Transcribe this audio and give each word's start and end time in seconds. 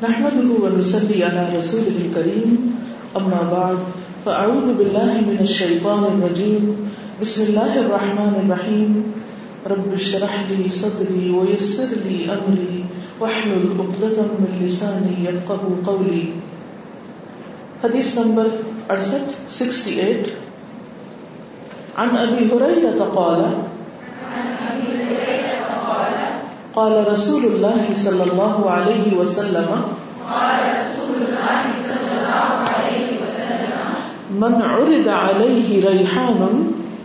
نحمده 0.00 0.48
ونصلي 0.64 1.24
على 1.24 1.60
رسوله 1.60 1.96
الكريم، 2.08 2.50
أما 3.16 3.40
بعد، 3.52 3.78
فأعوذ 4.24 4.68
بالله 4.78 5.12
من 5.28 5.38
الشيطان 5.44 6.04
الرجيم. 6.04 6.64
بسم 7.20 7.42
الله 7.42 7.72
الرحمن 7.84 8.32
الرحيم. 8.40 9.12
رب 9.66 9.86
اشرح 9.92 10.32
لي 10.50 10.68
صدري 10.72 11.28
ويسر 11.30 11.92
لي 12.08 12.32
أمري، 12.32 12.84
واحلل 13.20 13.76
عقدة 13.76 14.16
من 14.40 14.64
لساني 14.64 15.28
يفقه 15.28 15.62
قولي. 15.84 16.24
حديث 17.84 18.18
نمبر 18.18 18.48
68 18.88 20.32
عن 21.98 22.08
أبي 22.16 22.48
هريرة 22.48 23.00
قال 23.04 23.40
قال 26.74 27.12
رسول 27.12 27.42
الله 27.44 27.82
صلى 27.96 28.22
الله 28.30 28.70
عليه 28.70 29.06
وسلم 29.18 29.68
قال 30.30 30.58
رسول 30.80 31.16
الله 31.26 31.62
صلى 31.88 32.10
الله 32.14 32.50
عليه 32.70 33.06
وسلم 33.22 33.78
من 34.38 34.52
عرض 34.62 35.08
عليه 35.08 35.68
ريحان 35.88 36.40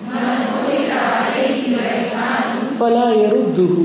من 0.05 0.37
ولد 0.53 0.91
عليه 0.93 1.63
ريحان 1.77 2.49
فلا 2.79 3.09
يرده 3.13 3.75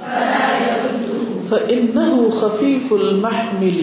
فلا 0.00 0.46
يرده 0.66 1.20
فإنه 1.50 2.30
خفيف 2.30 2.92
المحمل 2.92 3.78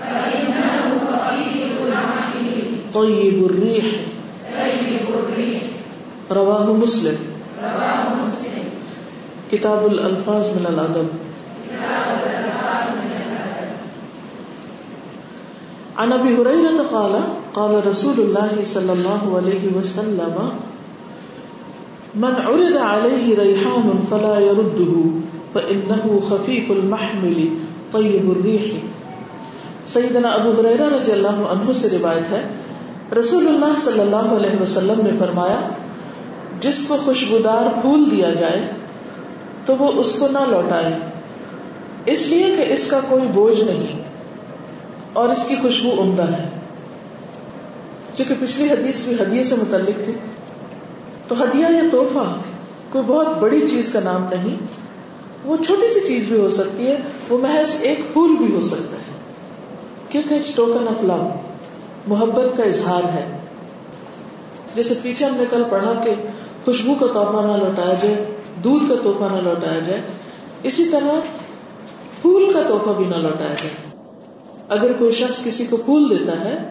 فإنه 0.00 0.82
خفيف 1.10 1.72
الحمل 1.88 2.46
طيب 2.94 3.36
الريح 3.50 3.86
طيب 4.54 5.04
الريح 5.10 5.62
رواه 6.30 6.66
مسلم۔ 6.72 7.33
کتاب 9.50 9.86
الالفاظ 9.86 10.44
من 10.56 10.66
الادب۔ 10.66 11.08
عن 15.96 16.12
ابي 16.12 16.30
هريره 16.36 16.78
قال 16.90 17.12
قال 17.54 17.74
رسول 17.86 18.20
الله 18.20 18.64
صلى 18.70 18.92
الله 18.92 19.36
عليه 19.36 19.64
وسلم، 19.76 20.36
من 22.14 22.34
عرض 22.46 22.76
عليه 22.86 23.26
ريحان 23.38 23.86
فلا 24.08 24.34
يرده 24.40 24.94
فانه 25.54 26.18
خفيف 26.28 26.70
المحمل 26.70 27.38
طيب 27.92 28.28
الريح 28.30 28.66
سیدنا 29.86 30.30
ابو 30.30 30.50
ہریرہ 30.58 30.86
رضی 30.94 31.12
اللہ 31.12 31.42
عنہ 31.54 31.72
سے 31.72 31.88
روایت 31.92 32.30
ہے 32.32 32.42
رسول 33.18 33.46
اللہ 33.46 33.78
صلی 33.78 34.00
اللہ 34.00 34.30
علیہ 34.36 34.62
وسلم 34.62 35.00
نے 35.04 35.10
فرمایا، 35.18 35.60
جس 36.60 36.78
کو 36.88 36.96
خوشبودار 37.04 37.68
پھول 37.82 38.10
دیا 38.10 38.30
جائے 38.40 38.60
تو 39.64 39.76
وہ 39.76 39.92
اس 39.92 40.16
کو 40.18 40.28
نہ 40.28 40.38
لوٹائے۔ 40.48 40.98
اس 42.06 42.26
لیے 42.26 42.56
کہ 42.56 42.72
اس 42.72 42.90
کا 42.90 43.00
کوئی 43.08 43.28
بوجھ 43.34 43.64
نہیں 43.64 44.02
اور 45.12 45.28
اس 45.28 45.48
کی 45.48 45.56
خوشبو 45.62 46.02
عمدہ 46.02 46.22
ہے۔ 46.22 46.48
چونکہ 48.14 48.34
پچھلی 48.40 48.70
حدیث 48.70 49.04
بھی 49.04 49.14
ہدیے 49.22 49.44
سے 49.44 49.56
متعلق 49.56 50.04
تھی۔ 50.04 50.12
تو 51.28 51.42
ہدیہ 51.42 51.66
یا 51.70 51.82
تحفہ 51.92 52.34
کوئی 52.92 53.04
بہت 53.06 53.28
بڑی 53.40 53.68
چیز 53.70 53.92
کا 53.92 54.00
نام 54.00 54.24
نہیں، 54.30 54.56
وہ 55.44 55.56
چھوٹی 55.66 55.94
سی 55.94 56.00
چیز 56.06 56.24
بھی 56.24 56.40
ہو 56.40 56.48
سکتی 56.50 56.86
ہے، 56.86 56.96
وہ 57.28 57.38
محض 57.38 57.76
ایک 57.80 58.12
پھول 58.12 58.36
بھی 58.36 58.54
ہو 58.54 58.60
سکتا 58.60 58.96
ہے۔ 58.96 59.18
کیونکہ 60.08 60.34
اٹس 60.34 60.54
ٹوکن 60.54 60.88
آف 60.88 61.04
لو 61.04 61.28
محبت 62.06 62.56
کا 62.56 62.62
اظہار 62.62 63.04
ہے۔ 63.04 63.38
جیسے 64.74 64.94
پیچھے 65.02 65.26
ہم 65.26 65.36
نے 65.36 65.44
کل 65.50 65.62
پڑھا 65.70 65.92
کہ 66.04 66.14
خوشبو 66.64 66.94
کا 66.94 67.06
تحفہ 67.06 67.46
نہ 67.46 67.64
لوٹایا 67.64 67.94
جائے۔ 68.02 68.33
دودھ 68.56 68.88
کا 68.88 68.94
تحفہ 68.94 69.34
نہ 69.34 69.40
لوٹایا 69.40 69.78
جائے، 69.78 70.02
اسی 70.62 70.84
طرح 70.84 71.20
پھول 72.20 72.52
کا 72.52 72.62
تحفہ 72.62 72.90
بھی 72.96 73.04
نہ 73.04 73.16
لوٹایا 73.16 73.54
جائے۔ 73.54 73.70
اگر 74.68 74.92
کوئی 74.92 75.12
شخص 75.12 75.44
کسی 75.44 75.66
کو 75.66 75.76
پھول 75.76 76.10
دیتا 76.10 76.40
ہے، 76.40 76.70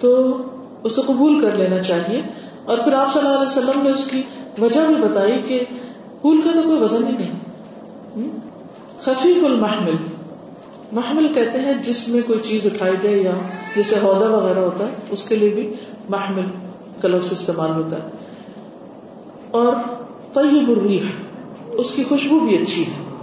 تو 0.00 0.36
اسے 0.82 1.00
قبول 1.06 1.40
کر 1.40 1.50
لینا 1.50 1.82
چاہیے۔ 1.82 2.22
اور 2.64 2.78
پھر 2.78 2.92
آپ 2.92 3.12
صلی 3.12 3.26
اللہ 3.26 3.38
علیہ 3.38 3.50
وسلم 3.50 3.82
نے 3.82 3.90
اس 3.90 4.04
کی 4.04 4.22
وجہ 4.60 4.80
بھی 4.80 4.94
بتائی 4.94 5.40
کہ 5.46 5.64
پھول 6.20 6.40
کا 6.40 6.50
تو 6.54 6.62
کوئی 6.62 6.82
وزن 6.82 7.06
ہی 7.06 7.12
نہیں۔ 7.12 7.32
خفیف 9.00 9.44
المحمل۔ 9.44 9.96
محمل 10.92 11.32
کہتے 11.34 11.58
ہیں 11.58 11.82
جس 11.82 12.08
میں 12.08 12.20
کوئی 12.26 12.38
چیز 12.48 12.60
اٹھائی 12.64 12.96
جائے 13.02 13.18
یا 13.18 13.30
جیسے 13.76 13.96
عہدہ 13.96 14.30
وغیرہ 14.30 14.58
ہوتا 14.58 14.84
ہے، 14.84 14.90
اس 15.10 15.28
کے 15.28 15.36
لیے 15.36 15.48
بھی 15.48 15.72
محمل 16.08 16.44
کا 17.00 17.08
لفظ 17.08 17.32
استعمال 17.32 17.70
ہوتا 17.70 17.96
ہے۔ 17.96 18.10
اور 19.50 19.72
طیب 20.34 20.68
الریح، 20.68 21.00
اس 21.72 21.94
کی 21.94 22.04
خوشبو 22.04 22.40
بھی 22.40 22.56
اچھی 22.56 22.82
ہے۔ 22.82 23.14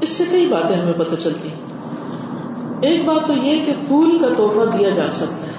اس 0.00 0.08
سے 0.08 0.24
کئی 0.30 0.46
باتیں 0.46 0.76
ہمیں 0.76 0.92
پتہ 0.92 1.14
چلتی 1.14 1.48
ہیں۔ 1.48 1.56
ایک 2.80 3.04
بات 3.04 3.26
تو 3.26 3.32
یہ 3.32 3.64
کہ 3.66 3.72
پھول 3.88 4.18
کا 4.18 4.28
تحفہ 4.28 4.76
دیا 4.78 4.88
جا 4.88 5.06
سکتا 5.12 5.46
ہے۔ 5.46 5.52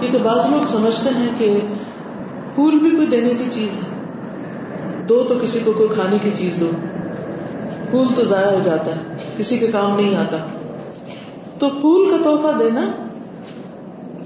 کیونکہ 0.00 0.18
بعض 0.18 0.50
لوگ 0.50 0.66
سمجھتے 0.66 1.10
ہیں 1.16 1.28
کہ 1.38 1.60
پھول 2.54 2.78
بھی 2.78 2.90
کوئی 2.90 3.06
دینے 3.06 3.30
کی 3.30 3.44
چیز 3.50 3.68
ہے۔ 3.76 3.96
دو 5.08 5.24
تو 5.28 5.34
کسی 5.42 5.58
کو 5.64 5.72
کوئی 5.72 5.88
کھانے 5.94 6.18
کی 6.22 6.30
چیز 6.38 6.60
دو۔ 6.60 6.70
پھول 7.90 8.06
تو 8.14 8.24
ضائع 8.24 8.50
ہو 8.50 8.58
جاتا 8.64 8.90
ہے، 8.90 9.00
کسی 9.36 9.58
کے 9.58 9.66
کام 9.66 9.96
نہیں 9.96 10.16
آتا۔ 10.16 10.36
تو 11.58 11.68
پھول 11.70 12.10
کا 12.10 12.16
تحفہ 12.16 12.58
دینا 12.58 12.90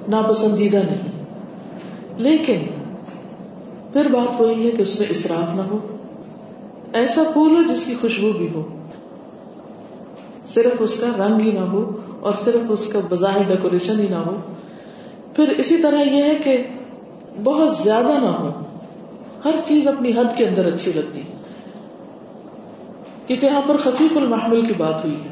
ناپسندیدہ 0.09 0.77
نہیں۔ 0.77 1.25
لیکن 2.17 2.59
پھر 3.93 4.09
بات 4.09 4.41
وہی 4.41 4.67
ہے 4.67 4.71
کہ 4.71 4.83
اس 4.83 4.99
میں 4.99 5.07
اصراف 5.11 5.57
نہ 5.57 5.61
ہو۔ 5.61 5.79
ایسا 6.93 7.23
پھول 7.33 7.57
ہو 7.57 7.75
جس 7.75 7.85
کی 7.85 7.95
خوشبو 8.01 8.33
بھی 8.33 8.49
ہو۔ 8.55 8.67
صرف 10.49 10.73
اس 10.79 11.01
کا 11.01 11.27
رنگ 11.27 11.41
ہی 11.41 11.53
نہ 11.53 11.61
ہو 11.61 11.97
اور 12.21 12.33
صرف 12.45 12.61
اس 12.69 12.87
کا 12.87 12.99
بظاہر 13.09 13.43
ڈیکوریشن 13.43 14.01
ہی 14.01 14.07
نہ 14.11 14.15
ہو۔ 14.15 14.37
پھر 15.37 15.49
اسی 15.49 15.77
طرح 15.77 16.01
یہ 16.01 16.23
ہے 16.23 16.35
کہ 16.45 16.63
بہت 17.45 17.77
زیادہ 17.77 18.13
نہ 18.23 18.29
ہو۔ 18.29 18.51
ہر 19.45 19.51
چیز 19.69 19.89
اپنی 19.89 20.11
حد 20.11 20.37
کے 20.37 20.49
اندر 20.49 20.73
اچھی 20.75 20.93
لگتی۔ 20.95 21.21
کیونکہ 23.27 23.47
یہاں 23.47 23.63
پر 23.67 23.77
خفیف 23.77 24.17
المحمل 24.17 24.67
کی 24.67 24.75
بات 24.79 25.05
ہوئی 25.05 25.17
ہے۔ 25.17 25.29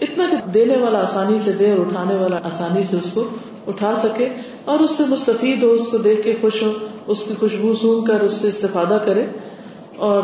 اتنا 0.00 0.24
کہ 0.30 0.50
دینے 0.50 0.76
والا 0.76 1.02
آسانی 1.02 1.38
سے 1.38 1.52
دے 1.52 1.70
اور 1.70 1.78
اٹھانے 1.78 2.14
والا 2.14 2.36
آسانی 2.36 2.82
سے 2.90 2.96
اس 2.96 3.12
کو 3.12 3.24
اٹھا 3.66 3.94
سکے 3.96 4.28
اور 4.64 4.78
اس 4.78 4.90
سے 4.90 5.02
مستفید 5.08 5.62
ہو، 5.62 5.70
اس 5.70 5.88
کو 5.88 5.96
دیکھ 5.96 6.22
کے 6.22 6.34
خوش 6.40 6.62
ہو۔ 6.62 6.72
اس 7.08 7.24
کی 7.24 7.34
خوشبو 7.40 7.74
سون 7.74 8.04
کر 8.04 8.20
اس 8.20 8.32
سے 8.32 8.48
استفادہ 8.48 8.98
کرے 9.04 9.26
اور 9.96 10.22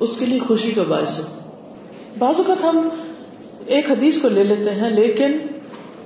اس 0.00 0.16
کے 0.18 0.26
لیے 0.26 0.38
خوشی 0.38 0.70
کا 0.70 0.82
باعث 0.88 1.18
ہو۔ 1.18 1.24
بعض 2.18 2.34
اوقات 2.38 2.64
ہم 2.64 2.88
ایک 3.66 3.90
حدیث 3.90 4.22
کو 4.22 4.28
لے 4.28 4.44
لیتے 4.44 4.70
ہیں، 4.70 4.90
لیکن 4.90 5.38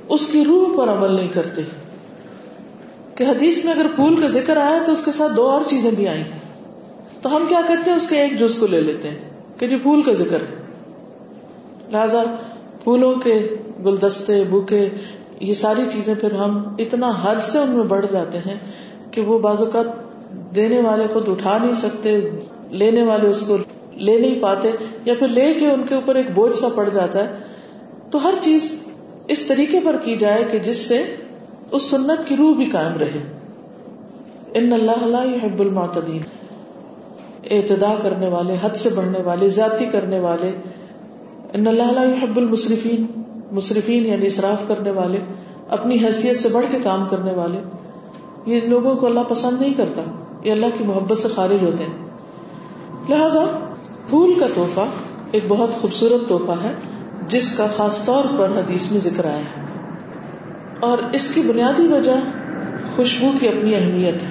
اس 0.09 0.27
کی 0.27 0.45
روح 0.45 0.79
پر 0.79 0.93
عمل 0.93 1.15
نہیں 1.15 1.29
کرتے۔ 1.29 1.63
کہ 3.15 3.25
حدیث 3.25 3.65
میں 3.65 3.73
اگر 3.73 3.87
پھول 3.95 4.21
کا 4.21 4.27
ذکر 4.27 4.57
آیا 4.57 4.79
تو 4.87 4.93
اس 4.93 5.05
کے 5.05 5.13
ساتھ 5.13 5.33
دو 5.37 5.51
اور 5.51 5.61
چیزیں 5.69 5.91
بھی 5.91 6.09
آئی 6.09 6.21
ہیں 6.21 6.39
تو 7.23 7.37
ہم 7.37 7.45
کیا 7.49 7.61
کرتے 7.69 7.91
ہیں؟ 7.91 7.97
اس 7.97 8.09
کے 8.09 8.23
ایک 8.23 8.41
جز 8.41 8.59
کو 8.59 8.67
لے 8.67 8.81
لیتے 8.81 9.09
ہیں 9.09 9.19
کہ 9.59 9.67
جی 9.67 9.77
پھول 9.77 10.03
کا 10.03 10.13
ذکر 10.13 10.39
ہے۔ 10.41 10.63
لہذا 11.93 12.23
پھولوں 12.83 13.15
کے 13.15 13.55
گلدستے 13.85 14.45
بوکے 14.45 14.89
یہ 15.41 15.55
ساری 15.55 15.83
چیزیں 15.93 16.15
پھر 16.15 16.33
ہم 16.33 16.63
اتنا 16.79 17.13
حد 17.23 17.37
سے 17.43 17.59
ان 17.59 17.71
میں 17.71 17.85
بڑھ 17.85 18.07
جاتے 18.13 18.39
ہیں 18.39 18.57
کہ 19.11 19.21
وہ 19.21 19.39
بعض 19.39 19.61
اوقات 19.61 19.85
دینے 20.55 20.81
والے 20.81 21.05
خود 21.13 21.29
اٹھا 21.29 21.59
نہیں 21.59 21.73
سکتے، 21.73 22.21
لینے 22.71 23.03
والے 23.03 23.29
اس 23.29 23.43
کو 23.43 23.57
لے 23.97 24.19
نہیں 24.19 24.41
پاتے، 24.41 24.71
یا 25.05 25.15
پھر 25.19 25.29
لے 25.29 25.55
کے 25.55 25.67
ان 25.67 25.83
کے 25.89 25.95
اوپر 25.95 26.15
ایک 26.15 26.27
بوجھ 26.35 26.57
سا 26.57 26.69
پڑ 26.75 26.89
جاتا 26.89 27.29
ہے۔ 27.29 27.35
تو 28.11 28.25
ہر 28.25 28.35
چیز 28.41 28.75
اس 29.29 29.47
طریقے 29.47 29.81
پر 29.85 29.97
کی 30.05 30.17
جائے 30.17 30.45
کہ 30.51 30.59
جس 30.59 30.79
سے 30.79 31.05
اس 31.71 31.83
سنت 31.83 32.29
کی 32.29 32.37
روح 32.37 32.57
بھی 32.57 32.65
قائم 32.65 32.99
رہے۔ 33.01 33.33
ان 34.55 34.73
اللہ 34.73 35.07
لا 35.07 35.25
يحب 35.25 35.61
المعتدین۔ 35.61 36.23
اعتدا 37.51 37.95
کرنے 38.03 38.29
والے، 38.29 38.57
حد 38.63 38.77
سے 38.77 38.91
بڑھنے 38.91 39.23
والے، 39.23 39.49
زیادتی 39.49 39.87
کرنے 39.93 40.21
والے۔ 40.21 40.51
ان 41.53 41.67
اللہ 41.67 41.83
لا 41.83 42.03
يحب 42.03 42.37
المصرفین 42.37 43.07
مصرفین 43.53 44.07
یعنی 44.07 44.27
اصراف 44.27 44.69
کرنے 44.69 44.91
والے، 44.91 45.19
اپنی 45.69 45.97
حیثیت 46.05 46.41
سے 46.41 46.49
بڑھ 46.49 46.67
کے 46.71 46.79
کام 46.83 47.07
کرنے 47.11 47.33
والے۔ 47.33 47.59
یہ 48.47 48.61
لوگوں 48.61 48.95
کو 48.95 49.07
اللہ 49.07 49.21
پسند 49.29 49.61
نہیں 49.61 49.75
کرتا، 49.75 50.03
یہ 50.45 50.53
اللہ 50.53 50.67
کی 50.79 50.85
محبت 50.85 51.19
سے 51.19 51.29
خارج 51.29 51.65
ہوتے 51.65 51.85
ہیں۔ 51.85 52.11
لہذا، 53.09 53.45
پھول 54.09 54.35
کا 54.41 54.47
تحفہ 54.55 54.81
ایک 55.31 55.43
بہت 55.49 55.71
خوبصورت 55.81 56.29
تحفہ 56.29 56.53
ہے، 56.63 56.73
جس 57.29 57.53
کا 57.53 57.67
خاص 57.77 58.05
طور 58.05 58.25
پر 58.39 58.51
حدیث 58.57 58.91
میں 58.91 59.01
ذکر 59.01 59.25
آیا 59.25 59.39
ہے۔ 59.39 59.71
اور 60.81 60.99
اس 61.13 61.35
کی 61.35 61.41
بنیادی 61.41 61.87
وجہ 61.87 62.17
خوشبو 62.97 63.31
کی 63.41 63.49
اپنی 63.49 63.75
اہمیت 63.75 64.15
ہے۔ 64.15 64.31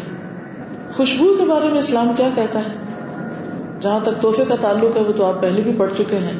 خوشبو 0.95 1.33
کے 1.37 1.45
بارے 1.45 1.67
میں 1.67 1.79
اسلام 1.79 2.11
کیا 2.17 2.29
کہتا 2.35 2.59
ہے؟ 2.59 2.73
جہاں 3.81 3.99
تک 3.99 4.21
تحفے 4.21 4.45
کا 4.47 4.55
تعلق 4.55 4.97
ہے، 4.97 5.01
وہ 5.01 5.13
تو 5.15 5.25
آپ 5.25 5.41
پہلے 5.41 5.61
بھی 5.61 5.71
پڑھ 5.77 5.91
چکے 5.97 6.17
ہیں۔ 6.17 6.39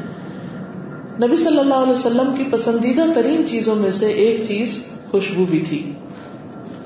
نبی 1.28 1.38
صلی 1.38 1.60
اللہ 1.60 1.74
علیہ 1.74 1.94
وسلم 1.94 2.34
کی 2.38 2.44
پسندیدہ 2.52 3.04
ترین 3.16 3.48
چیزوں 3.48 3.76
میں 3.76 3.92
سے 3.92 4.08
ایک 4.08 4.44
چیز 4.48 4.84
خوشبو 5.12 5.46
بھی 5.50 5.60
تھی۔ 5.60 5.94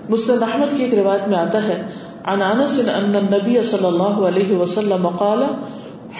مسلم 0.09 0.43
احمد 0.43 0.77
کی 0.77 0.83
ایک 0.83 0.93
روایت 0.93 1.27
میں 1.27 1.37
آتا 1.37 1.63
ہے، 1.63 1.81
عن 2.23 2.41
انس 2.41 2.79
ان 2.79 3.15
النبی 3.15 3.61
صلی 3.63 3.85
اللہ 3.85 4.19
علیہ 4.27 4.57
وسلم 4.57 5.07
قال، 5.07 5.43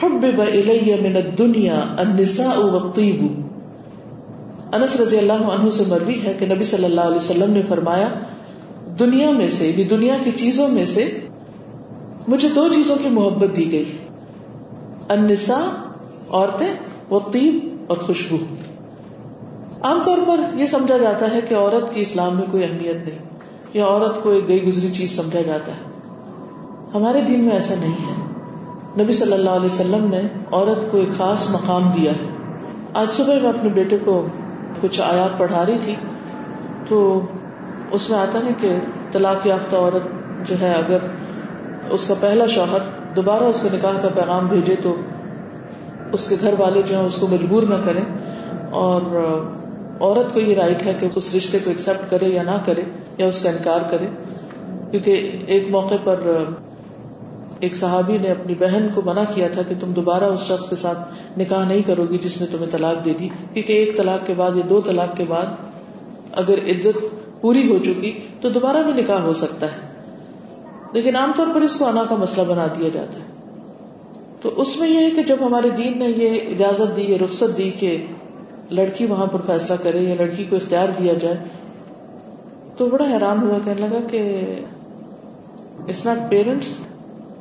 حبب 0.02 0.42
الی 0.42 0.96
من 1.02 1.16
الدنیا 1.16 1.80
النساء 1.98 2.58
والطیب. 2.60 3.26
انس 4.72 4.96
رضی 5.00 5.18
اللہ 5.18 5.50
عنہ 5.54 5.70
سے 5.70 5.84
مروی 5.88 6.20
ہے 6.24 6.34
کہ 6.40 6.46
نبی 6.46 6.64
صلی 6.64 6.86
اللہ 6.86 7.02
علیہ 7.02 7.18
وسلم 7.18 7.52
نے 7.52 7.62
فرمایا، 7.68 8.08
دنیا 9.00 9.32
میں 9.32 9.48
سے 9.48 9.72
بھی 9.76 9.84
دنیا 9.84 10.16
کی 10.24 10.32
چیزوں 10.36 10.68
میں 10.68 10.86
سے 10.86 11.10
مجھے 12.28 12.50
دو 12.56 12.68
چیزوں 12.70 12.96
کی 13.04 13.10
محبت 13.10 13.56
دی 13.58 13.72
گئی، 13.72 13.92
النساء، 15.10 15.64
عورتیں 16.32 16.74
وہ 17.10 17.20
طیب 17.32 17.60
اور 17.88 17.98
خوشبو۔ 17.98 18.38
عام 19.84 20.00
طور 20.06 20.18
پر 20.28 20.42
یہ 20.56 20.66
سمجھا 20.66 20.98
جاتا 20.98 21.32
ہے 21.34 21.40
کہ 21.50 21.56
عورت 21.56 21.94
کی 21.94 22.02
اسلام 22.02 22.36
میں 22.36 22.46
کوئی 22.52 22.64
اہمیت 22.64 23.08
نہیں۔ 23.08 23.33
یا 23.74 23.86
عورت 23.86 24.24
کو 24.24 24.30
ایک 24.30 24.48
گئی 24.48 24.68
گزری 24.68 24.92
چیز 24.92 25.16
سمجھا 25.16 25.42
جاتا 25.42 25.72
ہے۔ 25.72 25.94
ہمارے 26.94 27.22
دین 27.22 27.44
میں 27.44 27.52
ایسا 27.52 27.74
نہیں 27.80 27.92
ہے۔ 27.92 28.24
نبی 29.04 29.14
صلی 29.14 29.34
اللہ 29.34 29.50
علیہ 29.50 29.66
وسلم 29.66 30.08
نے 30.10 30.22
عورت 30.52 30.92
کو 30.92 30.98
ایک 30.98 31.18
خاص 31.18 31.50
مقام 31.50 31.92
دیا 31.96 32.12
ہے۔ 32.12 32.28
آج 32.94 33.12
صبح 33.12 33.34
میں 33.42 33.50
اپنے 33.50 33.70
بیٹے 33.70 33.98
کو 34.06 34.26
کچھ 34.82 35.02
آیات 35.02 35.38
پڑھا 35.38 35.66
رہی 35.66 35.78
تھی، 35.84 35.96
تو 36.88 37.22
اس 37.92 38.10
میں 38.10 38.20
آتا 38.20 38.40
نا 38.40 38.50
کہ 38.62 38.80
طلاق 39.12 39.48
یافتہ 39.48 39.76
عورت 39.76 40.04
جو 40.48 40.56
ہے، 40.62 40.74
اگر 40.74 40.98
اس 41.90 42.06
کا 42.08 42.14
پہلا 42.20 42.46
شوہر 42.46 42.80
دوبارہ 43.16 43.44
اس 43.44 43.60
کو 43.60 43.68
نکاح 43.74 44.02
کا 44.02 44.08
پیغام 44.08 44.48
بھیجے 44.48 44.76
تو 44.84 44.96
اس 46.12 46.26
کے 46.26 46.36
گھر 46.42 46.54
والے 46.58 46.82
جو 46.82 46.98
ہیں، 46.98 47.06
اس 47.06 47.16
کو 47.16 47.28
مجبور 47.28 47.64
نہ 47.64 47.76
کریں۔ 47.86 48.04
اور 48.72 49.02
عورت 50.02 50.34
کو 50.34 50.40
یہ 50.40 50.56
رائٹ 50.56 50.86
ہے 50.86 50.94
کہ 51.00 51.08
اس 51.16 51.36
رشتے 51.36 51.60
کو 51.64 51.70
ایکسپٹ 51.70 52.12
کرے 52.12 52.28
یا 52.28 52.44
نہ 52.44 52.58
کرے 52.66 52.82
یا 53.18 53.26
اس 53.26 53.40
کا 53.40 53.50
انکار 53.50 53.80
کرے۔ 53.90 54.06
کیونکہ 54.92 55.32
ایک 55.46 55.70
موقع 55.70 55.96
پر 56.04 56.44
ایک 57.60 57.76
صحابی 57.76 58.18
نے 58.22 58.32
اپنی 58.32 58.54
بہن 58.60 58.88
کو 58.94 59.02
منع 59.06 59.24
کیا 59.34 59.48
تھا 59.52 59.62
کہ 59.62 59.76
تم 59.80 59.92
دوبارہ 59.92 60.24
اس 60.24 60.40
شخص 60.40 60.70
کے 60.70 60.76
ساتھ 60.76 61.00
نکاح 61.40 61.68
نہیں 61.68 61.82
کرو 61.82 62.06
گی 62.10 62.18
جس 62.18 62.42
نے 62.42 62.48
تمہیں 62.52 62.72
طلاق 62.72 63.06
دے 63.06 63.14
دی۔ 63.20 63.30
کیونکہ 63.54 63.74
ایک 63.74 63.98
طلاق 63.98 64.28
کے 64.28 64.34
بعد 64.38 64.52
یا 64.56 64.62
دو 64.70 64.82
طلاق 64.82 65.18
کے 65.18 65.24
بعد 65.28 65.46
اگر 66.32 66.58
عزت 66.58 66.98
پوری 67.42 67.72
ہو 67.72 67.78
چکی 67.80 68.20
تو 68.42 68.50
دوبارہ 68.50 68.78
بھی 68.84 69.02
نکاح 69.02 69.20
ہو 69.20 69.34
سکتا 69.34 69.66
ہے۔ 69.66 69.94
لیکن 70.94 71.16
عام 71.16 71.32
طور 71.36 71.48
پر 71.56 71.62
اس 71.62 71.76
کو 71.76 71.86
انا 71.86 72.04
کا 72.10 72.16
مسئلہ 72.16 72.46
بنا 72.46 72.68
دیا 72.80 72.90
جاتا 72.94 73.20
ہے۔ 73.20 73.26
تو 74.42 74.50
اس 74.56 74.80
میں 74.80 74.90
یہ 74.90 75.00
ہے 75.00 75.10
کہ 75.10 75.24
جب 75.24 75.36
ہمارے 75.42 75.70
دین 75.70 76.00
نے 76.00 76.08
یہ 76.18 76.30
اجازت 76.30 76.98
دی، 76.98 77.02
یہ 77.02 77.18
رخصت 77.18 77.58
دی 77.58 77.72
کہ 77.80 78.06
لڑکی 78.72 79.06
وہاں 79.06 79.26
پر 79.26 79.40
فیصلہ 79.46 79.76
کرے 79.84 79.98
یا 79.98 80.16
لڑکی 80.20 80.44
کو 80.44 80.56
اختیار 80.56 80.88
دیا 81.00 81.14
جائے، 81.14 81.36
تو 82.78 82.90
بڑا 82.90 83.06
حیران 83.10 83.38
ہوا، 83.38 83.58
کہنے 83.66 83.88
لگا 83.88 84.00
کہ 84.12 84.44
اٹس 85.88 86.06
ناٹ 86.06 86.18
پیرنٹس 86.30 86.68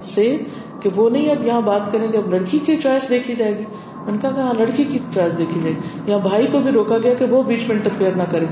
سے 0.03 0.37
کہ 0.81 0.91
وہ 0.97 1.11
نہیں، 1.11 1.31
اب 1.31 1.47
یہاں 1.47 1.61
بات 1.61 1.93
کریں 1.93 2.13
گے، 2.13 2.19
اب 2.19 2.35
لڑکی 2.35 2.59
کی 2.59 2.77
چوائس 2.77 3.09
دیکھی 3.09 3.35
جائے 3.35 3.59
گی۔ 3.59 3.65
ان 4.07 4.19
کا 4.19 4.31
کہا 4.31 4.43
ہاں، 4.43 4.55
لڑکی 4.59 4.85
کی 4.85 4.99
چوائس 5.15 5.39
دیکھی 5.39 5.61
جائے 5.61 5.75
گی۔ 5.75 6.11
یہاں 6.11 6.19
بھائی 6.19 6.47
کو 6.53 6.59
بھی 6.59 6.71
روکا 6.71 6.99
گیا 6.99 7.15
کہ 7.15 7.25
وہ 7.25 7.43
بیچ 7.43 7.61
میں 7.69 7.77
انٹرفیئر 7.77 8.13
نہ 8.13 8.23
کرے۔ 8.31 8.45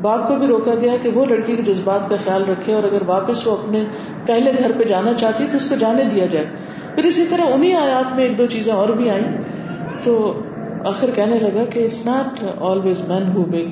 باپ 0.00 0.28
کو 0.28 0.36
بھی 0.36 0.46
روکا 0.46 0.74
گیا 0.74 0.92
کہ 1.02 1.08
وہ 1.08 1.24
لڑکی 1.24 1.56
کے 1.56 1.62
جذبات 1.62 2.10
کا 2.10 2.16
خیال 2.24 2.44
رکھے 2.48 2.72
اور 2.72 2.82
اگر 2.82 2.98
واپس 3.06 3.46
وہ 3.46 3.52
اپنے 3.52 3.84
پہلے 4.26 4.52
گھر 4.58 4.72
پہ 4.78 4.84
جانا 4.84 5.14
چاہتی 5.14 5.44
تو 5.50 5.56
اس 5.56 5.68
کو 5.68 5.74
جانے 5.76 6.04
دیا 6.04 6.26
جائے۔ 6.26 6.46
پھر 6.94 7.04
اسی 7.04 7.24
طرح 7.30 7.42
انہیں 7.52 7.74
آیات 7.74 8.16
میں 8.16 8.24
ایک 8.24 8.38
دو 8.38 8.46
چیزیں 8.46 8.72
اور 8.72 8.88
بھی 8.88 9.10
آئیں۔ 9.10 9.36
تو 10.02 10.42
آخر 10.84 11.10
کہنے 11.14 11.38
لگا 11.38 11.64
کہ 11.64 11.84
it's 11.84 12.06
not 12.06 12.44
always 12.60 13.00
man 13.08 13.22
who 13.34 13.44
make 13.50 13.68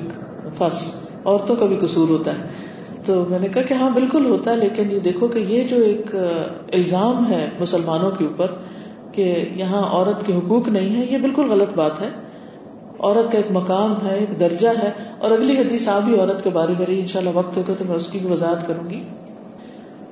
fuss 0.55 0.91
عورتوں 1.25 1.55
کا 1.55 1.65
بھی 1.65 1.77
قصور 1.81 2.09
ہوتا 2.09 2.31
ہے۔ 2.31 2.43
تو 3.05 3.25
میں 3.29 3.39
نے 3.39 3.47
کہا 3.47 3.61
کہ 3.61 3.73
ہاں 3.73 3.89
بالکل 3.89 4.25
ہوتا 4.25 4.51
ہے، 4.51 4.55
لیکن 4.55 4.91
یہ 4.91 4.99
دیکھو 4.99 5.27
کہ 5.27 5.39
یہ 5.39 5.63
جو 5.63 5.81
ایک 5.81 6.15
الزام 6.73 7.31
ہے 7.31 7.49
مسلمانوں 7.59 8.11
کے 8.11 8.25
اوپر 8.25 8.47
کہ 9.11 9.49
یہاں 9.55 9.83
عورت 9.83 10.25
کے 10.25 10.33
حقوق 10.33 10.67
نہیں 10.67 10.95
ہے 10.95 11.05
یہ 11.09 11.17
بالکل 11.17 11.51
غلط 11.51 11.69
بات 11.75 12.01
ہے۔ 12.01 12.09
عورت 12.99 13.31
کا 13.31 13.37
ایک 13.37 13.45
مقام 13.51 13.93
ہے، 14.07 14.15
ایک 14.15 14.39
درجہ 14.39 14.67
ہے۔ 14.67 14.91
اور 15.17 15.31
اگلی 15.31 15.57
حدیث 15.57 15.89
آپ 15.89 16.01
بھی 16.01 16.19
عورت 16.19 16.43
کے 16.43 16.49
بارے 16.49 16.73
میں 16.79 16.85
رہی 16.85 16.99
ان 16.99 17.07
شاء 17.07 17.19
اللہ 17.19 17.31
وقت 17.33 17.57
ہوگا 17.57 17.73
تو 17.77 17.85
میں 17.87 17.95
اس 17.95 18.07
کی 18.07 18.19
بھی 18.19 18.31
وضاحت 18.31 18.67
کروں 18.67 18.89
گی۔ 18.89 19.03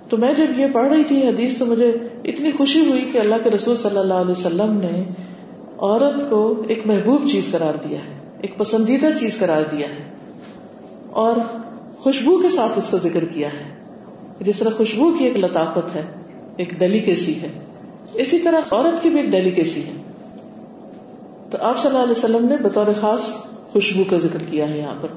تو 0.10 0.18
میں 0.18 0.34
جب 0.34 0.60
یہ 0.60 0.66
پڑھ 0.74 0.88
رہی 0.88 1.04
تھی 1.04 1.28
حدیث، 1.28 1.58
تو 1.58 1.66
مجھے 1.66 1.92
اتنی 2.24 2.52
خوشی 2.58 2.90
ہوئی 2.90 3.10
کہ 3.12 3.18
اللہ 3.18 3.36
کے 3.44 3.50
رسول 3.50 3.78
صلی 3.78 3.98
اللہ 3.98 4.14
علیہ 4.14 4.32
وسلم 4.32 4.80
نے 4.82 5.04
عورت 5.82 6.30
کو 6.30 6.64
ایک 6.68 6.80
محبوب 6.86 7.30
چیز 7.32 7.48
قرار 7.52 7.88
دیا 7.90 8.00
ہے، 8.00 8.20
ایک 8.42 8.58
پسندیدہ 8.58 9.08
چیز 9.20 9.40
قرار 9.40 9.62
دیا 9.72 9.88
ہے 9.88 10.04
اور 11.10 11.36
خوشبو 12.00 12.38
کے 12.38 12.50
ساتھ 12.50 12.78
اس 12.78 12.90
کا 12.90 12.98
ذکر 12.98 13.26
کیا 13.26 13.48
ہے۔ 13.48 13.86
جس 14.40 14.58
طرح 14.58 14.70
خوشبو 14.70 15.12
کی 15.12 15.24
ایک 15.24 15.38
لطافت 15.38 15.96
ہے، 15.96 16.02
ایک 16.58 16.80
ڈیلیکیسی 16.80 17.42
ہے۔ 17.42 17.48
اسی 18.14 18.40
طرح 18.40 18.58
عورت 18.72 19.04
کی 19.04 19.10
بھی 19.10 19.20
ایک 19.20 19.30
ڈیلیکیسی 19.30 19.82
ہے۔ 19.82 19.92
تو 21.50 21.58
آپ 21.62 21.78
صلی 21.78 21.88
اللہ 21.88 22.04
علیہ 22.04 22.12
وسلم 22.12 22.46
نے 22.46 22.56
بطور 22.64 22.86
خاص 23.02 23.28
خوشبو 23.74 24.04
کا 24.10 24.18
ذکر 24.18 24.40
کیا 24.50 24.70
ہے 24.70 24.78
یہاں 24.78 24.96
پر۔ 25.02 25.08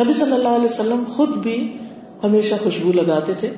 نبی 0.00 0.12
صلی 0.12 0.32
اللہ 0.32 0.48
علیہ 0.48 0.64
وسلم 0.64 1.02
خود 1.16 1.28
بھی 1.28 1.78
ہمیشہ 2.22 2.54
خوشبو 2.62 2.92
لگاتے 2.92 3.32
تھے۔ 3.34 3.48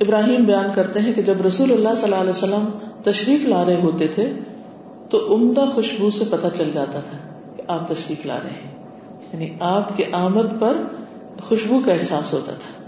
ابراہیم 0.00 0.44
بیان 0.44 0.66
کرتے 0.74 1.00
ہیں 1.00 1.12
کہ 1.12 1.22
جب 1.22 1.46
رسول 1.46 1.72
اللہ 1.72 1.88
صلی 1.94 2.04
اللہ 2.04 2.16
علیہ 2.16 2.30
وسلم 2.30 2.68
تشریف 3.04 3.44
لا 3.44 3.64
رہے 3.64 3.80
ہوتے 3.80 4.08
تھے 4.08 4.32
تو 5.08 5.34
عمدہ 5.34 5.64
خوشبو 5.74 6.10
سے 6.10 6.24
پتہ 6.30 6.46
چل 6.56 6.70
جاتا 6.74 7.00
تھا 7.00 7.18
کہ 7.56 7.62
آپ 7.68 7.88
تشریف 7.88 8.26
لا 8.26 8.38
رہے 8.44 8.50
ہیں۔ 8.50 8.72
یعنی 9.32 9.50
آپ 9.60 9.96
کے 9.96 10.04
آمد 10.12 10.60
پر 10.60 10.76
خوشبو 11.42 11.80
کا 11.84 11.92
احساس 11.92 12.34
ہوتا 12.34 12.52
تھا۔ 12.52 12.82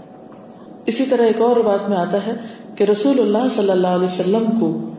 اسی 0.85 1.05
طرح 1.05 1.23
ایک 1.23 1.41
اور 1.41 1.57
بات 1.57 1.89
میں 1.89 1.97
آتا 1.97 2.17
ہے 2.27 2.33
کہ 2.75 2.83
رسول 2.83 3.19
اللہ 3.19 3.49
صلی 3.49 3.69
اللہ 3.69 3.87
علیہ 3.87 4.05
وسلم 4.05 4.45
کو 4.59 4.89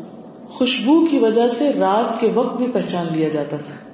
خوشبو 0.48 1.06
کی 1.06 1.18
وجہ 1.18 1.48
سے 1.48 1.72
رات 1.72 2.20
کے 2.20 2.30
وقت 2.34 2.56
بھی 2.56 2.66
پہچان 2.72 3.06
لیا 3.12 3.28
جاتا 3.28 3.56
تھا۔ 3.56 3.86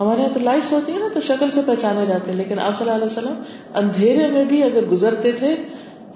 ہمارے 0.00 0.20
یہاں 0.20 0.30
تو 0.34 0.40
لائٹس 0.40 0.72
ہوتی 0.72 0.92
ہیں 0.92 0.98
نا 0.98 1.08
تو 1.14 1.20
شکل 1.20 1.50
سے 1.50 1.60
پہچانے 1.66 2.06
جاتے 2.06 2.30
ہیں، 2.30 2.38
لیکن 2.38 2.58
آپ 2.58 2.78
صلی 2.78 2.90
اللہ 2.90 3.04
علیہ 3.04 3.18
وسلم 3.18 3.42
اندھیرے 3.74 4.30
میں 4.30 4.44
بھی 4.44 4.62
اگر 4.62 4.84
گزرتے 4.84 5.32
تھے 5.32 5.56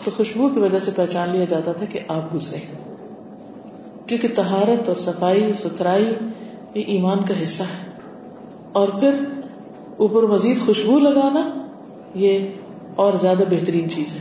تو 0.04 0.10
خوشبو 0.16 0.48
کی 0.48 0.60
وجہ 0.60 0.78
سے 0.78 0.90
پہچان 0.96 1.28
لیا 1.28 1.44
جاتا 1.44 1.72
تھا 1.72 1.84
کہ 1.84 2.00
آپ 2.08 2.34
گزرے 2.34 2.58
کیونکہ 4.10 4.28
تہارت 4.34 4.88
اور 4.88 4.96
صفائی، 4.96 5.52
ستھرائی 5.58 6.14
یہ 6.74 6.82
ایمان 6.86 7.18
کا 7.28 7.42
حصہ 7.42 7.62
ہے۔ 7.62 7.90
اور 8.72 8.88
پھر 8.88 9.10
اوپر 9.96 10.22
مزید 10.22 10.60
خوشبو 10.60 10.98
لگانا 10.98 11.50
یہ 12.14 12.46
اور 12.94 13.12
زیادہ 13.12 13.42
بہترین 13.50 13.90
چیز 13.90 14.14
ہے۔ 14.14 14.20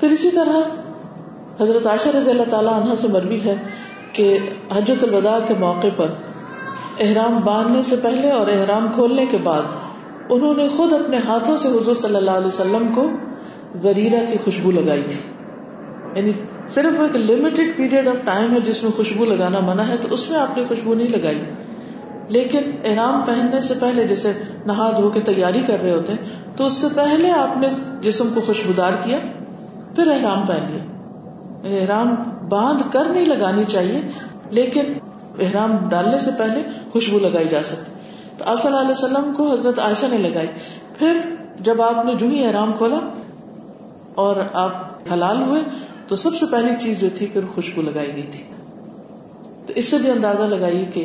پھر 0.00 0.10
اسی 0.10 0.30
طرح 0.30 0.60
حضرت 1.62 1.86
عائشہ 1.86 2.08
رضی 2.08 2.30
اللہ 2.30 2.42
تعالیٰ 2.50 2.72
عنہ 2.72 2.94
سے 2.94 3.08
مروی 3.08 3.40
ہے 3.44 3.54
کہ 4.12 4.38
حجت 4.76 5.04
الوداع 5.04 5.38
کے 5.48 5.54
موقع 5.58 5.86
پر 5.96 6.12
احرام 7.00 7.40
باندھنے 7.44 7.82
سے 7.82 7.96
پہلے 7.96 8.30
اور 8.30 8.46
احرام 8.46 8.86
کھولنے 8.94 9.26
کے 9.26 9.36
بعد 9.42 9.62
انہوں 10.28 10.54
نے 10.54 10.68
خود 10.68 10.92
اپنے 10.92 11.18
ہاتھوں 11.18 11.56
سے 11.56 11.68
حضور 11.68 11.96
صلی 11.96 12.16
اللہ 12.16 12.30
علیہ 12.30 12.48
وسلم 12.48 12.92
کو 12.94 13.08
غریرہ 13.82 14.32
کی 14.32 14.38
خوشبو 14.44 14.70
لگائی 14.70 15.02
تھی۔ 15.02 15.18
یعنی 16.14 16.32
صرف 16.74 17.00
ایک 17.00 17.30
لمیٹڈ 17.30 17.76
پیریڈ 17.76 18.08
آف 18.08 18.16
ٹائم 18.24 18.54
ہے 18.54 18.60
جس 18.60 18.82
میں 18.82 18.90
خوشبو 18.90 19.24
لگانا 19.24 19.60
منع 19.60 19.82
ہے، 19.82 19.96
تو 19.96 20.14
اس 20.14 20.30
میں 20.30 20.38
آپ 20.38 20.58
نے 20.58 20.64
خوشبو 20.68 20.94
نہیں 20.94 21.08
لگائی۔ 21.08 21.40
لیکن 22.28 22.60
احرام 22.84 23.22
پہننے 23.26 23.60
سے 23.60 23.74
پہلے 23.80 24.04
جیسے 24.04 24.32
نہا 24.66 24.90
دھو 24.96 25.10
کے 25.10 25.20
تیاری 25.20 25.62
کر 25.66 25.82
رہے 25.82 25.92
ہوتے 25.92 26.12
ہیں، 26.12 26.18
تو 26.56 26.66
اس 26.66 26.74
سے 26.74 26.86
پہلے 26.94 27.30
آپ 27.30 27.58
نے 27.58 27.68
جسم 28.00 28.28
کو 28.34 28.40
خوشبودار 28.40 28.92
کیا، 29.04 29.18
پھر 29.94 30.10
احرام 30.10 30.46
پہن 30.46 30.66
لیا۔ 30.70 30.84
یعنی 31.64 31.80
احرام 31.80 32.14
باندھ 32.48 32.82
کر 32.92 33.04
نہیں 33.04 33.26
لگانی 33.26 33.64
چاہیے، 33.68 34.00
لیکن 34.50 34.84
احرام 35.40 35.76
ڈالنے 35.88 36.18
سے 36.18 36.30
پہلے 36.38 36.62
خوشبو 36.92 37.18
لگائی 37.18 37.48
جا 37.48 37.62
سکتی۔ 37.62 37.92
تو 38.38 38.44
آپ 38.46 38.62
صلی 38.62 38.66
اللہ 38.66 38.80
علیہ 38.80 39.04
وسلم 39.04 39.32
کو 39.36 39.52
حضرت 39.52 39.78
عائشہ 39.78 40.06
نے 40.10 40.18
لگائی۔ 40.18 40.46
پھر 40.98 41.16
جب 41.60 41.82
آپ 41.82 42.04
نے 42.04 42.14
جو 42.14 42.26
ہی 42.26 42.44
احرام 42.44 42.72
کھولا 42.72 42.98
اور 44.14 44.36
آپ 44.52 44.72
حلال 45.12 45.42
ہوئے 45.42 45.60
تو 46.10 46.16
سب 46.16 46.30
سے 46.40 46.46
پہلی 46.50 46.70
چیز 46.80 47.00
جو 47.00 47.08
تھی 47.18 47.26
پھر 47.32 47.40
خوشبو 47.54 47.82
لگائی 47.82 48.12
گئی 48.14 48.22
تھی۔ 48.22 48.44
تو 49.66 49.72
اس 49.76 49.84
سے 49.84 49.98
بھی 49.98 50.10
اندازہ 50.10 50.42
لگائیے 50.42 50.84
کہ 50.94 51.04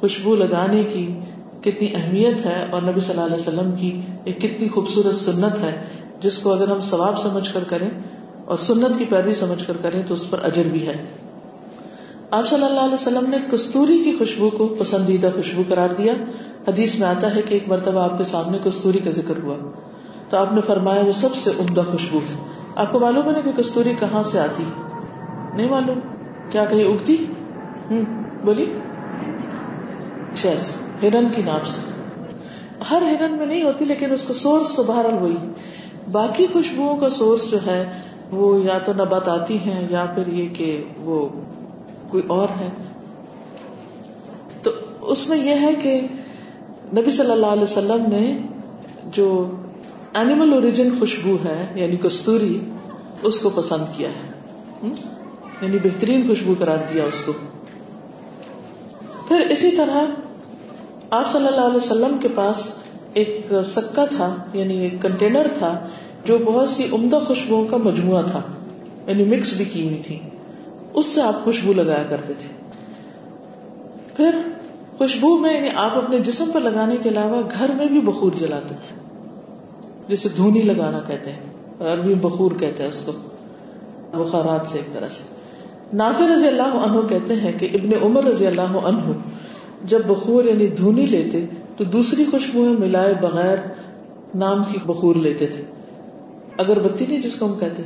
خوشبو 0.00 0.34
لگانے 0.34 0.84
کی 0.92 1.20
کتنی 1.60 1.88
اہمیت 1.94 2.46
ہے 2.46 2.66
اور 2.70 2.82
نبی 2.82 3.00
صلی 3.00 3.10
اللہ 3.10 3.34
علیہ 3.34 3.48
وسلم 3.48 3.72
کی 3.72 4.00
ایک 4.24 4.40
کتنی 4.40 4.68
خوبصورت 4.68 5.14
سنت 5.14 5.58
ہے، 5.58 5.84
جس 6.20 6.38
کو 6.38 6.52
اگر 6.52 6.68
ہم 6.68 6.80
ثواب 6.80 7.18
سمجھ 7.18 7.54
کر 7.54 7.64
کریں 7.64 7.88
اور 8.44 8.58
سنت 8.58 8.98
کی 8.98 9.04
پیروی 9.04 9.34
سمجھ 9.34 9.66
کر 9.66 9.76
کریں 9.82 10.02
تو 10.06 10.14
اس 10.14 10.30
پر 10.30 10.44
اجر 10.44 10.62
بھی 10.72 10.86
ہے۔ 10.86 11.04
آپ 12.30 12.48
صلی 12.48 12.64
اللہ 12.64 12.80
علیہ 12.80 12.94
وسلم 12.94 13.30
نے 13.30 13.36
کستوری 13.50 13.98
کی 14.04 14.12
خوشبو 14.18 14.50
کو 14.50 14.68
پسندیدہ 14.68 15.30
خوشبو 15.36 15.62
قرار 15.68 15.88
دیا۔ 15.98 16.12
حدیث 16.68 16.98
میں 16.98 17.08
آتا 17.08 17.34
ہے 17.34 17.42
کہ 17.42 17.54
ایک 17.54 17.68
مرتبہ 17.68 18.00
آپ 18.00 18.18
کے 18.18 18.24
سامنے 18.24 18.58
کستوری 18.64 18.98
کا 18.98 19.10
ذکر 19.10 19.34
ہوا۔ 19.42 19.54
تو 20.28 20.36
آپ 20.36 20.52
نے 20.52 20.60
فرمایا 20.60 21.02
وہ 21.04 21.12
سب 21.12 21.34
سے 21.34 21.50
عمدہ 21.58 21.82
خوشبو 21.90 22.18
ہے۔ 22.18 22.34
آپ 22.74 22.92
کو 22.92 22.98
معلوم 22.98 23.26
ہے 23.26 23.32
نا 23.32 23.40
کہ 23.40 23.52
کستوری 23.52 23.92
کہاں 23.98 24.22
سے 24.22 24.40
آتی 24.40 24.64
نہیں 25.54 25.68
معلوم۔ 25.68 25.98
کیا 26.50 26.64
کہیں 26.64 26.84
اگتی؟ 26.84 27.16
ہوں 27.90 28.02
بولی 28.44 28.66
شیز 30.34 30.76
ہرن 31.02 31.28
کی 31.36 31.42
نام 31.42 31.58
سے۔ 31.64 31.80
ہر 32.90 33.02
ہرن 33.02 33.32
میں 33.32 33.46
نہیں 33.46 33.62
ہوتی، 33.62 33.84
لیکن 33.84 34.12
اس 34.12 34.26
کا 34.26 34.34
سورس 34.34 34.76
تو 34.76 34.82
بہرحال 34.82 35.22
وہی۔ 35.22 35.36
باقی 36.12 36.46
خوشبو 36.52 36.96
کا 36.96 37.08
سورس 37.08 37.50
جو 37.50 37.58
ہے، 37.66 38.00
وہ 38.30 38.60
یا 38.60 38.78
تو 38.78 38.92
نبات 38.92 39.28
آتی 39.28 39.58
ہیں، 39.58 39.86
یا 39.90 40.06
پھر 40.14 40.26
یہ 40.26 40.48
کہ 40.54 40.84
وہ 41.00 41.28
کوئی 42.08 42.22
اور 42.26 42.48
ہے۔ 42.60 42.68
تو 44.62 44.70
اس 45.00 45.28
میں 45.28 45.38
یہ 45.38 45.54
ہے 45.60 45.74
کہ 45.82 46.00
نبی 46.96 47.10
صلی 47.10 47.30
اللہ 47.30 47.46
علیہ 47.46 47.64
وسلم 47.64 48.04
نے 48.08 48.38
جو 49.04 49.50
اینیمل 50.16 50.52
اوریجن 50.52 50.88
خوشبو 50.98 51.36
ہے 51.44 51.66
یعنی 51.74 51.96
کستوری، 51.96 52.60
اس 53.22 53.40
کو 53.40 53.50
پسند 53.50 53.84
کیا 53.96 54.08
ہے۔ 54.08 54.36
یعنی 55.62 55.78
بہترین 55.82 56.28
خوشبو 56.28 56.54
قرار 56.58 56.78
دیا 56.94 57.04
اس 57.04 57.22
کو۔ 57.26 57.32
پھر 59.28 59.40
اسی 59.40 59.70
طرح 59.70 60.04
آپ 61.10 61.32
صلی 61.32 61.46
اللہ 61.46 61.60
علیہ 61.60 61.76
وسلم 61.76 62.18
کے 62.18 62.28
پاس 62.28 62.68
ایک 63.14 63.52
سکا 63.64 64.04
تھا 64.04 64.36
یعنی 64.52 64.78
ایک 64.78 65.02
کنٹینر 65.02 65.46
تھا، 65.54 65.88
جو 66.24 66.38
بہت 66.44 66.68
سی 66.68 66.86
عمدہ 66.92 67.18
خوشبو 67.26 67.66
کا 67.70 67.76
مجموعہ 67.76 68.22
تھا۔ 68.30 68.42
یعنی 69.06 69.24
مکس 69.24 69.52
بھی 69.52 69.64
کی 69.64 69.84
ہوئی 69.84 70.02
تھی۔ 70.06 70.18
اس 70.94 71.06
سے 71.06 71.22
آپ 71.22 71.44
خوشبو 71.44 71.72
لگایا 71.72 72.04
کرتے 72.08 72.32
تھے۔ 72.38 72.48
پھر 74.16 74.34
خوشبو 74.98 75.38
میں 75.38 75.56
یعنی 75.56 75.68
آپ 75.74 75.96
اپنے 75.96 76.18
جسم 76.18 76.50
پر 76.52 76.60
لگانے 76.60 76.96
کے 77.02 77.08
علاوہ 77.08 77.42
گھر 77.58 77.70
میں 77.76 77.86
بھی 77.86 78.00
بخور 78.00 78.32
جلاتے 78.32 78.74
تھے۔ 78.88 78.95
جسے 80.08 80.28
دھونی 80.36 80.62
لگانا 80.62 81.00
کہتے 81.06 81.30
ہیں، 81.30 81.40
عربی 81.80 82.14
بخور 82.14 82.50
کہتے 82.50 82.82
ہیں 82.82 82.90
اس 82.90 83.02
کو۔ 83.06 83.12
بخارات 84.12 84.66
سے 84.66 84.78
ایک 84.78 84.94
طرح 84.94 85.08
سے۔ 85.08 85.22
نافع 85.92 86.34
رضی 86.34 86.48
اللہ 86.48 86.62
عنہ 86.62 87.08
کہتے 87.08 87.34
ہیں 87.34 87.52
کہ 87.58 87.68
ابن 87.74 87.90
عمر 88.02 88.24
رضی 88.24 88.46
اللہ 88.46 88.78
عنہ 88.84 89.12
جب 89.84 90.00
بخور 90.06 90.44
یعنی 90.44 90.66
دھونی 90.66 91.06
لیتے 91.06 91.46
تو 91.76 91.84
دوسری 91.84 92.24
خوشبو 92.30 92.64
ملائے 92.78 93.14
بغیر 93.20 93.56
نام 94.34 94.62
کی 94.72 94.78
بخور 94.86 95.14
لیتے 95.14 95.46
تھے۔ 95.46 95.62
اگر 96.56 96.78
بتی 96.78 97.06
نہیں 97.08 97.20
جس 97.20 97.34
کو 97.34 97.46
ہم 97.46 97.54
کہتے 97.58 97.82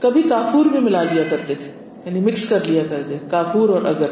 کبھی 0.00 0.22
کافور 0.22 0.64
بھی 0.64 0.78
ملا 0.78 1.02
لیا 1.02 1.22
کرتے 1.30 1.54
تھے 1.54 1.72
یعنی 2.04 2.20
مکس 2.20 2.48
کر 2.48 2.58
لیا 2.64 2.82
کرتے 2.90 3.18
کافور 3.30 3.68
اور 3.68 3.82
اگر۔ 3.82 4.06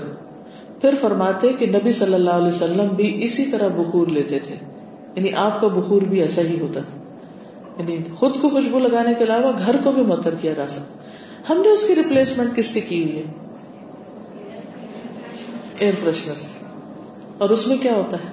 پھر 0.80 0.94
فرماتے 1.00 1.52
کہ 1.52 1.66
نبی 1.66 1.92
صلی 1.92 2.14
اللہ 2.14 2.30
علیہ 2.30 2.48
وسلم 2.48 2.88
بھی 2.96 3.24
اسی 3.24 3.44
طرح 3.44 3.68
بخور 3.76 4.06
لیتے 4.06 4.38
تھے 4.38 4.54
یعنی 5.16 5.32
آپ 5.32 5.60
کا 5.60 5.66
بخور 5.66 6.02
بھی 6.02 6.20
ایسا 6.20 6.42
ہی 6.42 6.60
ہوتا 6.60 6.80
تھا۔ 6.80 7.09
یعنی 7.80 8.16
خود 8.16 8.36
کو 8.40 8.48
خوشبو 8.48 8.78
لگانے 8.78 9.14
کے 9.18 9.24
علاوہ 9.24 9.52
گھر 9.66 9.76
کو 9.84 9.92
بھی 9.92 10.02
متر 10.02 10.34
کیا 10.40 10.52
جا 10.52 10.64
سکتا 10.68 11.52
ہم 11.52 11.60
نے 11.60 11.68
اس 11.68 11.86
کی 11.86 11.94
ریپلیسمنٹ 11.94 12.56
کس 12.56 12.66
سے 12.66 12.80
کی 12.80 13.02
ہوئی 13.02 13.18
ہے؟ 13.18 13.22
ایئر 15.78 15.94
فریشنر 16.02 16.34
اور 17.38 17.50
اس 17.50 17.66
میں 17.66 17.76
کیا 17.76 17.92
ہوتا 17.92 18.16
ہے؟ 18.16 18.30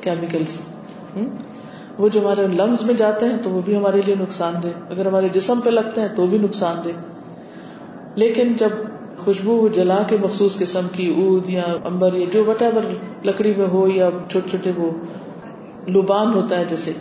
کیمیکلس 0.00 0.60
وہ 1.98 2.08
جو 2.08 2.20
ہمارے 2.20 2.46
لنگس 2.46 2.82
میں 2.82 2.94
جاتے 2.94 3.26
ہیں 3.26 3.36
تو 3.42 3.50
وہ 3.50 3.60
بھی 3.64 3.76
ہمارے 3.76 4.00
لیے 4.06 4.14
نقصان 4.20 4.54
دہ۔ 4.62 4.68
اگر 4.90 5.06
ہمارے 5.06 5.28
جسم 5.28 5.60
پہ 5.60 5.70
لگتے 5.70 6.00
ہیں 6.00 6.08
تو 6.16 6.26
بھی 6.26 6.38
نقصان 6.38 6.76
دہ۔ 6.84 6.88
لیکن 8.14 8.52
جب 8.52 8.68
خوشبو 9.24 9.68
جلا 9.68 10.02
کے 10.06 10.16
مخصوص 10.22 10.58
قسم 10.58 10.86
کی 10.92 11.14
اود 11.16 11.50
یا 11.50 11.64
امبر 11.84 12.14
یا 12.14 12.26
جو 12.32 12.44
وٹ 12.44 12.62
ایور 12.62 12.94
لکڑی 13.26 13.54
میں 13.56 13.66
ہو 13.66 13.88
یا 13.88 14.10
چھوٹے 14.30 14.48
چھوٹے 14.50 14.70
وہ 14.76 14.90
لوبان 15.88 16.34
ہوتا 16.34 16.58
ہے 16.58 16.64
جیسے 16.64 16.92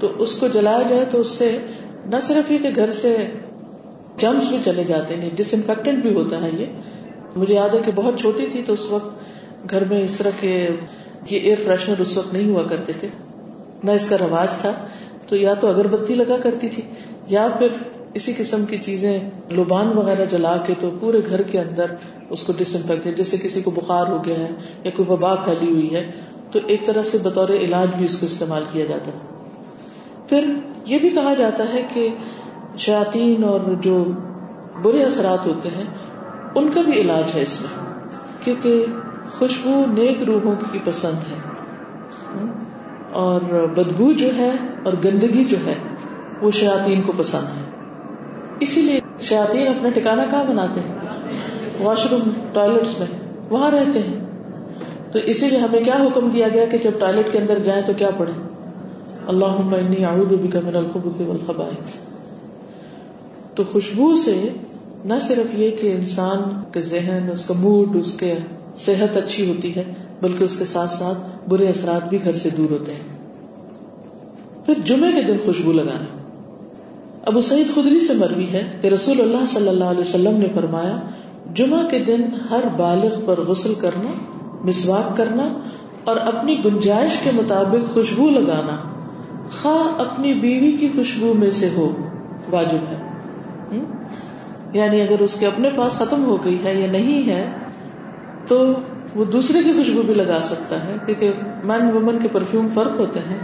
تو 0.00 0.12
اس 0.18 0.36
کو 0.36 0.48
جلایا 0.48 0.82
جائے 0.88 1.04
تو 1.10 1.20
اس 1.20 1.28
سے 1.28 1.58
نہ 2.06 2.16
صرف 2.22 2.50
یہ 2.50 2.58
کہ 2.58 2.68
گھر 2.76 2.90
سے 2.90 3.16
جمس 4.16 4.48
بھی 4.48 4.58
چلے 4.64 4.84
جاتے 4.84 5.16
ہیں 5.16 5.30
ڈس 5.34 5.54
انفیکٹنٹ 5.54 6.02
بھی 6.02 6.14
ہوتا 6.14 6.42
ہے 6.42 6.50
یہ۔ 6.56 6.66
مجھے 7.36 7.54
یاد 7.54 7.74
ہے 7.74 7.78
کہ 7.84 7.92
بہت 7.94 8.20
چھوٹی 8.20 8.46
تھی 8.52 8.62
تو 8.66 8.72
اس 8.72 8.90
وقت 8.90 9.08
گھر 9.70 9.84
میں 9.90 10.02
اس 10.02 10.14
طرح 10.14 10.30
کے 10.40 10.68
یہ 11.30 11.40
ایئر 11.40 11.56
فریشنر 11.64 12.00
اس 12.00 12.16
وقت 12.16 12.32
نہیں 12.32 12.50
ہوا 12.50 12.62
کرتے 12.68 12.92
تھے۔ 13.00 13.08
نہ 13.84 13.90
اس 13.90 14.06
کا 14.08 14.16
رواج 14.18 14.56
تھا۔ 14.56 14.72
تو 15.28 15.36
یا 15.36 15.54
تو 15.54 15.68
اگربتی 15.68 16.14
لگا 16.14 16.36
کرتی 16.42 16.68
تھی 16.68 16.82
یا 17.28 17.48
پھر 17.58 17.68
اسی 18.14 18.32
قسم 18.36 18.64
کی 18.64 18.76
چیزیں 18.78 19.18
لوبان 19.50 19.88
وغیرہ 19.88 20.24
جلا 20.24 20.56
کے 20.56 20.72
تو 20.80 20.90
پورے 21.00 21.20
گھر 21.30 21.42
کے 21.42 21.60
اندر 21.60 21.84
اس 22.30 22.42
کو 22.42 22.52
ڈس 22.56 22.76
انفیکٹ 22.76 23.16
جیسے 23.16 23.36
کسی 23.36 23.62
کو 23.62 23.70
بخار 23.70 24.06
ہو 24.06 24.24
گیا 24.24 24.38
ہے 24.38 24.48
یا 24.84 24.90
کوئی 24.96 25.12
وبا 25.12 25.34
پھیلی 25.34 25.72
ہوئی 25.72 25.94
ہے، 25.94 26.10
تو 26.52 26.58
ایک 26.66 26.86
طرح 26.86 27.02
سے 27.02 27.18
بطور 27.18 27.48
علاج 27.48 27.88
بھی 27.96 28.04
اس 28.04 28.16
کو 28.16 28.26
استعمال 28.26 28.62
کیا 28.72 28.84
جاتا 28.84 29.10
تھا۔ 29.10 29.37
پھر 30.28 30.52
یہ 30.84 30.98
بھی 30.98 31.08
کہا 31.08 31.34
جاتا 31.34 31.64
ہے 31.74 31.82
کہ 31.94 32.08
شاطین 32.78 33.44
اور 33.44 33.60
جو 33.80 34.04
برے 34.82 35.04
اثرات 35.04 35.46
ہوتے 35.46 35.68
ہیں، 35.68 35.84
ان 36.54 36.68
کا 36.74 36.80
بھی 36.82 36.92
علاج 36.92 37.36
ہے 37.36 37.42
اس 37.42 37.60
میں، 37.60 37.94
کیونکہ 38.44 38.84
خوشبو 39.38 39.84
نیک 39.88 40.22
روحوں 40.22 40.54
کی 40.72 40.78
پسند 40.84 41.14
ہے۔ 41.14 41.48
اور 43.12 43.40
بدبو 43.74 44.12
جو 44.12 44.36
ہے 44.36 44.50
اور 44.82 44.92
گندگی 45.04 45.44
جو 45.44 45.56
ہے، 45.66 45.74
وہ 46.42 46.50
شاطین 46.50 47.02
کو 47.02 47.12
پسند 47.16 47.44
ہے۔ 47.44 47.62
اسی 48.60 48.82
لیے 48.82 49.00
شاطین 49.20 49.68
اپنا 49.68 49.88
ٹھکانا 49.94 50.24
کہاں 50.30 50.44
بناتے 50.44 50.80
ہیں؟ 50.80 50.94
واش 51.84 52.06
روم، 52.06 52.30
ٹوائلٹس 52.52 52.98
میں، 52.98 53.06
وہاں 53.50 53.70
رہتے 53.70 53.98
ہیں۔ 53.98 54.26
تو 55.12 55.18
اسی 55.18 55.46
لیے 55.46 55.58
ہمیں 55.58 55.84
کیا 55.84 55.94
حکم 55.94 56.28
دیا 56.28 56.48
گیا 56.48 56.64
کہ 56.66 56.78
جب 56.78 56.90
ٹوائلٹ 56.98 57.32
کے 57.32 57.38
اندر 57.38 57.58
جائیں 57.58 57.82
تو 57.82 57.92
کیا 57.96 58.10
پڑھیں؟ 58.16 58.47
اللہ 59.28 60.04
اعوذ 60.04 60.32
بک 60.32 60.56
من 60.56 60.76
الخبث 60.76 61.20
والخبائث۔ 61.20 61.94
تو 63.54 63.64
خوشبو 63.72 64.16
سے 64.16 64.48
نہ 65.04 65.14
صرف 65.20 65.58
یہ 65.58 65.70
کہ 65.70 65.92
انسان 65.92 66.62
کے 66.72 66.82
ذہن، 66.82 67.28
اس 67.32 67.46
کا 67.46 67.54
موڈ 67.56 67.96
اس 67.96 68.16
کے 68.16 68.34
صحت 68.76 69.16
اچھی 69.16 69.48
ہوتی 69.48 69.76
ہے، 69.76 69.84
بلکہ 70.22 70.44
اس 70.44 70.58
کے 70.58 70.64
ساتھ 70.64 70.90
ساتھ 70.90 71.48
برے 71.48 71.68
اثرات 71.68 72.08
بھی 72.08 72.18
گھر 72.24 72.32
سے 72.32 72.50
دور 72.50 72.70
ہوتے 72.70 72.92
ہیں۔ 72.92 73.18
پھر 74.66 74.74
جمعے 74.84 75.12
کے 75.12 75.22
دن 75.22 75.36
خوشبو 75.44 75.72
لگانا۔ 75.72 76.18
ابو 77.26 77.40
سعید 77.40 77.66
خدری 77.74 78.00
سے 78.00 78.14
مروی 78.14 78.46
ہے 78.52 78.62
کہ 78.80 78.86
رسول 78.86 79.20
اللہ 79.20 79.46
صلی 79.48 79.68
اللہ 79.68 79.84
علیہ 79.84 80.00
وسلم 80.00 80.36
نے 80.36 80.46
فرمایا، 80.54 80.96
جمعہ 81.54 81.88
کے 81.88 81.98
دن 81.98 82.22
ہر 82.50 82.64
بالغ 82.76 83.20
پر 83.24 83.40
غسل 83.40 83.74
کرنا، 83.80 84.10
مسواک 84.64 85.16
کرنا 85.16 85.58
اور 86.04 86.16
اپنی 86.16 86.64
گنجائش 86.64 87.18
کے 87.24 87.30
مطابق 87.34 87.94
خوشبو 87.94 88.30
لگانا۔ 88.30 88.87
خواہ 89.62 90.00
اپنی 90.00 90.34
بیوی 90.34 90.72
کی 90.72 90.88
خوشبو 90.94 91.34
میں 91.34 91.50
سے 91.50 91.68
ہو، 91.76 91.96
واجب 92.50 92.92
ہے۔ 92.92 93.08
یعنی 94.72 95.00
اگر 95.00 95.20
اس 95.20 95.34
کے 95.34 95.46
اپنے 95.46 95.68
پاس 95.76 95.92
ختم 95.92 96.24
ہو 96.24 96.44
گئی 96.44 96.58
ہے 96.64 96.80
یا 96.80 96.86
نہیں 96.86 97.30
ہے، 97.30 97.50
تو 98.46 98.72
وہ 99.14 99.24
دوسرے 99.24 99.58
کی 99.62 99.72
خوشبو 99.72 100.02
بھی 100.02 100.14
لگا 100.14 100.42
سکتا 100.42 100.84
ہے، 100.84 100.94
کیونکہ 101.06 101.30
مین 101.64 101.90
وومن 101.90 102.18
کے 102.22 102.28
پرفیوم 102.32 102.68
فرق 102.74 103.00
ہوتے 103.00 103.20
ہیں۔ 103.20 103.36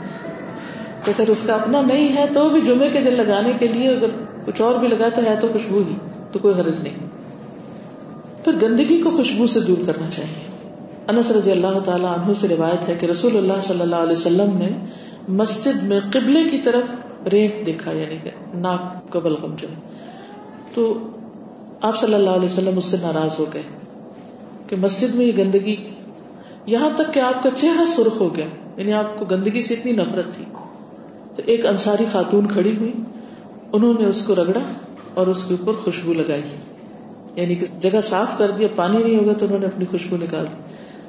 تو 1.05 1.13
اگر 1.19 1.29
اس 1.29 1.43
کا 1.47 1.55
اپنا 1.55 1.81
نہیں 1.81 2.17
ہے، 2.17 2.25
تو 2.35 2.49
بھی 2.49 2.61
جمعے 2.61 2.89
کے 2.91 3.01
دن 3.01 3.15
لگانے 3.15 3.53
کے 3.59 3.69
لیے 3.69 3.89
اگر 3.89 4.07
کچھ 4.47 4.61
اور 4.61 4.75
بھی 4.75 4.89
لگا 4.89 5.09
تو 5.09 5.23
ہے 5.27 5.37
تو 5.41 5.49
خوشبو 5.53 5.83
ہی، 5.89 5.95
تو 6.33 6.39
کوئی 6.39 6.55
حرج 6.55 6.81
نہیں۔ 6.83 7.07
پھر 8.45 8.53
گندگی 8.63 9.03
کو 9.03 9.11
خوشبو 9.11 9.47
سے 9.47 9.61
دور 9.61 9.83
کرنا 9.87 10.11
چاہیے۔ 10.11 10.45
انس 11.09 11.31
رضی 11.31 11.51
اللہ 11.51 11.79
تعالیٰ 11.85 12.19
عنہ 12.19 12.33
سے 12.33 12.49
روایت 12.49 12.89
ہے 12.89 12.95
کہ 13.01 13.07
رسول 13.07 13.37
اللہ 13.37 13.61
صلی 13.63 13.81
اللہ 13.81 13.97
علیہ 13.97 14.13
وسلم 14.13 14.59
نے 14.59 14.69
مسجد 15.29 15.83
میں 15.83 16.01
قبلے 16.13 16.49
کی 16.49 16.59
طرف 16.59 16.85
رینٹ 17.33 17.67
دیکھا 17.67 17.93
یعنی 17.93 18.17
کہ 18.23 18.31
ناک 18.55 19.13
کا 19.13 19.19
بلغم 19.19 19.55
جو 19.59 19.69
ہے۔ 19.69 19.75
تو 20.75 20.99
آپ 21.81 22.01
صلی 22.01 22.15
اللہ 22.15 22.31
علیہ 22.31 22.45
وسلم 22.45 22.79
اس 22.79 22.85
سے 22.85 22.97
ناراض 23.03 23.41
ہو 23.41 23.45
گئے 23.55 23.63
کہ 24.69 24.77
مسجد 24.77 25.15
میں 25.15 25.27
یہ 25.27 25.33
گندگی، 25.39 25.77
یہاں 26.67 26.91
تک 26.97 27.15
کہ 27.15 27.21
آپ 27.21 27.43
کا 27.43 27.51
چہرہ 27.57 27.85
سرخ 27.85 28.21
ہو 28.21 28.37
گیا 28.37 28.47
یعنی 28.77 28.93
آپ 28.93 29.19
کو 29.19 29.25
گندگی 29.25 29.63
سے 29.63 29.75
اتنی 29.75 29.93
نفرت 29.93 30.35
تھی۔ 30.35 30.45
تو 31.37 31.43
ایک 31.47 31.67
انصاری 31.67 32.05
خاتون 32.13 32.49
کھڑی 32.49 32.77
ہوئی، 32.77 32.93
انہوں 33.73 33.95
نے 33.99 34.07
اس 34.07 34.25
کو 34.27 34.35
رگڑا 34.35 34.61
اور 35.15 35.27
اس 35.27 35.45
کے 35.45 35.55
اوپر 35.61 35.85
خوشبو 35.85 36.13
لگائی۔ 36.13 36.43
یعنی 37.37 37.55
کہ 37.55 37.67
جگہ 37.81 38.01
صاف 38.01 38.39
کر 38.39 38.51
دیا 38.51 38.69
پانی 38.77 39.03
نہیں 39.03 39.17
ہوگا 39.17 39.33
تو 39.33 39.47
انہوں 39.47 39.59
نے 39.59 39.67
اپنی 39.67 39.85
خوشبو 39.91 40.17
نکال۔ 40.17 40.47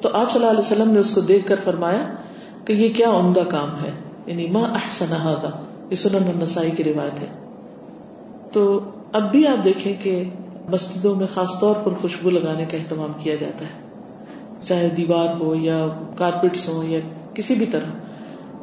تو 0.02 0.10
آپ 0.14 0.32
صلی 0.32 0.40
اللہ 0.40 0.52
علیہ 0.52 0.72
وسلم 0.72 0.94
نے 0.94 1.00
اس 1.00 1.12
کو 1.12 1.22
دیکھ 1.22 1.48
کر 1.48 1.56
فرمایا 1.64 2.08
کہ 2.66 2.74
یہ 2.74 2.94
کیا 2.94 3.10
عمدہ 3.10 3.44
کام 3.50 3.84
ہے؟ 3.86 3.92
یعنی 4.26 4.48
ماں 4.48 4.64
احسن 4.64 5.14
یہ 5.90 5.96
سنن 5.96 6.40
نسائی 6.40 6.72
کی 6.72 6.84
روایت 6.84 7.22
ہے۔ 7.22 7.28
تو 8.52 8.80
اب 9.12 9.32
بھی 9.32 9.48
آپ 9.48 9.64
دیکھیں 9.64 9.94
کہ 10.04 10.24
مسجدوں 10.70 11.16
میں 11.16 11.28
خاص 11.34 11.60
طور 11.60 11.76
پر 11.84 11.92
خوشبو 12.02 12.30
لگانے 12.30 12.66
کا 12.66 12.78
اہتمام 12.78 13.12
کیا 13.20 13.36
جاتا 13.36 13.66
ہے۔ 13.66 13.86
چاہے 14.68 14.90
دیوار 14.90 15.42
ہو 15.42 15.56
یا 15.56 15.88
کارپیٹس 16.16 16.70
ہو 16.70 16.84
یا 16.84 17.00
کسی 17.34 17.56
بھی 17.56 17.66
طرح، 17.66 17.90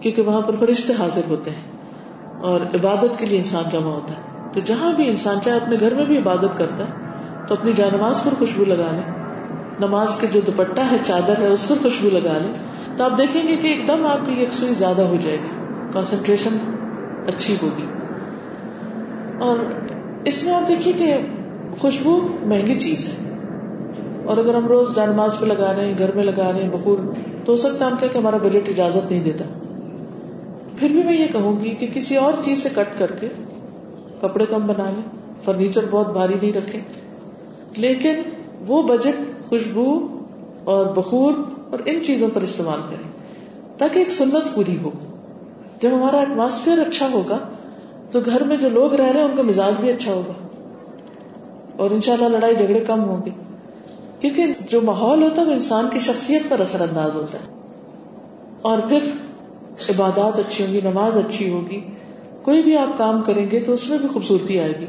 کیونکہ 0.00 0.22
وہاں 0.22 0.40
پر 0.40 0.54
فرشتے 0.60 0.92
حاضر 0.98 1.20
ہوتے 1.28 1.50
ہیں۔ 1.50 1.72
اور 2.40 2.60
عبادت 2.60 3.18
کے 3.18 3.26
لیے 3.26 3.38
انسان 3.38 3.64
جمع 3.72 3.90
ہوتا 3.90 4.14
ہے۔ 4.14 4.48
تو 4.52 4.60
جہاں 4.64 4.92
بھی 4.92 5.08
انسان، 5.08 5.38
چاہے 5.44 5.56
اپنے 5.56 5.76
گھر 5.80 5.94
میں 5.94 6.04
بھی 6.04 6.18
عبادت 6.18 6.58
کرتا 6.58 6.84
ہے، 6.84 6.92
تو 7.46 7.54
اپنی 7.54 7.72
جانماز 7.72 8.24
پر 8.24 8.30
خوشبو 8.38 8.64
لگا 8.64 8.90
لے۔ 8.90 9.10
نماز 9.80 10.16
کے 10.20 10.26
جو 10.32 10.40
دوپٹہ 10.46 10.80
ہے، 10.90 10.96
چادر 11.02 11.38
ہے، 11.38 11.46
اس 11.46 11.68
پر 11.68 11.76
خوشبو 11.82 12.10
لگا 12.10 12.38
لے۔ 12.42 12.52
تو 12.96 13.04
آپ 13.04 13.18
دیکھیں 13.18 13.48
گے 13.48 13.56
کہ 13.56 13.66
ایک 13.66 13.88
دم 13.88 14.06
آپ 14.06 14.26
کی 14.26 14.42
یکسوئی 14.42 14.74
زیادہ 14.74 15.02
ہو 15.02 15.16
جائے 15.22 15.36
گی۔ 15.36 15.48
کانسنٹریشن 15.92 16.56
اچھی 17.26 17.56
ہوگی۔ 17.62 17.86
اور 19.38 19.56
اس 20.24 20.44
میں 20.44 20.54
آپ 20.54 20.68
دیکھیے 20.68 20.92
کہ 20.92 21.16
خوشبو 21.78 22.20
مہنگی 22.42 22.80
چیز 22.80 23.08
ہے۔ 23.08 23.12
اور 24.24 24.36
اگر 24.36 24.54
ہم 24.54 24.66
روز 24.66 24.94
جانماز 24.94 25.38
پہ 25.38 25.46
لگا 25.46 25.76
رہے 25.76 25.86
ہیں، 25.86 25.94
گھر 25.98 26.10
میں 26.14 26.24
لگا 26.24 26.52
رہے 26.52 26.62
ہیں، 26.62 26.70
بخور، 26.70 26.98
تو 27.44 27.52
ہو 27.52 27.56
سکتا 27.56 27.86
ہے 27.86 27.90
ہم 27.90 27.96
کہ 28.00 28.18
ہمارا 28.18 28.36
بجٹ 28.36 28.68
اجازت 28.68 29.10
نہیں 29.10 29.24
دیتا۔ 29.24 29.44
پھر 30.76 30.88
بھی 30.88 31.02
میں 31.02 31.16
یہ 31.16 31.26
کہوں 31.32 31.64
گی 31.64 31.70
کہ 31.70 31.86
کسی 31.94 32.16
اور 32.16 32.32
چیز 32.42 32.62
سے 32.62 32.68
کٹ 32.74 32.98
کر 32.98 33.10
کے 33.20 33.28
کپڑے 34.20 34.44
کم 34.50 34.66
بنا 34.66 34.90
لیں 34.90 35.02
فرنیچر 35.44 35.84
بہت 35.90 36.12
بھاری 36.12 36.34
نہیں 36.42 36.52
رکھے 36.52 36.78
لیکن 37.76 38.14
وہ 38.66 38.82
بجٹ 38.82 39.48
خوشبو 39.48 40.08
اور 40.64 40.86
بخور 40.86 41.32
اور 41.72 41.80
ان 41.86 42.04
چیزوں 42.04 42.28
پر 42.34 42.40
استعمال 42.40 42.80
کریں 42.90 43.12
تاکہ 43.78 43.98
ایک 43.98 44.12
سنت 44.12 44.54
پوری 44.54 44.78
ہو۔ 44.82 44.90
جب 45.80 45.90
ہمارا 45.92 46.18
ایٹماسفیئر 46.18 46.78
اچھا 46.78 47.08
ہوگا 47.12 47.38
تو 48.10 48.20
گھر 48.24 48.44
میں 48.44 48.56
جو 48.56 48.68
لوگ 48.68 48.94
رہ 48.94 49.04
رہے 49.04 49.20
ہیں 49.20 49.28
ان 49.28 49.36
کا 49.36 49.42
مزاج 49.42 49.72
بھی 49.80 49.90
اچھا 49.90 50.12
ہوگا۔ 50.12 50.32
اور 51.76 51.90
انشاءاللہ 51.90 52.28
لڑائی 52.28 52.56
جھگڑے 52.56 52.80
کم 52.80 53.04
ہوں 53.04 53.26
گے۔ 53.26 53.30
کیونکہ 54.20 54.46
جو 54.68 54.80
ماحول 54.80 55.22
ہوتا 55.22 55.42
ہے 55.42 55.46
وہ 55.46 55.52
انسان 55.52 55.88
کی 55.92 55.98
شخصیت 55.98 56.42
پر 56.48 56.60
اثر 56.60 56.80
انداز 56.80 57.14
ہوتا 57.14 57.38
ہے۔ 57.38 57.60
اور 58.62 58.78
پھر 58.88 58.98
عبادات 59.88 60.38
اچھی 60.38 60.66
ہوں 60.66 60.72
گی، 60.72 60.80
نماز 60.84 61.16
اچھی 61.16 61.52
ہوگی۔ 61.52 61.80
کوئی 62.42 62.62
بھی 62.62 62.78
آپ 62.78 62.98
کام 62.98 63.22
کریں 63.22 63.50
گے 63.50 63.60
تو 63.60 63.72
اس 63.72 63.88
میں 63.88 63.98
بھی 63.98 64.08
خوبصورتی 64.08 64.60
آئے 64.60 64.72
گی۔ 64.80 64.86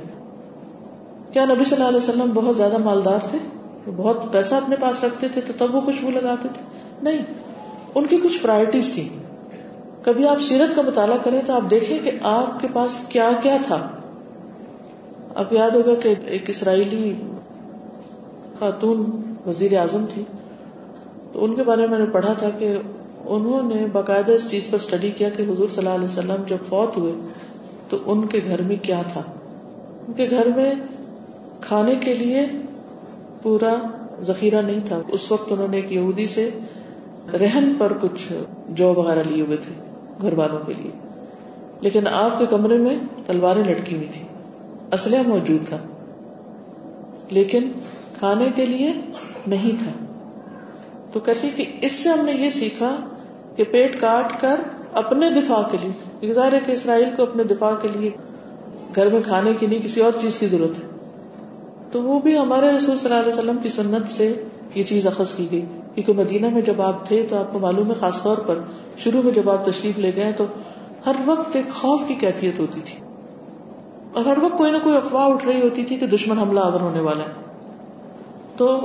کیا 1.32 1.46
نبی 1.46 1.64
صلی 1.64 1.76
اللہ 1.76 1.88
علیہ 1.88 1.98
وسلم 1.98 2.32
بہت 2.34 2.58
زیادہ 2.58 2.78
مالدار 2.78 3.20
تھے؟ 3.32 3.40
بہت 3.96 4.32
پیسہ 4.32 4.56
اپنے 4.56 4.76
پاس 4.80 5.04
رکھتے 5.04 5.28
تھے 5.28 5.42
تو 5.42 5.54
تب 5.58 5.76
وہ 5.76 5.82
خوشبو 5.82 6.12
لگاتے 6.12 6.48
تھے۔ 6.54 6.62
نہیں، 7.02 7.18
ان 7.96 8.06
کی 8.06 8.18
کچھ 8.24 8.44
پرائرٹیز 8.44 8.94
تھی۔ 8.94 9.10
کبھی 10.02 10.28
آپ 10.28 10.42
سیرت 10.42 10.76
کا 10.76 10.82
مطالعہ 10.82 11.18
کریں 11.24 11.42
تو 11.46 11.54
آپ 11.54 11.62
دیکھیں 11.70 12.00
کہ 12.04 12.12
آپ 12.22 12.60
کے 12.60 12.68
پاس 12.74 13.00
کیا 13.10 13.30
کیا 13.44 13.58
تھا۔ 13.68 13.88
اب 15.36 15.54
یاد 15.54 15.72
ہوگا 15.72 15.96
کہ 15.96 16.14
ایک 16.26 16.50
اسرائیلی 16.50 17.14
خاتون 18.60 19.06
وزیر 19.46 19.80
اعظم 19.80 20.06
تھی۔ 20.14 20.24
تو 21.34 21.44
ان 21.44 21.56
کے 21.56 21.64
بارے 21.64 21.88
میں 21.88 22.00
نے 22.00 22.06
پڑھا 22.06 22.34
تھا 22.34 22.50
کہ 22.50 22.78
انہوں 23.26 23.64
نے 23.64 23.86
باقاعدہ 23.92 24.32
اس 24.32 24.50
چیز 24.50 24.64
پر 24.70 24.76
اسٹڈی 24.76 25.12
کیا 25.12 25.30
کہ 25.30 25.42
حضور 25.42 25.70
صلی 25.70 25.78
اللہ 25.78 25.90
علیہ 25.90 26.06
وسلم 26.06 26.44
جب 26.48 26.58
فوت 26.70 26.98
ہوئے 26.98 27.12
تو 27.90 27.98
ان 28.06 28.26
کے 28.26 28.40
گھر 28.48 28.62
میں 28.62 28.76
کیا 28.82 29.02
تھا۔ 29.14 29.22
ان 30.08 30.14
کے 30.14 30.28
گھر 30.30 30.48
میں 30.56 30.74
کھانے 31.62 31.96
کے 31.96 32.14
لیے 32.14 32.48
پورا 33.44 33.76
ذخیرہ 34.22 34.62
نہیں 34.62 34.80
تھا۔ 34.86 35.02
اس 35.08 35.32
وقت 35.32 35.52
انہوں 35.52 35.68
نے 35.68 35.78
ایک 35.78 35.92
یہودی 35.92 36.28
سے 36.28 36.50
رہن 37.34 37.74
پر 37.78 37.94
کچھ 38.02 38.32
جو 38.70 38.94
وغیرہ 38.94 39.24
لیے 39.28 39.44
ہوئے 39.44 39.58
تھے 39.58 39.74
گھر 40.22 40.34
والوں 40.34 40.60
کے 40.68 40.74
لیے۔ 40.78 40.92
لیکن 41.82 42.08
آپ 42.08 42.40
کے 42.40 42.46
کمرے 42.46 42.78
میں 42.78 42.96
تلواریں 43.26 43.64
لٹکی 43.64 43.96
ہوئی 43.96 44.08
تھی۔ 44.12 44.22
اسلحہ 44.92 45.22
موجود 45.28 45.68
تھا۔ 45.68 45.78
لیکن 47.32 47.72
کھانے 48.20 48.50
کے 48.56 48.66
لیے 48.66 48.94
نہیں 49.48 49.84
تھا۔ 49.84 50.06
تو 51.12 51.20
کہتی 51.20 51.50
کہ 51.56 51.66
اس 51.82 51.94
سے 51.94 52.10
ہم 52.10 52.26
نے 52.26 52.32
یہ 52.32 52.50
سیکھا 52.50 52.96
کہ 53.56 53.64
پیٹ 53.64 54.00
کاٹ 54.00 54.42
کر 54.42 54.56
اپنے 54.94 55.30
دفاع 55.30 55.62
کے 55.72 55.78
لیے 55.82 55.92
ہے 56.52 56.60
کہ 56.66 56.72
اسرائیل 56.72 57.10
کو 57.18 57.24
اپنے 57.24 57.44
دفاع 57.44 57.76
کے 57.82 57.88
لیے 58.00 58.10
گھر 58.96 59.10
میں 59.10 59.22
کھانے 59.26 59.52
کی 59.60 59.68
نہیں، 59.68 59.80
کسی 59.82 60.02
اور 60.02 60.12
چیز 60.22 60.40
کی 60.40 60.48
ضرورت 60.48 60.84
ہے۔ 60.84 60.93
تو 61.94 62.02
وہ 62.04 62.20
بھی 62.20 62.38
ہمارے 62.38 62.68
رسول 62.68 62.98
صلی 62.98 63.12
اللہ 63.12 63.24
علیہ 63.24 63.34
وسلم 63.34 63.58
کی 63.64 63.70
سنت 63.70 64.12
سے 64.12 64.44
یہ 64.76 64.84
چیز 64.84 65.08
اخذ 65.08 65.34
کی 65.34 65.48
گئی۔ 65.52 65.62
کیونکہ 65.96 66.14
مدینہ 66.14 66.50
میں 66.50 66.62
جب 66.62 66.82
آپ 66.82 67.06
تھے 67.06 67.26
تو 67.30 67.38
آپ 67.38 67.54
کو 67.54 67.60
معلوم 67.60 67.90
ہے، 67.90 67.96
خاص 67.96 68.24
طور 68.24 68.38
پر 68.38 68.60
شروع 68.98 69.22
میں 69.22 69.32
جب 69.32 69.50
آپ 69.50 69.66
تشریف 69.66 70.00
لے 70.00 70.12
گئے 70.16 70.32
تو 70.32 70.46
ہر 71.06 71.16
وقت 71.26 71.56
ایک 71.56 71.74
خوف 71.74 72.02
کی 72.08 72.16
کیفیت 72.16 72.60
ہوتی 72.60 72.82
تھی۔ 72.86 73.00
اور 74.14 74.26
ہر 74.26 74.38
وقت 74.42 74.58
کوئی 74.58 74.72
نہ 74.72 74.78
کوئی 74.78 74.98
افواہ 74.98 75.24
اٹھ 75.24 75.46
رہی 75.46 75.62
ہوتی 75.62 75.84
تھی 75.84 75.96
کہ 75.96 76.08
دشمن 76.08 76.40
حملہ 76.40 76.60
آور 76.60 76.80
ہونے 76.80 77.00
والا 77.00 77.24
ہے۔ 77.24 77.32
تو 78.58 78.80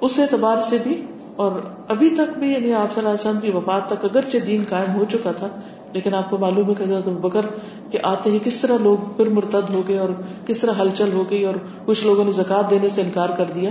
اس 0.00 0.18
اعتبار 0.18 0.56
سے 0.62 0.78
بھی 0.82 1.02
اور 1.36 1.52
ابھی 1.88 2.10
تک 2.10 2.38
بھی 2.38 2.52
یعنی 2.52 2.72
آپ 2.72 2.94
صلی 2.94 3.06
اللہ 3.06 3.08
علیہ 3.08 3.30
وسلم 3.30 3.40
کی 3.40 3.50
وفات 3.50 3.86
تک 3.86 4.04
اگرچہ 4.04 4.38
دین 4.38 4.64
قائم 4.68 4.94
ہو 4.94 5.04
چکا 5.12 5.32
تھا، 5.32 5.48
لیکن 5.92 6.14
آپ 6.14 6.30
کو 6.30 6.38
معلوم 6.38 6.68
ہے 6.68 6.74
کہ 6.78 6.82
حضرت 6.82 7.08
بکر 7.08 7.46
کے 7.90 7.98
آتے 8.02 8.30
ہی 8.30 8.38
کس 8.44 8.60
طرح 8.60 8.78
لوگ 8.80 8.96
پھر 9.16 9.28
مرتد 9.28 9.70
ہو 9.70 9.82
گئے 9.88 9.98
اور 9.98 10.08
کس 10.46 10.60
طرح 10.60 10.72
ہلچل 10.80 11.12
ہو 11.12 11.24
گئی 11.30 11.44
اور 11.44 11.54
کچھ 11.84 12.06
لوگوں 12.06 12.24
نے 12.24 12.32
زکات 12.32 12.70
دینے 12.70 12.88
سے 12.88 13.02
انکار 13.02 13.28
کر 13.28 13.44
دیا، 13.54 13.70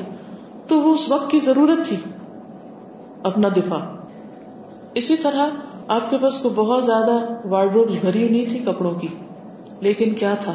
تو 0.67 0.81
وہ 0.81 0.93
اس 0.93 1.09
وقت 1.09 1.31
کی 1.31 1.39
ضرورت 1.39 1.87
تھی 1.87 1.95
اپنا 3.23 3.47
دفاع۔ 3.47 3.95
اسی 4.93 5.15
طرح 5.17 5.49
آپ 5.87 6.09
کے 6.09 6.17
پاس 6.17 6.37
کو 6.37 6.49
بہت 6.49 6.85
زیادہ 6.85 7.19
وارڈروب 7.47 7.87
بھری 8.01 8.29
نہیں 8.29 8.45
تھی 8.49 8.59
کپڑوں 8.59 8.93
کی، 8.93 9.07
لیکن 9.79 10.13
کیا 10.13 10.33
تھا؟ 10.33 10.53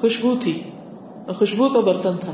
خوشبو 0.00 0.34
تھی، 0.40 0.62
خوشبو 1.38 1.68
کا 1.68 1.80
برتن 1.80 2.16
تھا۔ 2.20 2.32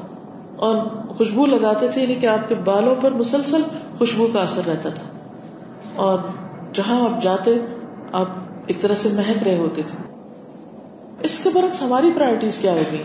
اور 0.56 0.76
خوشبو 1.08 1.46
لگاتے 1.46 1.88
تھے 1.88 2.02
یعنی 2.02 2.14
کہ 2.14 2.26
آپ 2.26 2.48
کے 2.48 2.54
بالوں 2.54 2.94
پر 3.00 3.10
مسلسل 3.10 3.62
خوشبو 3.98 4.26
کا 4.32 4.40
اثر 4.40 4.60
رہتا 4.66 4.88
تھا۔ 4.88 5.02
اور 5.96 6.18
جہاں 6.72 7.02
آپ 7.02 7.22
جاتے، 7.22 7.58
آپ 8.12 8.26
ایک 8.66 8.80
طرح 8.80 8.94
سے 8.94 9.08
مہک 9.08 9.42
رہے 9.42 9.58
ہوتے 9.58 9.82
تھے۔ 9.86 10.12
اس 11.22 11.38
کے 11.38 11.50
برعکس 11.54 11.82
ہماری 11.82 12.10
پرائرٹیز 12.14 12.58
کیا 12.58 12.72
ہوگی؟ 12.72 13.02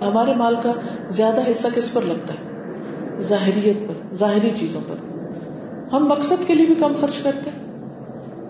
ہمارے 0.00 0.34
مال 0.34 0.56
کا 0.62 0.72
زیادہ 1.10 1.40
حصہ 1.50 1.68
کس 1.74 1.92
پر 1.92 2.02
لگتا 2.02 2.34
ہے؟ 2.34 2.48
ظاہریت 3.22 3.88
پر، 3.88 4.16
ظاہری 4.16 4.50
چیزوں 4.54 4.80
پر۔ 4.88 4.94
ہم 5.92 6.06
مقصد 6.06 6.46
کے 6.46 6.54
لیے 6.54 6.66
بھی 6.66 6.74
کم 6.74 6.92
خرچ 7.00 7.22
کرتے 7.22 7.50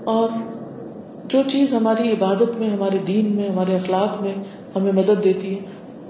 اور 0.05 0.29
جو 1.25 1.43
چیز 1.47 1.75
ہماری 1.75 2.13
عبادت 2.13 2.59
میں، 2.59 2.71
ہمارے 2.71 2.99
دین 2.99 3.37
میں، 3.37 3.49
ہمارے 3.49 3.77
اخلاق 3.77 4.23
میں 4.23 4.35
ہمیں 4.77 4.93
مدد 4.93 5.25
دیتی 5.25 5.55
ہے، 5.55 5.61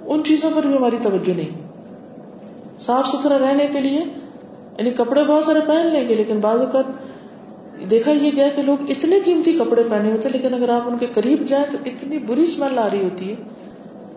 ان 0.07 0.23
چیزوں 0.25 0.51
پر 0.55 0.63
بھی 0.63 0.77
ہماری 0.77 0.97
توجہ 1.03 1.37
نہیں۔ 1.37 1.69
صاف 2.81 3.09
ستھرا 3.09 3.39
رہنے 3.39 3.67
کے 3.67 3.81
لیے 3.81 4.01
یعنی 4.79 4.91
کپڑے 4.91 5.25
بہت 5.25 5.45
سارے 5.45 5.61
پہن 5.67 5.87
لیں 5.87 6.09
گے، 6.09 6.15
لیکن 6.15 6.41
بعض 6.41 6.61
اوقات 6.61 6.85
دیکھا 7.91 8.13
یہ 8.13 8.31
گیا 8.37 8.49
کہ 8.57 8.63
لوگ 8.63 8.91
اتنے 8.91 9.19
قیمتی 9.25 9.53
کپڑے 9.53 9.83
پہنے 9.91 10.13
ہوتے 10.13 10.29
لیکن 10.29 10.55
اگر 10.55 10.69
آپ 10.69 10.83
ان 10.87 10.99
کے 10.99 11.07
قریب 11.15 11.43
جائیں 11.49 11.65
تو 11.71 11.79
اتنی 11.87 12.19
بری 12.19 12.43
اسمیل 12.43 12.79
آ 12.79 12.89
رہی 12.93 13.05
ہوتی 13.05 13.31
ہے 13.31 13.35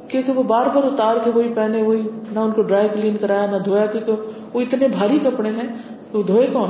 کیونکہ 0.07 0.31
وہ 0.31 0.43
بار 0.43 0.65
بار 0.65 0.83
اتار 0.83 1.15
کے 1.23 1.29
وہی 1.29 1.53
پہنے، 1.55 1.83
وہی 1.83 2.01
نہ 2.31 2.39
ان 2.39 2.51
کو 2.51 2.61
ڈرائی 2.61 2.87
کلین 2.93 3.17
کرایا، 3.17 3.45
نہ 3.51 3.57
دھویا، 3.57 3.85
کیونکہ 3.85 4.11
وہ 4.53 4.61
اتنے 4.61 4.87
بھاری 4.87 5.19
کپڑے 5.23 5.49
ہیں، 5.49 5.67
تو 6.11 6.21
دھوئے 6.21 6.47
کون؟ 6.47 6.69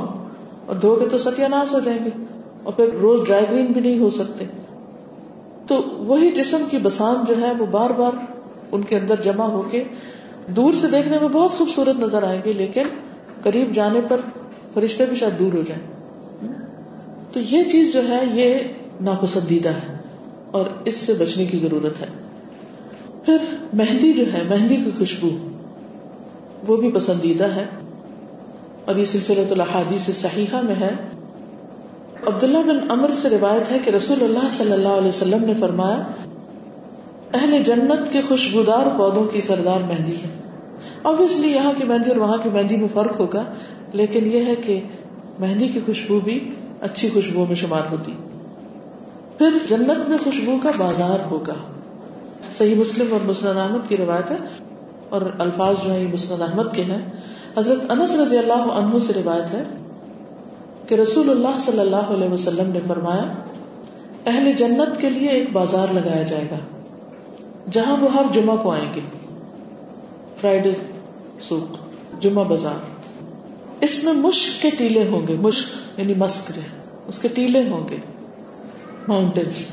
اور 0.66 0.76
دھو 0.76 0.96
کے 0.96 1.06
تو 1.10 1.18
ستیہ 1.18 1.46
ناش 1.46 1.74
ہو 1.74 1.80
جائیں 1.80 2.06
گے، 2.06 2.10
اور 2.64 2.74
پھر 2.74 2.86
روز 3.02 3.28
ڈرائی 3.28 3.46
کلین 3.46 3.66
بھی 3.66 3.82
نہیں 3.82 4.00
ہو 4.00 4.10
سکتے۔ 4.10 4.46
تو 5.68 5.84
وہی 5.98 6.32
جسم 6.32 6.64
کی 6.70 6.78
بسان 6.84 7.16
جو 7.28 7.42
ہے، 7.42 7.52
وہ 7.60 7.66
بار 7.72 7.90
بار 7.90 8.12
ان 8.72 8.82
کے 8.82 8.98
اندر 8.98 9.16
جمع 9.22 9.46
ہو 9.46 9.62
کے 9.72 9.84
دور 10.48 10.74
سے 10.74 10.88
دیکھنے 10.88 11.18
میں 11.22 11.30
بہت 11.30 11.52
خوبصورت 11.52 12.00
نظر 12.00 12.24
آئیں 12.24 12.42
گے 12.46 12.54
لیکن 12.54 12.84
قریب 13.44 13.74
جانے 13.74 14.02
پر 14.08 14.18
فرشتے 14.74 15.06
بھی 15.06 15.16
شاید 15.16 15.40
دور 15.40 15.54
ہو 15.54 15.62
جائیں۔ 15.68 16.01
تو 17.32 17.40
یہ 17.40 17.64
چیز 17.64 17.94
جو 17.94 18.08
ہے، 18.08 18.24
یہ 18.34 18.56
ناپسندیدہ 19.02 19.70
ہے 19.70 19.98
اور 20.52 20.66
اس 20.86 20.98
سے 20.98 21.14
بچنے 21.14 21.46
کی 21.46 21.58
ضرورت 21.58 22.02
ہے۔ 22.02 22.06
پھر 23.26 23.38
مہندی 23.74 24.14
جو 24.14 24.24
ہے، 24.34 24.42
مہندی 24.50 24.76
کی 24.76 24.92
خوشبو، 24.98 25.30
وہ 26.68 26.78
بھی 26.78 26.92
پسندیدہ 26.92 27.44
ہے۔ 27.44 27.66
اور 28.86 28.96
یہ 28.96 29.06
سلسلہ 29.06 29.48
تو 29.48 29.54
الحادیث 29.54 30.10
صحیحہ 30.10 30.62
میں 30.62 30.76
ہے۔ 30.76 30.92
عبداللہ 32.28 32.58
بن 32.58 32.92
امر 32.92 33.12
سے 33.14 33.30
روایت 33.30 33.72
ہے 33.72 33.78
کہ 33.86 33.90
رسول 33.90 34.24
اللہ 34.24 34.50
صلی 34.52 34.72
اللہ 34.72 34.88
علیہ 34.88 35.08
وسلم 35.08 35.46
نے 35.46 35.54
فرمایا، 35.54 36.04
اہل 37.34 37.64
جنت 37.64 38.14
کے 38.14 38.22
خوشبودار 38.22 38.98
پودوں 38.98 39.24
کی 39.24 39.42
سردار 39.42 39.80
مہندی 39.80 40.16
ہے۔ 40.16 40.30
اوبیسلی 41.02 41.52
یہاں 41.52 41.72
کی 41.78 41.84
مہندی 41.84 42.10
اور 42.10 42.18
وہاں 42.18 42.38
کی 42.44 42.50
مہندی 42.50 42.76
میں 42.76 42.88
فرق 42.94 43.20
ہوگا، 43.20 43.44
لیکن 43.94 44.32
یہ 44.32 44.46
ہے 44.46 44.56
کہ 44.56 44.80
مہندی 45.40 45.68
کی 45.68 45.80
خوشبو 45.86 46.20
بھی 46.20 46.52
اچھی 46.82 47.10
خوشبو 47.10 47.46
میں 47.46 47.56
شمار 47.56 47.82
ہوتی۔ 47.92 48.12
پھر 49.38 49.50
جنت 49.70 50.10
میں 50.10 50.18
خوشبو 50.24 50.52
کا 50.64 50.72
بازار 50.78 51.20
ہوگا۔ 51.32 51.54
صحیح 52.54 52.76
مسلم 52.76 53.14
اور 53.14 53.20
مسند 53.26 53.58
احمد 53.58 53.90
کی 53.90 53.98
روایت 53.98 54.32
ہے۔ 54.32 54.36
اور 55.10 55.22
الفاظ 55.40 55.76
جو 55.84 55.94
ہے 55.94 56.04
یہ 56.04 56.08
مسند 56.14 56.42
احمد 56.42 56.76
کے 56.76 56.84
ہیں۔ 56.84 57.02
حضرت 57.58 57.92
انس 57.92 58.16
رضی 58.16 58.38
اللہ 58.38 58.54
عنہ 58.54 59.00
سے 59.00 59.14
روایت 59.14 59.54
ہے 59.54 59.64
کہ 60.88 60.96
رسول 60.96 61.30
اللہ 61.30 61.60
صلی 61.60 61.80
اللہ 61.80 61.96
علیہ 61.96 62.30
وسلم 62.30 62.72
نے 62.72 62.80
فرمایا، 62.88 63.34
اہل 64.26 64.52
جنت 64.54 65.02
کے 65.02 65.10
لیے 65.10 65.30
ایک 65.30 65.52
بازار 65.52 65.88
لگایا 65.94 66.24
جائے 66.24 66.48
گا، 66.52 66.56
جہاں 67.72 67.98
وہ 68.00 68.14
ہر 68.14 68.24
جمعہ 68.34 68.56
کو 68.64 68.72
آئیں 68.72 68.94
گے۔ 68.96 69.00
فرائیڈے 70.42 70.74
سوک 71.42 71.78
جمعہ 72.22 72.44
بازار۔ 72.44 73.01
اس 73.82 74.04
میں 74.04 74.14
مشک 74.14 74.62
کے 74.62 74.70
ٹیلے 74.78 75.08
ہوں 75.08 75.28
گے 75.28 75.36
مشک 75.36 76.00
یعنی 76.00 76.14
مسک 76.18 76.60
اس 77.08 77.20
کے 77.20 77.28
ٹیلے 77.28 77.64
ہوں 77.70 77.90
گے 77.90 77.96
ماؤنٹینس 79.08 79.66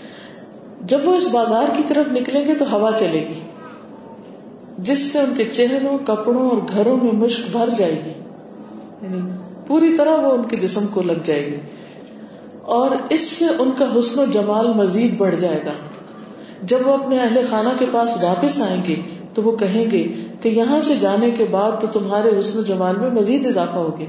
جب 0.84 1.00
وہ 1.04 1.16
اس 1.16 1.28
بازار 1.28 1.76
کی 1.76 1.82
طرف 1.88 2.12
نکلیں 2.12 2.48
گے 2.48 2.54
تو 2.54 2.76
ہوا 2.76 2.90
چلے 2.98 3.26
گی، 3.28 3.40
جس 4.78 4.98
سے 4.98 5.18
ان 5.18 5.34
کے 5.36 5.44
چہروں، 5.44 5.98
کپڑوں 6.06 6.50
اور 6.50 6.58
گھروں 6.68 6.96
میں 6.96 7.12
مشک 7.12 7.50
بھر 7.52 7.68
جائے 7.78 7.92
گی 7.92 8.12
یعنی 9.02 9.20
پوری 9.66 9.96
طرح 9.96 10.16
وہ 10.16 10.32
ان 10.32 10.42
کے 10.44 10.56
جسم 10.56 10.86
کو 10.86 11.02
لگ 11.02 11.20
جائے 11.24 11.46
گی۔ 11.46 11.56
اور 12.62 12.90
اس 13.10 13.20
سے 13.20 13.44
ان 13.58 13.70
کا 13.78 13.84
حسن 13.98 14.20
و 14.20 14.24
جمال 14.32 14.72
مزید 14.72 15.18
بڑھ 15.18 15.36
جائے 15.36 15.60
گا۔ 15.66 15.72
جب 16.62 16.78
وہ 16.84 16.92
اپنے 16.92 17.18
اہل 17.18 17.46
خانہ 17.50 17.68
کے 17.78 17.84
پاس 17.92 18.16
واپس 18.22 18.62
آئیں 18.62 18.82
گے 18.88 18.94
تو 19.34 19.42
وہ 19.42 19.56
کہیں 19.56 19.90
گے 19.90 20.06
کہ 20.42 20.48
یہاں 20.48 20.80
سے 20.80 20.94
جانے 20.96 21.30
کے 21.30 21.44
بعد 21.50 21.70
تو 21.80 21.86
تمہارے 21.92 22.38
حسن 22.38 22.58
و 22.58 22.62
جمال 22.62 22.96
میں 22.96 23.10
مزید 23.10 23.46
اضافہ 23.46 23.76
ہوگی 23.76 24.06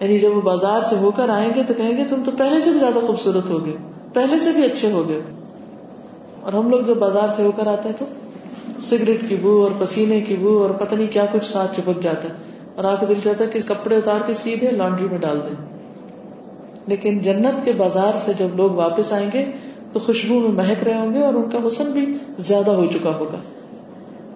یعنی 0.00 0.18
جب 0.18 0.36
وہ 0.36 0.40
بازار 0.40 0.80
سے 0.90 0.96
ہو 0.96 1.10
کر 1.10 1.28
آئیں 1.28 1.50
گے 1.54 1.62
تو 1.66 1.74
کہیں 1.76 1.96
گے 1.96 2.04
تم 2.08 2.22
تو 2.24 2.30
پہلے 2.38 2.60
سے 2.60 2.70
بھی 2.70 2.78
زیادہ 2.78 2.98
خوبصورت 3.06 3.50
ہوگے 3.50 3.76
پہلے 4.12 4.38
سے 4.38 4.52
بھی 4.52 4.64
اچھے 4.64 4.92
ہوگے 4.92 5.20
اور 6.40 6.52
ہم 6.52 6.70
لوگ 6.70 6.80
جب 6.80 6.96
بازار 6.96 7.28
سے 7.36 7.42
ہو 7.42 7.52
کر 7.56 7.66
آتے 7.66 7.88
ہیں 7.88 7.96
تو 7.98 8.04
سگریٹ 8.80 9.28
کی 9.28 9.36
بو 9.36 9.62
اور 9.62 9.70
پسینے 9.78 10.20
کی 10.20 10.36
بو 10.36 10.62
اور 10.62 10.70
پتہ 10.70 10.94
نہیں 10.94 11.12
کیا 11.12 11.26
کچھ 11.32 11.52
ساتھ 11.52 11.80
چپک 11.80 12.02
جاتا 12.02 12.28
ہے۔ 12.28 12.34
اور 12.74 12.84
آپ 12.84 13.00
کو 13.00 13.06
دل 13.06 13.14
چاہتا 13.24 13.44
ہے 13.44 13.50
کہ 13.50 13.58
کپڑے 13.66 13.96
اتار 13.96 14.20
کے 14.26 14.34
سیدھے 14.34 14.70
لانڈری 14.70 15.08
میں 15.10 15.18
ڈال 15.18 15.40
دیں۔ 15.46 15.54
لیکن 16.86 17.18
جنت 17.18 17.64
کے 17.64 17.72
بازار 17.72 18.12
سے 18.18 18.32
جب 18.38 18.48
لوگ 18.54 18.70
واپس 18.70 19.12
آئیں 19.12 19.30
گے 19.34 19.44
تو 19.92 20.00
خوشبو 20.00 20.40
میں 20.40 20.48
مہک 20.48 20.82
رہے 20.84 20.98
ہوں 20.98 21.14
گے 21.14 21.18
اور 21.18 21.34
ان 21.34 21.50
کا 21.50 21.58
حسن 21.68 21.90
بھی 21.92 22.14
زیادہ 22.38 22.70
ہو 22.70 22.86
چکا 22.86 23.10
ہوگا۔ 23.18 23.36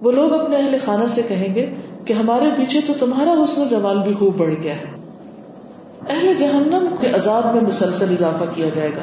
وہ 0.01 0.13
لوگ 0.13 0.41
اپنے 0.41 0.57
اہل 0.57 0.77
خانہ 0.85 1.07
سے 1.07 1.23
کہیں 1.29 1.55
گے 1.55 1.75
کہ 2.05 2.13
ہمارے 2.13 2.45
پیچھے 2.57 2.81
تو 2.87 2.93
تمہارا 2.99 3.31
حسن 3.45 3.61
و 3.61 3.65
جمال 3.71 3.99
بھی 3.99 4.13
خوب 4.13 4.37
بڑھ 4.37 4.55
گیا 4.63 4.75
ہے۔ 4.75 4.95
اہل 6.09 6.35
جہنم 6.39 6.95
کے 7.01 7.07
عذاب 7.11 7.55
میں 7.55 7.63
مسلسل 7.63 8.13
اضافہ 8.13 8.45
کیا 8.55 8.69
جائے 8.75 8.91
گا۔ 8.91 9.03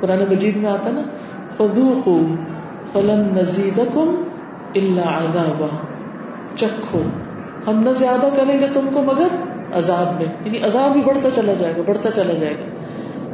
قرآن 0.00 0.18
مجید 0.30 0.56
میں 0.56 0.70
آتا 0.70 0.90
نا، 0.90 1.02
فذوقوا 1.56 2.34
فلن 2.92 3.28
نزیدکم 3.34 4.22
الا 4.74 5.18
عذابا۔ 5.18 5.66
چکھو۔ 6.56 7.02
ہم 7.66 7.82
نہ 7.82 7.90
زیادہ 7.90 8.28
کریں 8.36 8.60
گے 8.60 8.66
تم 8.72 8.88
کو 8.94 9.02
مگر 9.02 9.28
عذاب 9.72 10.14
میں۔ 10.14 10.26
یعنی 10.44 10.58
عذاب 10.62 10.92
بھی 10.92 11.00
بڑھتا 11.00 11.28
چلا 11.34 11.52
جائے 11.58 11.74
گا، 11.76 11.82
بڑھتا 11.86 12.10
چلا 12.10 12.32
جائے 12.32 12.54
گا۔ 12.54 12.64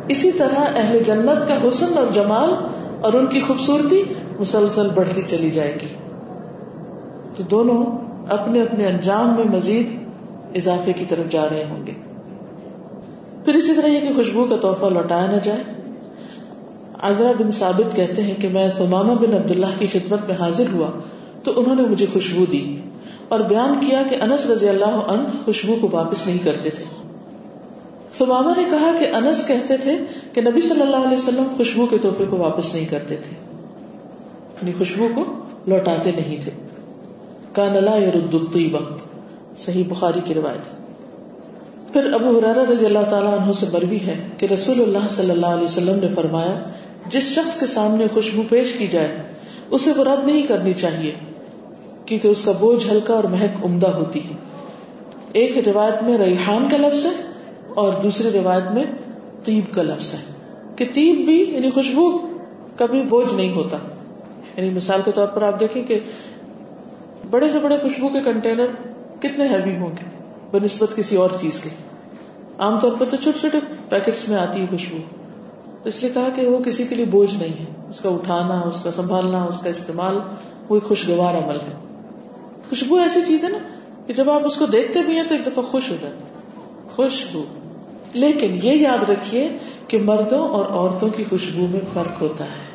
اسی 0.09 0.33
طرح 0.33 0.61
اہل 0.77 1.03
جنت 1.07 1.49
کا 1.49 1.69
حسن 1.69 1.99
اور 1.99 2.07
جمال 2.13 2.51
اور 3.01 3.13
ان 3.13 3.27
کی 3.27 3.41
خوبصورتی 3.41 4.03
مسلسل 4.39 4.89
بڑھتی 4.95 5.23
چلی 5.23 5.51
جائے 5.51 5.75
گی۔ 5.83 6.02
تو 7.37 7.43
دونوں 7.43 7.87
اپنے 8.29 8.63
اپنے 8.63 8.87
انجام 8.87 9.35
میں 9.37 9.57
مزید 9.57 9.87
اضافے 10.57 10.93
کی 10.93 11.05
طرف 11.09 11.33
جا 11.33 11.49
رہے 11.51 11.65
ہوں 11.71 11.87
گے۔ 11.87 11.93
پھر 13.45 13.55
اسی 13.55 13.75
طرح 13.75 13.87
یہ 13.87 14.01
کہ 14.01 14.15
خوشبو 14.17 14.45
کا 14.45 14.57
تحفہ 14.57 14.87
لوٹایا 14.87 15.27
نہ 15.27 15.37
جائے۔ 15.43 15.63
عذرا 17.01 17.33
بن 17.39 17.51
ثابت 17.51 17.97
کہتے 17.97 18.23
ہیں 18.23 18.35
کہ 18.41 18.49
میں 18.49 18.71
ثمامہ 18.79 19.13
بن 19.13 19.35
عبداللہ 19.35 19.67
کی 19.79 19.87
خدمت 19.87 20.19
میں 20.29 20.37
حاضر 20.41 20.65
ہوا 20.73 20.87
تو 21.43 21.53
انہوں 21.57 21.75
نے 21.75 21.83
مجھے 21.83 22.07
خوشبو 22.13 22.45
دی 22.53 22.81
اور 23.29 23.41
بیان 23.41 23.87
کیا 23.87 24.03
کہ 24.11 24.15
انس 24.15 24.47
رضی 24.47 24.69
اللہ 24.69 24.85
عنہ 24.85 25.29
خوشبو 25.45 25.77
کو 25.81 25.89
واپس 25.93 26.27
نہیں 26.27 26.39
کرتے 26.45 26.71
تھے۔ 26.71 26.85
ثمامہ 28.19 28.51
نے 28.57 28.65
کہا 28.71 28.91
کہ 29.01 29.15
انس 29.15 29.47
کہتے 29.47 29.77
تھے 29.77 29.99
کہ 30.33 30.41
نبی 30.41 30.61
صلی 30.61 30.81
اللہ 30.81 30.97
علیہ 30.97 31.19
وسلم 31.19 31.45
خوشبو 31.57 31.87
کے 31.87 31.99
تحفے 31.99 32.25
کو 32.31 32.37
واپس 32.37 32.75
نہیں 32.75 32.87
کرتے 32.87 33.17
تھے۔ 33.17 33.37
یعنی 34.63 34.73
خوشبو 34.79 35.09
کو 35.15 35.25
لوٹاتے 35.67 36.11
نہیں 36.11 36.37
تھے۔ 36.41 36.72
کان 37.53 37.85
لا 37.85 37.97
يرد 37.97 38.35
الطیبہ 38.35 38.79
صحیح 39.59 39.85
بخاری 39.89 40.21
کی 40.25 40.35
روایت 40.35 40.83
پھر 41.93 42.13
ابو 42.13 42.39
حرارہ 42.39 42.71
رضی 42.71 42.87
اللہ 42.87 43.03
تعالیٰ 43.11 43.41
عنہ 43.41 43.53
سے 43.53 43.67
بروی 43.71 43.97
ہے 43.97 44.27
کہ 44.39 44.47
رسول 44.47 44.83
اللہ 44.83 45.09
صلی 45.11 45.31
اللہ 45.31 45.47
علیہ 45.47 45.65
وسلم 45.65 45.99
نے 45.99 46.09
فرمایا، 46.17 46.71
جس 47.07 47.23
شخص 47.23 47.61
کے 47.61 47.67
سامنے 47.67 48.07
خوشبو 48.15 48.43
پیش 48.49 48.73
کی 48.73 48.87
جائے، 48.87 49.23
اسے 49.71 49.93
وہ 49.97 50.05
رد 50.05 50.27
نہیں 50.27 50.43
کرنی 50.43 50.73
چاہیے، 50.73 51.13
کیونکہ 52.07 52.29
اس 52.29 52.45
کا 52.45 52.53
بوجھ 52.53 52.91
ہلکا 52.91 53.15
اور 53.15 53.25
مہک 53.25 53.65
عمدہ 53.65 53.87
ہوتی 53.87 54.21
ہے۔ 54.21 54.35
ایک 55.33 55.69
روایت 55.69 56.03
میں 56.03 56.19
ریحان 56.19 56.69
کا 56.71 56.77
لفظ 56.77 57.07
ہے 57.07 57.11
اور 57.75 57.93
دوسری 58.03 58.31
روایت 58.35 58.73
میں 58.73 58.85
تیب 59.43 59.75
کا 59.75 59.83
لفظ 59.83 60.15
ہے۔ 60.15 60.19
کہ 60.77 60.85
تیب 60.85 61.25
بھی 61.25 61.55
یعنی 61.55 61.71
خوشبو، 61.71 62.19
کبھی 62.77 63.03
بوجھ 63.03 63.35
نہیں 63.35 63.53
ہوتا۔ 63.53 63.77
یعنی 64.57 64.71
مثال 64.71 65.01
کے 65.05 65.11
طور 65.15 65.27
پر 65.27 65.43
آپ 65.43 65.61
دیکھیں 65.61 65.83
کہ 65.83 65.99
بڑے 67.33 67.51
سے 67.51 67.59
بڑے 67.59 67.77
خوشبو 67.83 68.09
کے 68.09 68.21
کنٹینر 68.25 68.67
کتنے 69.21 69.49
ہیوی 69.49 69.77
ہوں 69.77 69.89
گے 69.89 70.05
بہ 70.53 70.65
نسبت 70.65 70.97
کسی 70.97 71.17
اور 71.17 71.29
چیز 71.41 71.61
کے۔ 71.61 71.69
عام 72.59 72.81
طور 72.81 72.93
پر 72.99 73.07
تو 73.11 73.17
چھوٹے 73.17 73.39
چھوٹے 73.39 73.59
پیکٹس 73.89 74.29
میں 74.29 74.39
آتی 74.39 74.61
ہے 74.61 74.67
خوشبو۔ 74.71 74.97
تو 75.83 75.89
اس 75.89 76.03
لیے 76.03 76.13
کہا 76.15 76.29
کہ 76.35 76.47
وہ 76.47 76.59
کسی 76.59 76.87
کے 76.87 76.95
لیے 76.95 77.05
بوجھ 77.05 77.35
نہیں 77.35 77.61
ہے۔ 77.61 77.65
اس 77.89 78.01
کا 78.01 78.09
اٹھانا، 78.09 78.61
اس 78.61 78.83
کا 78.83 78.91
سنبھالنا، 78.91 79.45
اس 79.45 79.59
کا 79.59 79.71
استعمال 79.71 80.19
وہ 80.69 80.77
ایک 80.77 80.83
خوشگوار 80.83 81.35
عمل 81.35 81.57
ہے۔ 81.57 81.75
خوشبو 82.69 82.97
ایسی 82.97 83.21
چیز 83.27 83.45
ہے 83.45 83.49
نا 83.49 83.59
کہ 84.07 84.13
جب 84.13 84.31
آپ 84.31 84.41
اس 84.45 84.57
کو 84.57 84.67
دیکھتے 84.67 85.03
بھی 85.03 85.17
ہیں 85.17 85.25
تو 85.29 85.35
ایک 85.35 85.47
دفعہ 85.47 85.65
خوش 85.65 85.91
ہو 85.91 85.97
جاتے 86.01 86.25
خوشبو۔ 86.91 87.45
لیکن 88.13 88.59
یہ 88.63 88.73
یاد 88.73 89.11
رکھیے 89.11 89.49
کہ 89.89 89.99
مردوں 89.99 90.49
اور 90.49 90.65
عورتوں 90.65 91.09
کی 91.09 91.25
خوشبو 91.31 91.67
میں 91.71 91.81
فرق 91.95 92.23
ہوتا 92.23 92.45
ہے۔ 92.45 92.73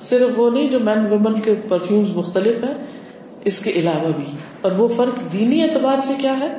صرف 0.00 0.38
وہ 0.38 0.50
نہیں 0.50 0.68
جو 0.68 0.80
مین 0.80 1.06
ویمن 1.06 1.40
کے 1.40 1.54
پرفیوم 1.68 2.18
مختلف 2.18 2.64
ہیں 2.64 2.99
اس 3.44 3.58
کے 3.58 3.70
علاوہ 3.70 4.12
بھی۔ 4.16 4.24
اور 4.60 4.72
وہ 4.72 4.88
فرق 4.88 5.32
دینی 5.32 5.62
اعتبار 5.62 5.98
سے 6.02 6.14
کیا 6.18 6.40
ہے؟ 6.40 6.58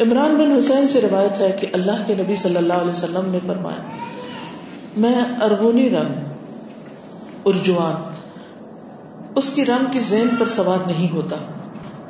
عمران 0.00 0.34
بن 0.34 0.56
حسین 0.56 0.88
سے 0.88 1.00
روایت 1.00 1.40
ہے 1.40 1.56
کہ 1.60 1.66
اللہ 1.72 2.02
کے 2.06 2.14
نبی 2.18 2.36
صلی 2.36 2.56
اللہ 2.56 2.72
علیہ 2.72 2.90
وسلم 2.90 3.22
نے 3.26 3.38
فرمایا، 3.46 3.82
میں 4.96 5.42
ارغونی 5.42 5.90
رنگ، 5.90 6.14
ارجوان، 7.44 8.12
اس 9.34 9.50
کی 9.50 9.64
رنگ 9.64 9.84
کی 9.90 9.98
زین 9.98 10.28
پر 10.38 10.48
سوار 10.48 10.86
نہیں 10.86 11.12
ہوتا 11.12 11.36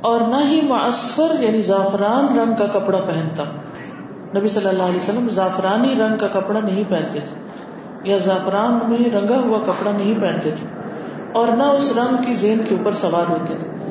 اور 0.00 0.20
نہ 0.20 0.50
ہی 0.50 0.60
معصفر 0.60 1.34
یعنی 1.40 1.60
زعفران 1.60 2.38
رنگ 2.38 2.54
کا 2.54 2.66
کپڑا 2.66 2.98
پہنتا۔ 2.98 3.44
نبی 4.36 4.48
صلی 4.48 4.68
اللہ 4.68 4.82
علیہ 4.82 4.96
وسلم 4.96 5.28
زعفرانی 5.28 5.94
رنگ 5.94 6.16
کا 6.18 6.26
کپڑا 6.26 6.60
نہیں 6.60 6.82
پہنتے 6.88 7.18
تھے 7.20 7.42
یا 8.10 8.18
زعفران 8.18 8.78
میں 8.88 9.10
رنگا 9.14 9.38
ہوا 9.38 9.58
کپڑا 9.62 9.90
نہیں 9.92 10.14
پہنتے 10.20 10.50
تھے 10.50 10.66
اور 11.32 11.48
نہ 11.48 11.62
اس 11.62 11.92
رنگ 11.96 12.16
کی 12.26 12.34
زین 12.34 12.58
کے 12.68 12.74
اوپر 12.74 12.92
سوار 12.92 13.30
ہوتے 13.30 13.54
تھے۔ 13.58 13.81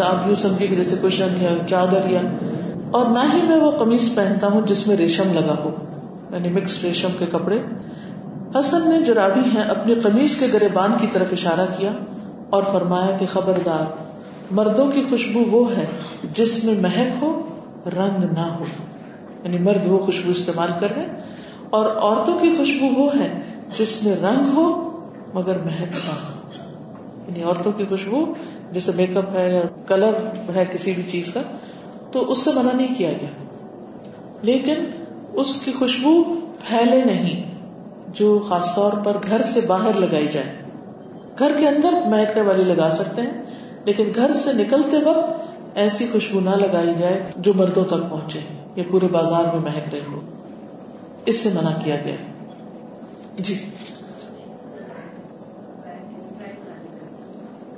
آپ 0.00 0.26
یوں 0.26 0.36
سمجھے 0.36 0.66
کہ 0.66 0.76
جیسے 0.76 0.96
کشن 1.02 1.28
یا 1.40 1.50
چادر 1.68 2.08
یا 2.08 2.20
اور 2.90 3.06
نہ 3.06 3.18
ہی 3.34 3.42
میں 3.42 3.56
وہ 3.56 3.70
قمیص 3.70 4.14
پہنتا 4.14 4.46
ہوں 4.46 4.60
جس 4.66 4.86
میں 4.86 4.96
ریشم 4.96 5.32
لگا 5.32 5.54
ہو 5.64 5.70
یعنی 6.32 6.48
مکس 6.48 6.84
ریشم 6.84 7.08
کے 7.18 7.26
کپڑے۔ 7.26 7.58
حسن 8.58 8.88
نے 8.88 9.00
جو 9.00 9.14
رابی 9.14 9.40
ہیں 9.54 9.62
اپنی 9.62 9.94
قمیص 9.94 10.36
کے 10.36 10.46
گرے 10.52 10.68
بان 10.72 10.92
کی 11.00 11.06
طرف 11.12 11.26
اشارہ 11.32 11.66
کیا 11.78 11.90
اور 12.50 12.62
فرمایا 12.72 13.16
کہ 13.16 13.26
خبردار، 13.26 13.84
مردوں 14.50 14.90
کی 14.90 15.02
خوشبو 15.10 15.40
وہ 15.50 15.76
ہے 15.76 15.86
جس 16.34 16.64
میں 16.64 16.74
مہک 16.80 17.22
ہو، 17.22 17.42
رنگ 17.86 18.24
نہ 18.34 18.40
ہو۔ 18.40 18.64
یعنی 19.44 19.58
مرد 19.58 19.86
وہ 19.86 19.98
خوشبو 19.98 20.30
استعمال 20.30 20.68
کر 20.80 20.96
رہے 20.96 21.06
اور 21.70 21.86
عورتوں 21.86 22.38
کی 22.38 22.54
خوشبو 22.56 23.02
وہ 23.02 23.10
ہے 23.18 23.40
جس 23.78 24.02
میں 24.02 24.16
رنگ 24.16 24.54
ہو 24.54 24.90
مگر 25.34 25.58
مہک 25.58 25.92
نہ 25.92 26.10
ہو۔ 26.10 26.36
یعنی 27.28 27.42
عورتوں 27.42 27.72
کی 27.76 27.84
خوشبو 27.88 28.24
جیسے 28.72 28.92
میک 28.96 29.16
اپ 29.16 29.36
ہے 29.36 29.54
یا 29.54 29.62
کلر 29.86 30.12
ہے 30.54 30.64
کسی 30.72 30.92
بھی 30.92 31.02
چیز 31.02 31.32
کا، 31.32 31.40
تو 32.12 32.32
اس 32.32 32.38
سے 32.38 32.50
منع 32.54 32.72
نہیں 32.74 32.94
کیا 32.98 33.10
گیا۔ 33.10 33.28
لیکن 34.42 34.74
اس 35.32 35.60
کی 35.60 35.72
خوشبو 35.78 36.24
پھیلے 36.60 37.04
نہیں، 37.04 37.54
جو 38.08 38.38
خاص 38.48 38.74
طور 38.74 38.92
پر 38.92 39.16
گھر 39.26 39.42
سے 39.42 39.60
باہر 39.66 39.92
لگائی 39.98 40.26
جائے۔ 40.30 40.46
گھر 41.38 41.52
کے 41.58 41.68
اندر 41.68 41.92
مہکنے 42.06 42.42
والی 42.42 42.64
لگا 42.64 42.90
سکتے 42.90 43.22
ہیں، 43.22 43.42
لیکن 43.84 44.04
گھر 44.14 44.32
سے 44.32 44.52
نکلتے 44.52 44.96
وقت 44.96 45.40
ایسی 45.74 46.06
خوشبو 46.12 46.40
نہ 46.40 46.50
لگائی 46.50 46.94
جائے 46.98 47.22
جو 47.36 47.52
مردوں 47.54 47.84
تک 47.84 48.10
پہنچے 48.10 48.40
یا 48.76 48.84
پورے 48.90 49.06
بازار 49.06 49.44
میں 49.44 49.62
مہک 49.62 49.88
رہی 49.92 50.00
ہو۔ 50.12 50.20
اس 51.26 51.38
سے 51.38 51.48
منع 51.54 51.70
کیا 51.84 51.96
گیا۔ 52.04 52.16
جی۔ 53.36 53.54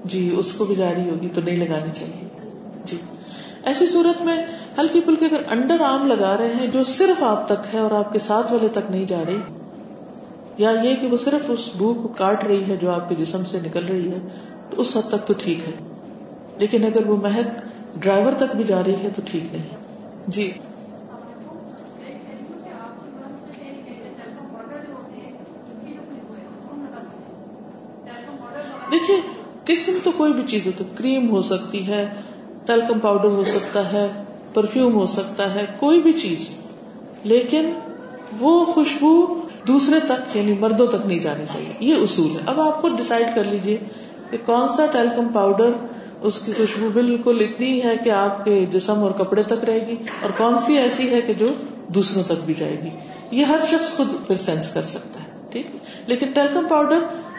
جی 0.04 0.34
اس 0.38 0.52
کو 0.52 0.64
بھی 0.64 0.74
جاری 0.74 1.11
ہوگی 1.11 1.28
تو 1.34 1.40
نہیں 1.44 1.56
لگانی 1.56 1.90
چاہیے۔ 1.94 2.28
جی۔ 2.84 2.96
ایسی 3.64 3.87
صورت 3.87 4.22
میں 4.22 4.46
ہلکی 4.78 5.00
پھلکی 5.00 5.24
اگر 5.24 5.42
انڈر 5.50 5.80
آرم 5.80 6.06
لگا 6.06 6.37
رہے 6.37 6.54
ہیں 6.54 6.66
جو 6.66 6.84
صرف 6.84 7.22
آپ 7.22 7.48
تک 7.48 7.74
ہے 7.74 7.78
اور 7.78 7.90
آپ 7.90 8.12
کے 8.12 8.18
ساتھ 8.18 8.52
والے 8.52 8.68
تک 8.68 8.90
نہیں 8.90 9.06
جا 9.06 9.22
رہی، 9.28 9.37
یا 10.58 10.70
یہ 10.70 10.96
کہ 10.96 11.06
وہ 11.06 11.16
صرف 11.16 11.44
اس 11.48 11.70
بو 11.78 11.94
کو 11.94 12.08
کاٹ 12.08 12.44
رہی 12.44 12.68
ہے 12.68 12.76
جو 12.76 12.90
آپ 12.90 13.08
کے 13.08 13.14
جسم 13.14 13.44
سے 13.44 13.61
نکل 13.61 13.84
رہی 13.84 14.12
ہے، 14.12 14.18
تو 14.70 14.80
اس 14.80 14.96
حد 14.96 15.08
تک 15.08 15.26
تو 15.26 15.34
ٹھیک 15.38 15.58
ہے۔ 15.58 15.72
لیکن 16.58 16.84
اگر 16.84 17.06
وہ 17.06 17.16
مہک 17.16 17.46
ڈرائیور 18.02 18.32
تک 18.32 18.56
بھی 18.56 18.64
جا 18.64 18.82
رہی 18.87 18.94
ہے 19.02 19.08
تو 19.16 19.22
ٹھیک 19.24 19.54
نہیں۔ 19.54 19.68
جی۔ 20.26 20.52
دیکھیے 28.90 29.38
قسم 29.68 29.98
تو 30.04 30.11
کوئی 30.16 30.33
بھی 30.33 30.42
چیز 30.46 30.66
ہوتی 30.66 30.85
کریم 30.94 31.31
ہو 31.31 31.42
سکتی 31.42 31.87
ہے 31.87 32.04
ٹیلکم 32.66 32.98
پاؤڈر 32.98 33.28
ہو 33.28 33.44
سکتا 33.44 33.92
ہے 33.92 34.07
پرفیوم 34.54 34.94
ہو 34.94 35.07
سکتا 35.07 35.54
ہے، 35.54 35.64
کوئی 35.81 36.00
بھی 36.00 36.12
چیز۔ 36.12 36.48
لیکن 37.24 37.70
وہ 38.40 38.64
خوشبو 38.64 39.12
دوسرے 39.68 39.98
تک 40.00 40.37
یعنی 40.37 40.54
مردوں 40.61 40.87
تک 40.87 41.07
نہیں 41.07 41.18
جانی 41.18 41.44
چاہیے۔ 41.52 41.72
یہ 41.81 41.94
اصول 41.94 42.31
ہے۔ 42.31 42.42
اب 42.46 42.61
آپ 42.61 42.81
خود 42.83 42.96
ڈسائڈ 42.98 43.26
کر 43.35 43.44
لیجیے 43.44 43.76
کہ 44.31 44.37
کون 44.44 44.68
سا 44.68 44.87
ٹیلکم 44.92 45.28
پاؤڈر 45.28 45.70
اس 46.20 46.40
کی 46.42 46.52
خوشبو 46.57 46.88
بالکل 46.92 47.40
اتنی 47.40 47.83
ہے 47.83 47.94
کہ 48.04 48.11
آپ 48.11 48.44
کے 48.44 48.66
جسم 48.70 48.98
اور 48.98 49.11
کپڑے 49.11 49.42
تک 49.42 49.64
رہے 49.64 49.87
گی، 49.87 49.96
اور 50.20 50.31
کون 50.37 50.59
سی 50.59 50.78
ایسی 50.78 51.11
ہے 51.11 51.20
کہ 51.20 51.35
جو 51.35 51.46
دوسروں 51.88 52.22
تک 52.22 52.44
بھی 52.44 52.54
جائے 52.54 52.76
گی۔ 52.83 52.90
یہ 53.31 53.44
ہر 53.44 53.61
شخص 53.70 53.96
خود 53.96 54.09
پھر 54.26 54.37
سینس 54.37 54.68
کر 54.68 54.83
سکتا 54.83 55.20
ہے، 55.20 55.26
ٹھیک 55.50 55.66
لیکن 56.07 56.31
ٹیلکم 56.33 56.66
پاؤڈر 56.68 56.98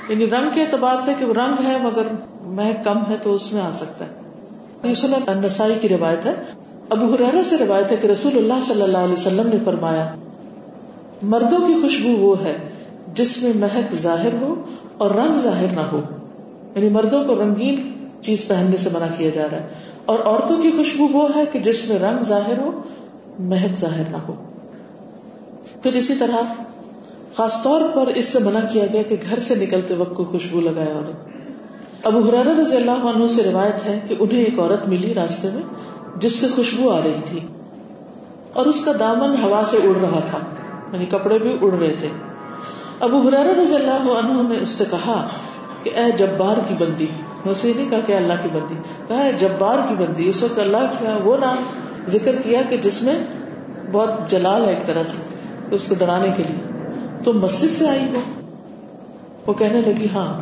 یعنی 0.09 0.29
رنگ 0.29 0.49
کے 0.53 0.61
اعتبار 0.61 0.95
سے 1.05 1.13
کہ 1.19 1.25
وہ 1.25 1.33
رنگ 1.33 1.65
ہے 1.65 1.77
مگر 1.83 2.01
مہک 2.41 2.83
کم 2.83 2.97
ہے 3.09 3.15
تو 3.21 3.33
اس 3.33 3.53
میں 3.53 3.61
آ 3.61 3.71
سکتا 3.71 4.05
ہے۔ 4.05 4.11
یہ 4.83 5.29
نسائی 5.29 5.73
کی 5.81 5.89
روایت 5.89 6.25
ہے۔ 6.25 6.33
ابو 6.89 7.13
حرارا 7.13 7.43
سے 7.43 7.57
روایت 7.57 7.91
ہے 7.91 7.97
کہ 7.97 8.07
رسول 8.07 8.37
اللہ 8.37 8.61
صلی 8.61 8.81
اللہ 8.81 8.97
علیہ 8.97 9.13
وسلم 9.13 9.47
نے 9.47 9.55
فرمایا، 9.65 10.15
مردوں 11.21 11.59
کی 11.59 11.81
خوشبو 11.81 12.09
وہ 12.09 12.43
ہے 12.43 12.57
جس 13.13 13.43
میں 13.43 13.51
مہک 13.55 13.95
ظاہر 13.95 14.33
ہو 14.41 14.55
اور 14.97 15.11
رنگ 15.11 15.37
ظاہر 15.37 15.71
نہ 15.71 15.79
ہو۔ 15.79 16.01
یعنی 16.75 16.89
مردوں 16.89 17.23
کو 17.23 17.35
رنگین 17.35 17.93
چیز 18.21 18.47
پہننے 18.47 18.77
سے 18.77 18.89
منع 18.93 19.05
کیا 19.17 19.29
جا 19.29 19.47
رہا 19.51 19.57
ہے۔ 19.57 19.67
اور 20.05 20.19
عورتوں 20.19 20.61
کی 20.61 20.71
خوشبو 20.71 21.07
وہ 21.13 21.27
ہے 21.35 21.43
کہ 21.51 21.59
جس 21.59 21.89
میں 21.89 21.99
رنگ 21.99 22.23
ظاہر 22.23 22.57
ہو، 22.57 22.81
مہک 23.39 23.79
ظاہر 23.79 24.03
نہ 24.11 24.17
ہو۔ 24.17 24.33
پھر 25.83 25.93
اسی 25.93 26.15
طرح 26.15 26.63
خاص 27.35 27.63
طور 27.63 27.81
پر 27.93 28.07
اس 28.07 28.25
سے 28.25 28.39
منع 28.39 28.59
کیا 28.71 28.85
گیا 28.93 29.01
کہ 29.09 29.15
گھر 29.29 29.39
سے 29.39 29.55
نکلتے 29.55 29.93
وقت 29.93 30.15
کو 30.15 30.23
خوشبو 30.23 30.61
لگائے 30.61 30.91
عورت 30.91 32.07
ابو 32.07 32.19
حرار 32.19 32.45
رضی 32.45 32.75
اللہ 32.75 33.05
عنہ 33.05 33.27
سے 33.27 33.43
روایت 33.43 33.85
ہے 33.85 33.99
کہ 34.07 34.15
انہیں 34.19 34.43
ایک 34.43 34.59
عورت 34.59 34.87
ملی 34.87 35.13
راستے 35.13 35.49
میں 35.53 35.61
جس 36.17 36.39
سے 36.39 36.47
خوشبو 36.55 36.89
آ 36.89 36.99
رہی 37.03 37.21
تھی 37.29 37.39
اور 38.53 38.65
اس 38.65 38.83
کا 38.85 38.91
دامن 38.99 39.35
ہوا 39.43 39.63
سے 39.65 39.77
اڑ 39.77 39.95
رہا 40.01 40.19
تھا 40.29 40.37
یعنی 40.93 41.05
کپڑے 41.05 41.37
بھی 41.39 41.57
اڑ 41.61 41.73
رہے 41.73 41.93
تھے۔ 41.99 42.07
ابو 42.99 43.17
حرار 43.17 43.45
رضی 43.45 43.75
اللہ 43.75 44.09
عنہ 44.17 44.53
نے 44.53 44.57
اس 44.59 44.69
سے 44.69 44.83
کہا 44.91 45.27
کہ 45.83 45.91
اے 45.95 46.11
جبار 46.17 46.57
کی 46.67 46.75
بندی 46.79 47.05
اسے 47.45 47.71
نہیں 47.75 47.89
کہا 47.89 47.99
کہ 48.05 48.13
اللہ 48.13 48.33
کی 48.43 48.49
بندی، 48.53 48.75
کہا 49.07 49.21
اے 49.21 49.31
جبار 49.31 49.77
کی 49.89 49.95
بندی، 49.99 50.29
اس 50.29 50.43
وقت 50.43 50.59
اللہ 50.59 50.77
کا 50.77 51.09
ہاں 51.09 51.19
وہ 51.23 51.37
نام 51.37 51.63
ذکر 52.07 52.35
کیا 52.43 52.61
کہ 52.69 52.77
جس 52.77 53.01
میں 53.01 53.19
بہت 53.91 54.29
جلال 54.31 54.65
ہے 54.65 54.69
ایک 54.69 54.87
طرح 54.87 55.03
سے، 55.03 55.75
اس 55.75 55.87
کو 55.87 55.95
ڈرانے 55.95 56.31
کے 56.37 56.43
لیے۔ 56.49 56.68
تو 57.23 57.33
مسجد 57.33 57.71
سے 57.71 57.87
آئی 57.87 58.03
ہو 58.03 58.19
وہ 59.47 59.53
کہنے 59.53 59.81
لگی 59.81 60.07
ہاں۔ 60.13 60.41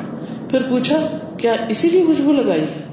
پھر 0.50 0.62
پوچھا، 0.70 0.96
کیا 1.38 1.54
اسی 1.70 1.90
لیے 1.90 2.06
خوشبو 2.06 2.32
لگائی 2.32 2.62
ہے؟ 2.62 2.84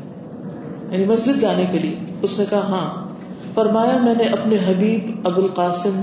یعنی 0.90 1.04
مسجد 1.04 1.40
جانے 1.40 1.64
کے 1.72 1.78
لیے۔ 1.78 1.96
اس 2.22 2.38
نے 2.38 2.44
کہا 2.50 2.58
ہاں۔ 2.58 3.14
فرمایا، 3.54 3.96
میں 3.96 4.14
نے 4.14 4.24
اپنے 4.24 4.56
حبیب 4.56 5.20
ابو 5.24 5.40
القاسم 5.42 6.00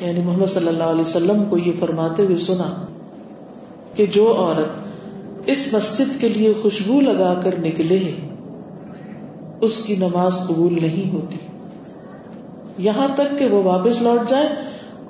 یعنی 0.00 0.20
محمد 0.20 0.46
صلی 0.46 0.68
اللہ 0.68 0.82
علیہ 0.82 1.00
وسلم 1.00 1.44
کو 1.50 1.58
یہ 1.58 1.72
فرماتے 1.80 2.22
ہوئے 2.22 2.36
سنا 2.36 2.86
کہ 3.94 4.06
جو 4.06 4.34
عورت 4.38 4.90
اس 5.46 5.68
مسجد 5.72 6.20
کے 6.20 6.28
لیے 6.28 6.52
خوشبو 6.62 7.00
لگا 7.00 7.40
کر 7.42 7.54
نکلے، 7.58 8.12
اس 9.60 9.82
کی 9.82 9.96
نماز 9.96 10.38
قبول 10.48 10.72
نہیں 10.72 11.12
ہوتی۔ 11.12 11.36
یہاں 12.78 13.08
تک 13.14 13.38
کہ 13.38 13.46
وہ 13.46 13.62
واپس 13.62 14.02
لوٹ 14.02 14.30
جائے 14.30 14.48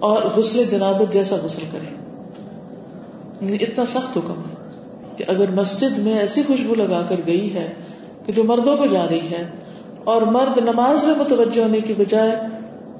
اور 0.01 0.23
غسل 0.37 0.65
جنابت 0.71 1.13
جیسا 1.13 1.37
غسل 1.43 1.63
کرے 1.73 1.95
یعنی 3.41 3.59
اتنا 3.61 3.85
سخت 3.87 4.17
حکم 4.17 4.41
ہے 4.51 4.55
کہ 5.17 5.25
اگر 5.29 5.51
مسجد 5.51 5.99
میں 5.99 6.19
ایسی 6.19 6.43
خوشبو 6.47 6.75
لگا 6.75 7.03
کر 7.09 7.21
گئی 7.27 7.55
ہے 7.55 7.73
کہ 8.27 8.33
جو 8.33 8.45
مردوں 8.45 8.77
کو 8.77 8.87
جا 8.87 9.07
رہی 9.11 9.31
ہے 9.31 9.51
اور 10.05 10.23
مرد 10.23 10.59
نماز 10.59 11.05
میں 11.05 11.15
متوجہ 11.19 11.63
ہونے 11.63 11.81
کی 11.81 11.95
بجائے 11.95 12.37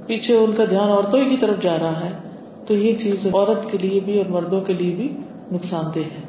پیچھے 0.07 0.37
ان 0.37 0.53
کا 0.57 0.65
دھیان 0.71 0.91
عورتوں 0.91 1.25
کی 1.29 1.37
طرف 1.37 1.63
جا 1.63 1.77
رہا 1.81 2.01
ہے، 2.01 2.11
تو 2.67 2.75
یہ 2.75 2.97
چیز 2.99 3.27
عورت 3.27 3.73
کے 3.73 3.79
لیے 3.79 4.01
بھی 4.01 4.19
اور 4.19 4.31
مردوں 4.31 4.61
کے 4.61 4.73
لیے 4.73 4.95
بھی 4.95 5.17
نقصان 5.53 5.85
دہ 5.95 6.01
ہے۔ 6.01 6.23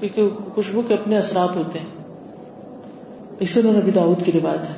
کیونکہ 0.00 0.52
خوشبو 0.54 0.82
کے 0.88 0.94
اپنے 0.94 1.18
اثرات 1.18 1.56
ہوتے 1.56 1.78
ہیں۔ 1.78 2.04
اسے 3.40 3.60
انہوں 3.60 3.72
نے 3.72 3.80
بھی 3.80 3.92
داود 3.92 4.22
کی 4.22 4.32
روایت 4.32 4.70
ہے۔ 4.70 4.74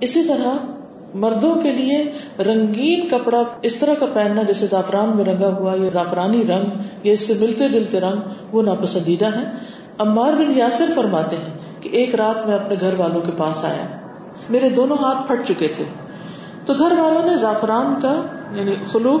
اسی 0.00 0.22
طرح 0.22 0.77
مردوں 1.14 1.54
کے 1.54 1.72
لیے 1.72 2.12
رنگین 2.38 3.08
کپڑا 3.08 3.42
اس 3.62 3.76
طرح 3.76 3.94
کا 4.00 4.06
پہننا 4.14 4.42
جیسے 4.42 4.66
زعفران 4.66 5.12
میں 5.14 5.24
رنگا 5.24 5.48
ہوا 5.48 5.74
یا 5.74 5.88
زعفرانی 5.92 6.42
رنگ 6.48 6.64
یا 7.02 7.12
اس 7.12 7.20
سے 7.20 7.34
ملتے 7.40 7.68
جلتے 7.68 8.00
رنگ، 8.00 8.20
وہ 8.52 8.62
ناپسندیدہ 8.62 9.26
ہے 9.26 9.44
امار 9.98 10.32
بن 10.32 10.58
یاسر 10.58 10.86
فرماتے 10.94 11.36
ہیں 11.36 11.58
کہ 11.80 11.88
ایک 11.92 12.14
رات 12.14 12.46
میں 12.46 12.54
اپنے 12.54 12.76
گھر 12.80 12.94
والوں 12.96 13.20
کے 13.20 13.32
پاس 13.36 13.64
آیا۔ 13.64 13.86
میرے 14.50 14.68
دونوں 14.68 14.96
ہاتھ 15.00 15.28
پھٹ 15.28 15.40
چکے 15.48 15.68
تھے۔ 15.68 15.84
تو 16.66 16.74
گھر 16.74 16.92
والوں 16.98 17.30
نے 17.30 17.36
زعفران 17.36 17.94
کا 18.02 18.22
یعنی 18.52 18.74
خلوق 18.92 19.20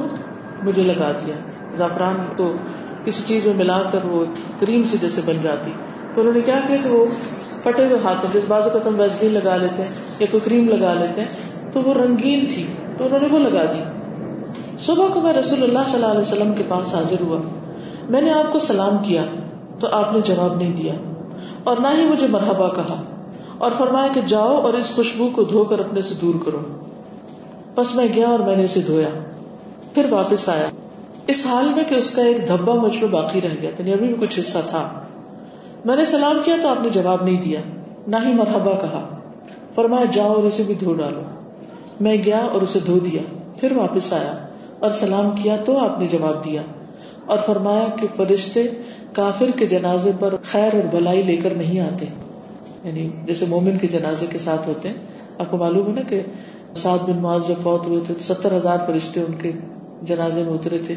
مجھے 0.62 0.82
لگا 0.82 1.12
دیا۔ 1.26 1.34
زعفران 1.76 2.14
تو 2.36 2.52
کسی 3.04 3.22
چیز 3.26 3.46
میں 3.46 3.54
ملا 3.54 3.82
کر 3.92 4.04
وہ 4.04 4.24
کریم 4.60 4.82
سی 4.84 4.96
جیسے 5.00 5.20
بن 5.26 5.36
جاتی۔ 5.42 5.70
تو 6.14 6.20
انہوں 6.20 6.34
نے 6.34 6.40
کیا 6.40 6.60
کیا 6.66 6.76
کہ 6.84 6.90
وہ 6.90 7.04
پھٹے 7.62 7.86
ہوئے 7.86 7.98
ہاتھوں 8.04 8.30
جس 8.32 8.42
بازو 8.48 8.70
کا 8.70 8.78
تم 8.78 9.00
ویزلین 9.00 9.32
لگا 9.32 9.56
لیتے 9.56 9.82
ہیں 9.82 9.90
یا 10.18 10.26
کوئی 10.30 10.40
کریم 10.44 10.68
لگا 10.68 10.94
لیتے 10.94 11.20
ہیں۔ 11.20 11.47
تو 11.78 11.88
وہ 11.88 11.94
رنگین 11.94 12.46
تھی 12.54 12.66
تو 12.98 13.04
انہوں 13.04 13.18
نے 13.20 13.28
وہ 13.30 13.38
لگا 13.38 13.64
دی۔ 13.64 13.82
صبح 14.78 15.08
کو 15.14 15.20
میں 15.20 15.32
رسول 15.32 15.62
اللہ 15.62 15.78
صلی 15.86 15.94
اللہ 15.94 16.06
علیہ 16.06 16.20
وسلم 16.20 16.52
کے 16.54 16.62
پاس 16.68 16.94
حاضر 16.94 17.16
ہوا۔ 17.20 17.38
میں 18.10 18.20
نے 18.20 18.32
آپ 18.32 18.52
کو 18.52 18.58
سلام 18.58 18.96
کیا 19.02 19.24
تو 19.80 19.88
آپ 19.92 20.12
نے 20.12 20.20
جواب 20.24 20.56
نہیں 20.56 20.76
دیا۔ 20.76 20.94
اور 21.64 21.76
نہ 21.76 21.86
ہی 21.98 22.04
مجھے 22.04 22.26
مرحبا 22.26 22.68
کہا 22.68 23.02
اور 23.58 23.70
فرمایا 23.78 24.08
کہ 24.14 24.20
جاؤ 24.20 24.60
اور 24.60 24.74
اس 24.74 24.94
خوشبو 24.94 25.28
کو 25.34 25.42
دھو 25.44 25.64
کر 25.64 25.78
اپنے 25.78 26.02
سے 26.02 26.14
دور 26.22 26.34
کرو۔ 26.44 26.58
بس 27.74 27.94
میں 27.94 28.06
گیا 28.14 28.28
اور 28.28 28.38
میں 28.38 28.56
نے 28.56 28.64
اسے 28.64 28.80
دھویا۔ 28.80 29.08
پھر 29.94 30.06
واپس 30.10 30.48
آیا۔ 30.48 30.68
اس 31.26 31.46
حال 31.46 31.68
میں 31.76 31.84
کہ 31.88 31.94
اس 31.94 32.10
کا 32.10 32.22
ایک 32.22 32.48
دھبا 32.48 32.74
مجھ 32.74 32.96
میں 32.96 33.08
باقی 33.08 33.40
رہ 33.40 33.54
گیا 33.62 33.70
یعنی 33.78 33.92
ابھی 33.92 34.06
بھی 34.06 34.26
کچھ 34.26 34.40
حصہ 34.40 34.58
تھا۔ 34.66 34.88
میں 35.84 35.96
نے 35.96 36.04
سلام 36.04 36.38
کیا 36.44 36.56
تو 36.62 36.68
آپ 36.68 36.82
نے 36.82 36.88
جواب 36.88 37.24
نہیں 37.24 37.42
دیا، 37.42 37.60
نہ 38.06 38.16
ہی 38.26 38.34
مرحبا 38.34 38.72
کہا۔ 38.72 39.08
فرمایا 39.74 40.04
جاؤ 40.04 40.34
اور 40.34 40.42
اسے 40.42 40.62
بھی 40.62 40.74
دھو 40.74 40.94
ڈالو۔ 40.94 41.20
میں 42.00 42.16
گیا 42.24 42.38
اور 42.38 42.62
اسے 42.62 42.78
دھو 42.86 42.98
دیا، 42.98 43.22
پھر 43.60 43.76
واپس 43.76 44.12
آیا 44.12 44.34
اور 44.78 44.90
سلام 44.90 45.30
کیا 45.42 45.56
تو 45.64 45.78
آپ 45.78 46.00
نے 46.00 46.06
جواب 46.10 46.44
دیا۔ 46.44 46.62
اور 47.26 47.38
فرمایا 47.46 47.86
کہ 48.00 48.06
فرشتے 48.16 48.66
کافر 49.12 49.50
کے 49.56 49.66
جنازے 49.66 50.10
پر 50.20 50.34
خیر 50.42 50.74
اور 50.74 50.96
بلائی 50.96 51.22
لے 51.22 51.36
کر 51.36 51.54
نہیں 51.56 51.80
آتے۔ 51.80 52.04
یعنی 52.84 53.08
جیسے 53.24 53.46
مومن 53.48 53.78
کے 53.78 53.86
جنازے 53.86 54.26
کے 54.30 54.38
ساتھ 54.38 54.68
ہوتے 54.68 54.88
ہیں۔ 54.88 54.94
آپ 55.38 55.50
کو 55.50 55.56
معلوم 55.56 55.88
ہے 55.88 55.92
نا 55.92 56.00
کہ 56.00 56.20
سات 56.76 57.02
بن 57.02 57.16
معاذ 57.16 57.48
جب 57.48 57.54
فوت 57.62 57.86
ہوئے 57.86 58.00
تھے 58.06 58.14
تو 58.14 58.34
ستر 58.34 58.56
ہزار 58.56 58.78
فرشتے 58.86 59.20
ان 59.20 59.34
کے 59.34 59.52
جنازے 60.02 60.42
میں 60.42 60.52
اترے 60.52 60.78
تھے۔ 60.78 60.94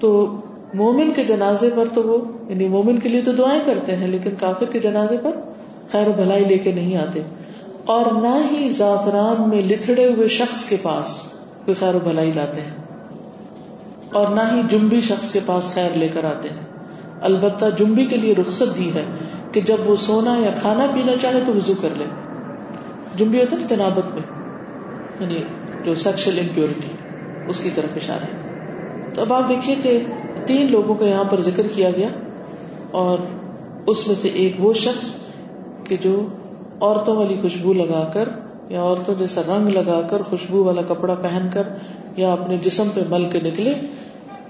تو 0.00 0.36
مومن 0.74 1.12
کے 1.16 1.24
جنازے 1.24 1.70
پر 1.76 1.84
تو 1.94 2.02
وہ 2.02 2.18
یعنی 2.50 2.68
مومن 2.68 2.98
کے 2.98 3.08
لیے 3.08 3.20
تو 3.20 3.32
دعائیں 3.32 3.62
کرتے 3.66 3.96
ہیں، 3.96 4.08
لیکن 4.08 4.30
کافر 4.40 4.64
کے 4.64 4.78
جنازے 4.78 5.16
پر 5.22 5.30
خیر 5.92 6.08
و 6.08 6.12
بھلائی 6.16 6.44
لے 6.44 6.58
کے 6.58 6.72
نہیں 6.72 6.96
آتے۔ 6.96 7.20
اور 7.84 8.12
نہ 8.12 8.46
ہی 8.50 8.68
زعفران 8.68 9.48
میں 9.48 9.62
لتڑے 9.62 10.12
ہوئے 10.12 10.28
شخص 10.28 10.64
کے 10.64 10.76
پاس 10.82 11.22
کوئی 11.64 11.74
خیر 11.74 11.94
و 11.94 11.98
بھلائی 11.98 12.32
لاتے 12.34 12.60
ہیں 12.60 12.70
اور 14.12 14.28
نہ 14.28 14.40
ہی 14.52 14.62
جمبی 14.70 15.00
شخص 15.00 15.32
کے 15.32 15.40
پاس 15.46 15.74
خیر 15.74 15.90
لے 15.94 16.08
کر 16.08 16.24
آتے 16.24 16.48
ہیں۔ 16.48 16.66
البتہ 17.20 17.64
جمبی 17.78 18.06
کے 18.06 18.16
لیے 18.16 18.34
رخصت 18.34 18.78
دی 18.78 18.90
ہے 18.94 19.04
کہ 19.52 19.60
جب 19.60 19.76
وہ 19.84 19.96
سونا 19.96 20.36
یا 20.38 20.50
کھانا 20.60 20.86
پینا 20.94 21.12
چاہے 21.20 21.40
تو 21.46 21.54
وزو 21.54 21.72
کر 21.80 21.88
لے۔ 21.98 22.04
جمبی 23.16 23.40
ہوتا 23.40 23.56
نا 23.56 23.66
جنابت 23.68 24.14
میں 24.14 24.22
یعنی 25.20 25.42
جو 25.84 25.94
سیکشل 25.94 26.38
امپیورٹی 26.38 26.88
اس 27.46 27.58
کی 27.58 27.70
طرف 27.74 27.96
اشارہ 27.96 28.24
ہے۔ 28.24 28.52
تو 29.14 29.20
اب 29.20 29.32
آپ 29.32 29.48
دیکھیے 29.48 29.76
کہ 29.82 29.98
تین 30.46 30.72
لوگوں 30.72 30.94
کا 30.94 31.04
یہاں 31.04 31.24
پر 31.24 31.40
ذکر 31.40 31.66
کیا 31.74 31.90
گیا 31.90 32.08
اور 32.90 33.18
اس 33.86 34.06
میں 34.06 34.16
سے 34.16 34.28
ایک 34.28 34.52
وہ 34.58 34.72
شخص 34.72 35.10
کہ 35.84 35.96
جو 35.96 36.26
عورتوں 36.82 37.16
والی 37.16 37.36
خوشبو 37.42 37.72
لگا 37.72 38.10
کر 38.12 38.28
یا 38.68 38.82
عورتوں 38.82 39.14
جیسا 39.14 39.40
رنگ 39.48 39.68
لگا 39.68 40.00
کر 40.10 40.22
خوشبو 40.30 40.64
والا 40.64 40.82
کپڑا 40.88 41.14
پہن 41.14 41.48
کر 41.52 41.62
یا 42.16 42.32
اپنے 42.32 42.56
جسم 42.56 42.88
پہ 42.94 43.00
مل 43.08 43.24
کے 43.24 43.40
نکلے 43.40 43.74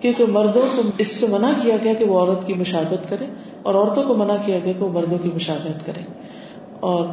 کیونکہ 0.00 0.24
مردوں 0.28 0.62
کو 0.76 0.82
اس 0.98 1.06
سے 1.06 1.26
منع 1.26 1.50
کیا 1.62 1.76
گیا 1.84 1.94
کہ 1.94 2.04
وہ 2.04 2.20
عورت 2.20 2.46
کی 2.46 2.54
مشابت 2.54 3.08
کرے 3.08 3.24
اور 3.62 3.74
عورتوں 3.74 4.04
کو 4.04 4.14
منع 4.14 4.36
کیا 4.46 4.58
گیا 4.64 4.72
کہ 4.72 4.84
وہ 4.84 4.92
مردوں 4.92 5.18
کی 5.22 5.30
مشابت 5.34 5.86
کرے۔ 5.86 6.00
اور 6.80 7.04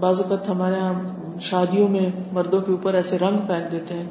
بعض 0.00 0.20
اوقات 0.20 0.48
ہمارے 0.48 0.76
یہاں 0.76 1.02
شادیوں 1.40 1.88
میں 1.88 2.08
مردوں 2.32 2.60
کے 2.60 2.72
اوپر 2.72 2.94
ایسے 2.94 3.18
رنگ 3.18 3.38
پھینک 3.46 3.72
دیتے 3.72 3.94
ہیں 3.94 4.08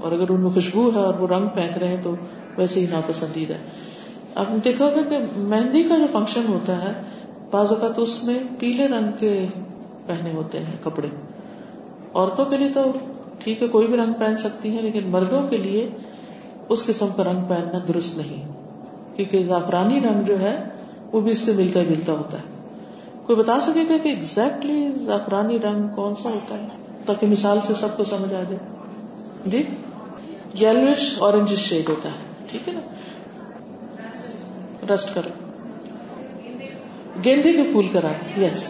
اور 0.00 0.12
اگر 0.12 0.24
ان 0.28 0.40
میں 0.40 0.50
خوشبو 0.50 0.90
ہے 0.94 1.00
اور 1.00 1.14
وہ 1.14 1.26
رنگ 1.26 1.48
پھینک 1.48 1.78
رہے 1.78 1.88
ہیں 1.88 2.02
تو 2.02 2.14
ویسے 2.58 2.80
ہی 2.80 2.86
ناپسندیدہ 2.90 3.54
ہے۔ 3.54 3.58
آپ 4.34 4.46
نے 4.50 4.58
دیکھا 4.64 4.84
ہوگا 4.84 5.00
کہ 5.08 5.16
مہندی 5.36 5.82
کا 5.82 5.98
جو 5.98 6.06
فنکشن 6.12 6.42
ہوتا 6.48 6.82
ہے، 6.82 6.92
بعض 7.52 7.72
اوقات 7.72 7.92
اس 7.96 8.24
میں 8.24 8.38
پیلے 8.58 8.88
رنگ 8.88 9.08
کے 9.18 9.46
پہنے 10.06 10.32
ہوتے 10.32 10.58
ہیں 10.58 10.76
کپڑے۔ 10.84 11.08
عورتوں 12.14 12.44
کے 12.44 12.56
لیے 12.56 12.68
تو 12.68 12.92
ٹھیک 13.38 13.62
ہے، 13.62 13.68
کوئی 13.68 13.86
بھی 13.86 13.96
رنگ 13.96 14.12
پہن 14.12 14.36
سکتی 14.36 14.70
ہیں، 14.70 14.82
لیکن 14.82 15.08
مردوں 15.08 15.48
کے 15.48 15.56
لیے 15.56 15.88
اس 16.68 16.86
قسم 16.86 17.06
کا 17.16 17.24
رنگ 17.24 17.40
پہننا 17.48 17.78
درست 17.88 18.16
نہیں۔ 18.16 18.52
کیونکہ 19.16 19.44
زعفرانی 19.44 20.00
رنگ 20.00 20.22
جو 20.22 20.40
ہے، 20.40 20.64
وہ 21.12 21.20
بھی 21.20 21.30
اس 21.32 21.38
سے 21.38 21.52
ملتا 21.52 21.80
ملتا 21.88 22.12
ہوتا 22.12 22.38
ہے۔ 22.38 22.42
کوئی 23.26 23.38
بتا 23.38 23.60
سکے 23.60 23.82
گا 23.88 23.96
کہ 24.02 24.08
ایگزیکٹلی 24.08 24.88
زعفرانی 25.04 25.58
رنگ 25.58 25.88
کون 25.94 26.14
سا 26.14 26.28
ہوتا 26.28 26.58
ہے؟ 26.58 26.68
تاکہ 27.06 27.26
مثال 27.26 27.58
سے 27.66 27.74
سب 27.74 27.96
کو 27.96 28.04
سمجھ 28.04 28.34
آ 28.34 28.42
جائے۔ 28.42 28.56
جی؟ 29.44 29.62
یلوش 30.60 31.14
اورنج 31.18 31.50
شیڈ 31.50 31.88
ہوتا 31.88 32.08
ہے، 32.08 32.46
ٹھیک 32.50 32.68
ہے 32.68 32.72
نا؟ 32.72 32.80
رسٹ 34.94 35.14
کرو۔ 35.14 35.28
گیندے 37.24 37.52
کے 37.52 37.62
پھول 37.62 37.86
کا 37.92 38.00
رنگ 38.00 38.42
یس 38.42 38.64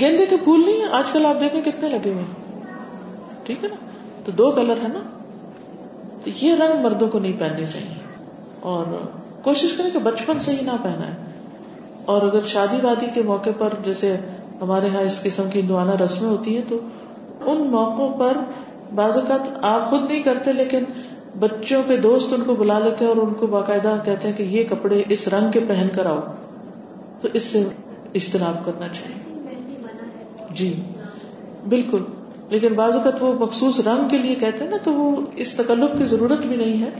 گیندے 0.00 0.26
کے 0.26 0.36
پھول 0.36 0.60
نہیں 0.66 0.84
آج 0.92 1.10
کل 1.10 1.26
آپ 1.26 1.40
دیکھیں 1.40 1.62
کتنے 1.62 1.88
لگے 1.88 2.10
ہوئے 2.10 2.24
ٹھیک 3.44 3.64
ہے 3.64 3.68
نا؟ 3.68 3.76
تو 4.24 4.32
دو 4.32 4.50
کلر 4.50 4.74
ہے 4.82 4.88
نا؟ 4.88 5.00
تو 6.24 6.30
یہ 6.40 6.54
رنگ 6.54 6.82
مردوں 6.82 7.08
کو 7.08 7.18
نہیں 7.18 7.32
پہننے 7.38 7.66
چاہیے۔ 7.66 7.94
اور 8.60 8.84
کوشش 9.42 9.72
کریں 9.72 9.90
کہ 9.90 9.98
بچپن 9.98 10.38
سے 10.40 10.52
ہی 10.52 10.64
نہ 10.64 10.70
پہنا 10.82 11.06
ہے 11.06 11.12
اور 12.04 12.22
اگر 12.22 12.40
شادی 12.40 12.76
وادی 12.82 13.06
کے 13.14 13.22
موقع 13.22 13.50
پر 13.58 13.68
جیسے 13.84 14.16
ہمارے 14.60 14.86
یہاں 14.86 15.02
اس 15.02 15.22
قسم 15.22 15.50
کی 15.50 15.60
ہندوانہ 15.60 16.02
رسمیں 16.02 16.30
ہوتی 16.30 16.54
ہیں، 16.54 16.62
تو 16.68 16.78
ان 17.40 17.66
موقعوں 17.66 18.18
پر 18.18 18.36
بعض 18.94 19.16
اوقات 19.16 19.58
آپ 19.62 19.90
خود 19.90 20.10
نہیں 20.10 20.22
کرتے، 20.22 20.52
لیکن 20.52 20.84
بچوں 21.38 21.82
کے 21.86 21.96
دوست 21.96 22.32
ان 22.32 22.42
کو 22.46 22.54
بلا 22.54 22.78
لیتے 22.78 23.04
ہیں 23.04 23.12
اور 23.12 23.22
ان 23.22 23.34
کو 23.34 23.46
باقاعدہ 23.46 23.96
کہتے 24.04 24.28
ہیں 24.28 24.36
کہ 24.36 24.42
یہ 24.42 24.64
کپڑے 24.68 25.02
اس 25.08 25.28
رنگ 25.28 25.50
کے 25.50 25.60
پہن 25.68 25.88
کر 25.94 26.06
آؤ۔ 26.06 26.20
تو 27.20 27.28
اس 27.32 27.42
سے 27.42 27.64
اجتناب 28.14 28.64
کرنا 28.64 28.88
چاہیے۔ 28.88 29.23
جی 30.54 30.80
بالکل۔ 31.68 32.02
لیکن 32.50 32.68
بعض 32.74 32.96
اوقات 32.96 33.22
وہ 33.22 33.32
مخصوص 33.32 33.80
رنگ 33.80 34.08
کے 34.08 34.18
لیے 34.18 34.34
کہتے 34.34 34.64
ہیں 34.64 34.70
نا، 34.70 34.76
تو 34.82 34.92
وہ 34.92 35.20
اس 35.36 35.52
تکلف 35.52 35.98
کی 35.98 36.06
ضرورت 36.06 36.46
بھی 36.46 36.56
نہیں 36.56 36.82
ہے۔ 36.82 36.90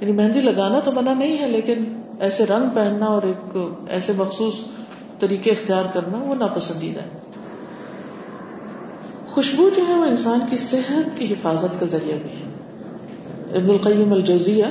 یعنی 0.00 0.12
مہندی 0.12 0.40
لگانا 0.40 0.80
تو 0.80 0.92
منع 0.92 1.14
نہیں 1.14 1.38
ہے، 1.38 1.48
لیکن 1.48 1.84
ایسے 2.20 2.46
رنگ 2.46 2.66
پہننا 2.74 3.06
اور 3.06 3.22
ایک 3.22 3.58
ایسے 3.88 4.12
مخصوص 4.16 4.60
طریقے 5.20 5.50
اختیار 5.50 5.84
کرنا 5.92 6.18
وہ 6.18 6.34
ناپسندیدہ 6.34 7.00
ہے۔ 7.00 7.20
خوشبو 9.26 9.70
جو 9.76 9.82
ہے 9.88 9.94
وہ 9.94 10.04
انسان 10.04 10.38
کی 10.50 10.56
صحت 10.56 11.18
کی 11.18 11.32
حفاظت 11.32 11.80
کا 11.80 11.86
ذریعہ 11.86 12.16
بھی 12.22 12.30
ہے۔ 12.30 12.54
ابن 13.56 13.70
القیم 13.70 14.12
الجوزیہ، 14.12 14.64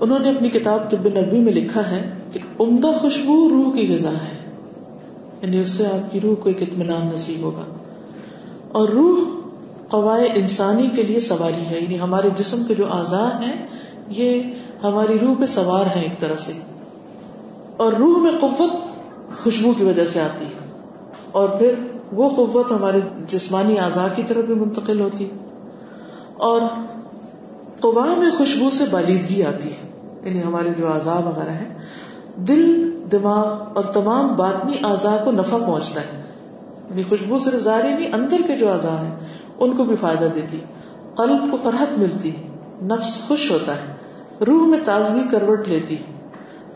انہوں 0.00 0.18
نے 0.18 0.30
اپنی 0.30 0.48
کتاب 0.48 0.90
طب 0.90 1.06
نبی 1.06 1.38
میں 1.38 1.52
لکھا 1.52 1.90
ہے 1.90 2.10
کہ 2.32 2.40
عمدہ 2.60 2.86
خوشبو 2.86 3.48
روح 3.48 3.74
کی 3.74 3.94
غذا 3.94 4.10
ہے۔ 4.10 4.33
یعنی 5.44 5.60
اس 5.60 5.68
سے 5.68 5.86
آپ 5.86 6.12
کی 6.12 6.20
روح 6.20 6.34
کو 6.34 6.48
ایک 6.48 6.62
اطمینان 6.62 7.10
نصیب 7.14 7.42
ہوگا۔ 7.42 7.62
اور 8.72 8.88
روح 8.88 9.18
قوائے 9.88 10.28
انسانی 10.34 10.88
کے 10.96 11.02
لیے 11.02 11.20
سواری 11.20 11.66
ہے 11.66 11.80
یعنی 11.80 12.00
ہمارے 12.00 12.28
جسم 12.38 12.64
کے 12.68 12.74
جو 12.74 12.92
اعضاء 12.92 13.42
ہیں، 13.42 13.66
یہ 14.08 14.42
ہماری 14.82 15.18
روح 15.18 15.34
پہ 15.40 15.46
سوار 15.46 15.96
ہیں 15.96 16.02
ایک 16.02 16.20
طرح 16.20 16.36
سے۔ 16.36 16.52
اور 17.76 17.92
روح 17.92 18.18
میں 18.18 18.32
قوت 18.40 18.70
خوشبو 19.42 19.72
کی 19.72 19.84
وجہ 19.84 20.04
سے 20.04 20.20
آتی 20.20 20.44
ہے۔ 20.44 20.80
اور 21.32 21.48
پھر 21.48 21.74
وہ 22.12 22.30
قوت 22.30 22.72
ہمارے 22.72 23.00
جسمانی 23.28 23.78
اعضاء 23.78 24.06
کی 24.16 24.22
طرف 24.26 24.44
بھی 24.44 24.54
منتقل 24.54 25.00
ہوتی 25.00 25.30
اور 26.34 26.60
قوا 27.80 28.14
میں 28.18 28.30
خوشبو 28.30 28.70
سے 28.70 28.84
بالیدگی 28.90 29.42
آتی 29.42 29.68
ہے 29.68 30.10
یعنی 30.24 30.42
ہمارے 30.42 30.68
جو 30.78 30.92
اعضاء 30.92 31.20
وغیرہ 31.20 31.50
ہیں، 31.50 31.78
دل 32.36 32.93
دماغ 33.12 33.62
اور 33.74 33.84
تمام 33.84 34.34
باطنی 34.36 34.72
اعضاء 34.82 35.24
کو 35.24 35.30
نفع 35.30 35.58
پہنچتا 35.58 36.00
ہے۔ 36.00 36.22
یعنی 36.90 37.02
خوشبو 37.02 37.38
صرف 37.38 37.60
ظاہری 37.60 37.92
نہیں، 37.92 38.12
اندر 38.12 38.36
کے 38.46 38.56
جو 38.56 38.72
اعضاء 38.72 39.02
ہیں، 39.02 39.14
ان 39.58 39.76
کو 39.76 39.84
بھی 39.84 39.96
فائدہ 40.00 40.28
دیتی 40.34 40.58
قلب 41.14 41.50
کو 41.50 41.56
فرحت 41.62 41.98
ملتی 41.98 42.30
نفس 42.82 43.28
خوش 43.28 43.50
ہوتا 43.50 43.72
ہے، 43.72 43.92
روح 44.44 44.66
میں 44.66 44.78
تازگی 44.84 45.28
کروٹ 45.30 45.68
لیتی 45.68 45.96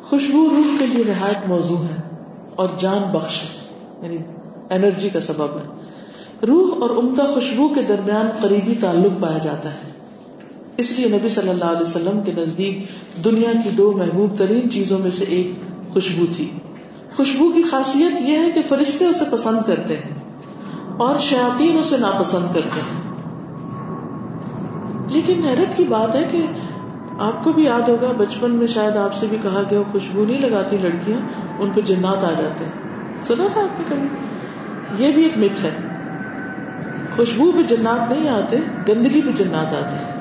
خوشبو 0.08 0.48
روح 0.50 0.78
کے 0.78 0.86
لیے 0.86 1.04
نہایت 1.06 1.48
موضوع 1.48 1.78
ہے 1.78 2.16
اور 2.56 2.68
جان 2.78 3.10
بخش 3.12 3.42
یعنی 4.02 4.16
انرجی 4.70 5.08
کا 5.08 5.20
سبب 5.20 5.56
ہے۔ 5.56 5.80
روح 6.46 6.80
اور 6.80 6.90
عمدہ 6.90 7.22
خوشبو 7.22 7.68
کے 7.68 7.82
درمیان 7.82 8.28
قریبی 8.40 8.74
تعلق 8.80 9.22
پایا 9.22 9.38
جاتا 9.38 9.70
ہے۔ 9.70 9.90
اس 10.76 10.92
لیے 10.92 11.08
نبی 11.08 11.28
صلی 11.28 11.48
اللہ 11.48 11.64
علیہ 11.64 11.82
وسلم 11.82 12.20
کے 12.20 12.32
نزدیک 12.36 12.86
دنیا 13.24 13.50
کی 13.64 13.70
دو 13.70 13.92
محبوب 13.92 14.38
ترین 14.38 14.70
چیزوں 14.70 14.98
میں 14.98 15.10
سے 15.10 15.24
ایک 15.24 15.52
خوشبو 15.92 16.26
تھی۔ 16.36 16.50
خوشبو 17.16 17.52
کی 17.52 17.62
خاصیت 17.62 18.20
یہ 18.20 18.38
ہے 18.38 18.50
کہ 18.50 18.60
فرشتے 18.68 19.04
اسے 19.04 19.24
پسند 19.30 19.58
کرتے 19.66 19.96
ہیں 19.96 20.14
اور 20.96 21.18
شاطین 21.18 21.78
اسے 21.78 21.96
ناپسند 21.96 22.54
کرتے 22.54 22.80
ہیں۔ 22.80 23.08
لیکن 25.08 25.44
حیرت 25.44 25.76
کی 25.76 25.84
بات 25.84 26.14
ہے 26.14 26.28
کہ 26.30 26.46
آپ 27.18 27.44
کو 27.44 27.52
بھی 27.52 27.64
یاد 27.64 27.88
ہوگا، 27.88 28.12
بچپن 28.16 28.50
میں 28.50 28.66
شاید 28.66 28.96
آپ 28.96 29.14
سے 29.14 29.26
بھی 29.26 29.36
کہا 29.42 29.62
گیا 29.70 29.80
خوشبو 29.92 30.24
نہیں 30.24 30.38
لگاتی 30.38 30.78
لڑکیاں، 30.78 31.18
ان 31.58 31.70
پہ 31.74 31.80
جنات 31.80 32.24
آ 32.24 32.30
جاتے 32.30 32.64
ہیں۔ 32.64 32.72
سنا 33.20 33.44
تھا 33.52 33.60
آپ 33.62 33.80
نے 33.80 33.84
کبھی؟ 33.88 34.08
یہ 35.04 35.12
بھی 35.12 35.22
ایک 35.22 35.38
مت 35.38 35.64
ہے۔ 35.64 35.70
خوشبو 37.16 37.52
پہ 37.52 37.62
جنات 37.62 38.12
نہیں 38.12 38.28
آتے، 38.28 38.56
گندگی 38.88 39.22
پہ 39.22 39.30
جنات 39.30 39.74
آتے 39.74 39.96
ہیں۔ 39.96 40.17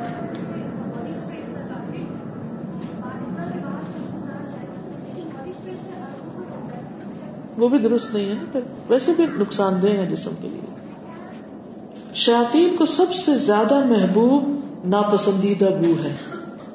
وہ 7.58 7.70
بھی 7.70 7.78
درست 7.78 8.14
نہیں 8.14 8.26
ہے 8.26 8.60
ویسے 8.90 9.14
بھی 9.16 9.26
نقصان 9.40 9.82
دہ 9.82 9.88
ہے 9.88 10.06
جسم 10.06 10.32
کے 10.42 10.50
لیے۔ 10.50 10.62
شاطین 12.14 12.76
کو 12.78 12.86
سب 12.86 13.14
سے 13.14 13.38
زیادہ 13.38 13.86
محبوب 13.86 14.44
ناپسندیدہ 14.86 15.66
بو 15.66 15.94
ہے۔ 16.04 16.16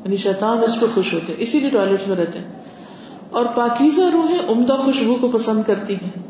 یعنی 0.05 0.16
شیطان 0.16 0.59
اس 0.59 0.81
پہ 0.81 0.87
خوش 0.95 1.14
ہوتے 1.14 1.35
اسی 1.38 1.61
لیے 1.61 1.71
ٹوائلٹ 1.71 2.09
میں 2.09 2.16
رہتے 2.16 2.38
ہیں۔ 2.38 2.53
اور 3.31 3.45
پاکیزہ 3.45 4.01
روحیں 4.12 4.49
عمدہ 4.49 4.73
خوشبو 4.73 5.16
کو 5.21 5.29
پسند 5.29 5.62
کرتی 5.66 5.95
ہیں۔ 5.95 6.23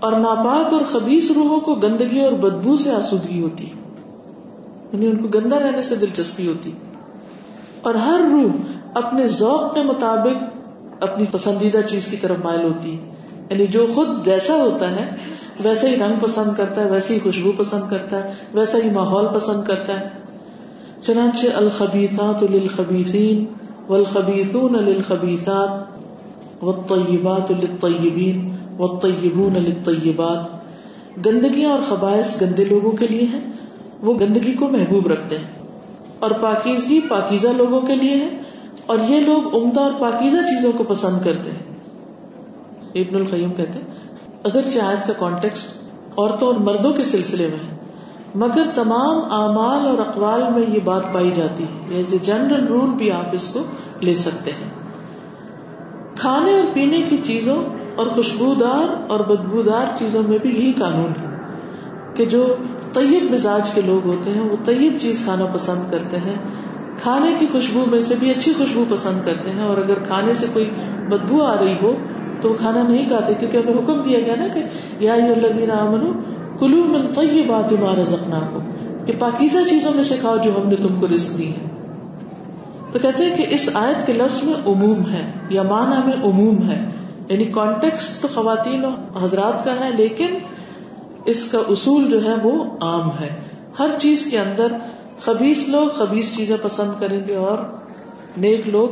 اور 0.00 0.12
ناپاک 0.12 0.72
اور 0.72 0.80
خبیص 0.88 1.30
روحوں 1.30 1.60
کو 1.60 1.74
گندگی 1.74 2.20
اور 2.20 2.32
بدبو 2.32 2.76
سے 2.76 2.92
آسودگی 2.92 3.42
ہوتی 3.42 3.64
یعنی 4.92 5.06
ان 5.06 5.16
کو 5.16 5.28
گندا 5.28 5.58
رہنے 5.58 5.82
سے 5.82 5.94
دلچسپی 5.94 6.48
ہوتی 6.48 6.72
اور 7.82 7.94
ہر 7.94 8.20
روح 8.32 8.52
اپنے 8.94 9.26
ذوق 9.26 9.74
کے 9.74 9.82
مطابق 9.82 10.44
اپنی 11.02 11.24
پسندیدہ 11.30 11.78
چیز 11.88 12.06
کی 12.06 12.16
طرف 12.16 12.36
مائل 12.44 12.62
ہوتی 12.62 12.98
یعنی 13.52 13.66
جو 13.66 13.86
خود 13.94 14.24
جیسا 14.24 14.54
ہوتا 14.54 14.90
ہے 14.90 15.04
ویسا 15.64 15.88
ہی 15.88 15.96
رنگ 15.96 16.20
پسند 16.20 16.56
کرتا 16.56 16.80
ہے 16.80 16.90
ویسے 16.90 17.14
ہی 17.14 17.18
خوشبو 17.18 17.52
پسند 17.56 17.90
کرتا 17.90 18.24
ہے، 18.24 18.32
ویسا 18.54 18.78
ہی 18.84 18.90
ماحول 18.90 19.26
پسند 19.34 19.64
کرتا 19.66 20.00
ہے۔ 20.00 20.08
چنانچہ 21.02 21.46
الخبیثات 21.54 22.42
للخبیثین 22.42 23.44
والخبیثون 23.88 24.72
للخبیثات 24.72 26.64
والطیبات 26.64 27.50
للطیبین 27.50 28.56
والطیبون 28.76 29.52
للطیبات۔ 29.52 31.26
گندگیاں 31.26 31.70
اور 31.70 31.80
خبائث 31.88 32.42
گندے 32.42 32.64
لوگوں 32.64 32.92
کے 32.92 33.06
لیے 33.06 33.22
ہیں، 33.22 33.40
وہ 34.02 34.14
گندگی 34.20 34.52
کو 34.52 34.68
محبوب 34.68 35.06
رکھتے 35.06 35.38
ہیں۔ 35.38 35.50
اور 36.18 36.30
پاکیزگی 36.30 37.00
پاکیزہ 37.08 37.48
لوگوں 37.48 37.80
کے 37.80 37.96
لیے 37.96 38.16
ہے، 38.16 38.28
اور 38.86 38.98
یہ 39.08 39.20
لوگ 39.20 39.62
عمدہ 39.62 39.80
اور 39.80 39.92
پاکیزہ 39.98 40.36
چیزوں 40.36 40.72
کو 40.76 40.84
پسند 40.84 41.24
کرتے 41.24 41.50
ہیں۔ 41.50 41.71
ابن 42.94 43.14
القیم 43.16 43.50
کہتے 43.52 43.78
ہیں، 43.78 43.86
اگر 44.44 44.64
آیت 44.82 45.06
کا 45.06 45.12
کانٹیکس 45.18 45.66
عورتوں 46.16 46.48
اور 46.48 46.60
مردوں 46.62 46.92
کے 46.92 47.04
سلسلے 47.04 47.46
میں 47.46 47.58
ہے، 47.60 47.76
مگر 48.34 48.70
تمام 48.74 49.32
اعمال 49.32 49.86
اور 49.86 49.98
اقوال 49.98 50.42
میں 50.52 50.62
یہ 50.68 50.78
بات 50.84 51.12
پائی 51.12 51.30
جاتی 51.36 51.64
ہے 51.64 51.96
ایز 51.96 52.12
اے 52.12 52.18
جنرل 52.22 52.66
رول 52.66 52.90
بھی 52.94 53.10
آپ 53.12 53.34
اس 53.34 53.48
کو 53.48 53.62
لے 54.02 54.14
سکتے 54.14 54.50
ہیں۔ 54.52 54.70
کھانے 56.16 56.54
اور 56.54 56.72
پینے 56.74 57.02
کی 57.02 57.16
چیزوں 57.24 57.56
اور 57.96 58.06
خوشبودار 58.06 58.94
اور 59.08 59.20
بدبودار 59.20 59.96
چیزوں 59.98 60.22
میں 60.22 60.38
بھی 60.42 60.50
یہی 60.50 60.72
قانون 60.72 61.12
ہے 61.20 61.30
کہ 62.14 62.24
جو 62.26 62.44
طیب 62.94 63.30
مزاج 63.30 63.70
کے 63.70 63.80
لوگ 63.86 64.06
ہوتے 64.06 64.30
ہیں، 64.30 64.42
وہ 64.42 64.56
طیب 64.64 64.96
چیز 65.00 65.20
کھانا 65.24 65.46
پسند 65.52 65.90
کرتے 65.90 66.16
ہیں۔ 66.18 66.36
کھانے 66.98 67.32
کی 67.38 67.46
خوشبو 67.52 67.84
میں 67.90 68.00
سے 68.00 68.14
بھی 68.20 68.30
اچھی 68.30 68.52
خوشبو 68.56 68.84
پسند 68.88 69.24
کرتے 69.24 69.50
ہیں، 69.50 69.62
اور 69.62 69.76
اگر 69.76 70.02
کھانے 70.06 70.34
سے 70.34 70.46
کوئی 70.52 70.68
بدبو 71.08 71.42
آ 71.42 71.54
رہی 71.60 71.74
ہو 71.82 71.94
تو 72.42 72.48
وہ 72.48 72.54
کھانا 72.54 72.82
نہیں 72.88 73.08
کھاتے، 73.08 73.34
کیونکہ 73.38 73.56
ہمیں 73.56 73.74
حکم 73.74 74.00
دیا 74.04 74.18
گیا 74.20 74.34
نا 74.38 74.48
کہ 74.54 74.60
یا 75.00 75.16
کلو 76.58 76.82
من 76.84 77.06
طیبات 77.14 77.72
ما 77.72 77.94
رزقناکم، 78.02 78.70
کہ 79.06 79.12
پاکیزہ 79.18 79.58
چیزوں 79.70 79.92
میں 79.94 80.02
سے 80.02 80.16
کھاؤ 80.20 80.36
جو 80.36 80.50
ہم 80.50 80.68
نے 80.68 80.76
تم 80.76 81.00
کو 81.00 81.06
رزق 81.14 81.38
دی 81.38 81.48
ہے 81.48 81.70
تو 82.92 82.98
کہتے 82.98 83.24
ہیں 83.24 83.36
کہ 83.36 83.46
اس 83.50 83.68
آیت 83.74 84.06
کے 84.06 84.12
لفظ 84.12 84.42
میں 84.42 84.54
عموم 84.66 85.10
ہے، 85.10 85.22
یا 85.50 85.62
معنی 85.62 86.00
میں 86.06 86.16
عموم 86.24 86.70
ہے۔ 86.70 86.84
یعنی 87.28 87.44
کانٹیکس 87.44 88.08
تو 88.20 88.28
خواتین 88.34 88.84
حضرات 89.22 89.64
کا 89.64 89.74
ہے، 89.80 89.90
لیکن 89.96 90.34
اس 91.24 91.44
کا 91.44 91.58
اصول 91.68 92.10
جو 92.10 92.24
ہے 92.24 92.34
وہ 92.42 92.64
عام 92.80 93.08
ہے۔ 93.20 93.28
ہر 93.78 93.88
چیز 93.98 94.28
کے 94.30 94.38
اندر 94.38 94.76
خبیص 95.20 95.68
لوگ 95.68 95.88
خبیص 95.88 96.36
چیزیں 96.36 96.56
پسند 96.62 97.00
کریں 97.00 97.20
گے 97.28 97.34
اور 97.34 97.58
نیک 98.36 98.68
لوگ 98.68 98.88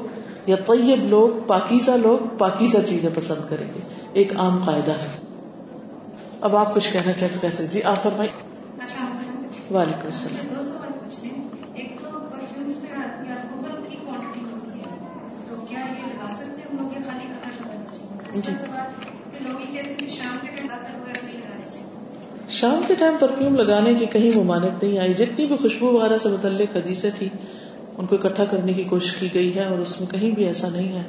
یا 0.47 0.57
طیب 0.57 1.09
لوگ 1.09 1.47
پاکیزہ 1.47 1.91
لوگ 1.91 2.37
پاکیزہ 2.39 2.79
چیزیں 2.89 3.11
پسند 3.15 3.51
کریں 3.51 3.67
گے۔ 3.75 3.81
ایک 4.13 4.37
عام 4.37 4.63
قاعدہ 4.67 4.91
ہے۔ 4.91 5.09
اب 6.41 6.57
آپ 6.57 6.75
کچھ 6.75 6.93
کہنا 6.93 7.13
چاہتے 7.13 7.39
کیسے 7.41 7.67
جی 7.67 7.83
آپ 7.83 8.03
فرمائی 8.03 8.29
وعلیکم 9.75 10.07
السلام۔ 10.07 10.47
شام 22.49 22.81
کے 22.89 22.95
ٹائم 22.95 23.15
پرفیوم 23.21 23.57
لگانے 23.57 23.95
کی 23.95 24.07
کہیں 24.07 24.39
ممانت 24.39 24.85
نہیں 24.85 24.99
آئی۔ 24.99 25.15
جتنی 25.15 25.47
بھی 25.47 25.57
خوشبو 25.57 25.87
وغیرہ 25.87 26.19
سے 26.19 26.29
متعلق 26.29 26.77
حدیثیں 26.77 27.11
تھی 27.19 27.29
ان 27.99 28.07
کو 28.07 28.17
اکٹھا 28.17 28.45
کرنے 28.45 28.73
کی 28.73 28.85
کوشش 28.85 29.13
کی 29.13 29.29
گئی 29.35 29.55
ہے 29.55 29.65
اور 29.65 29.79
اس 29.79 30.01
میں 30.01 30.09
کہیں 30.11 30.31
بھی 30.31 30.45
ایسا 30.45 30.69
نہیں 30.69 30.99
ہے 30.99 31.03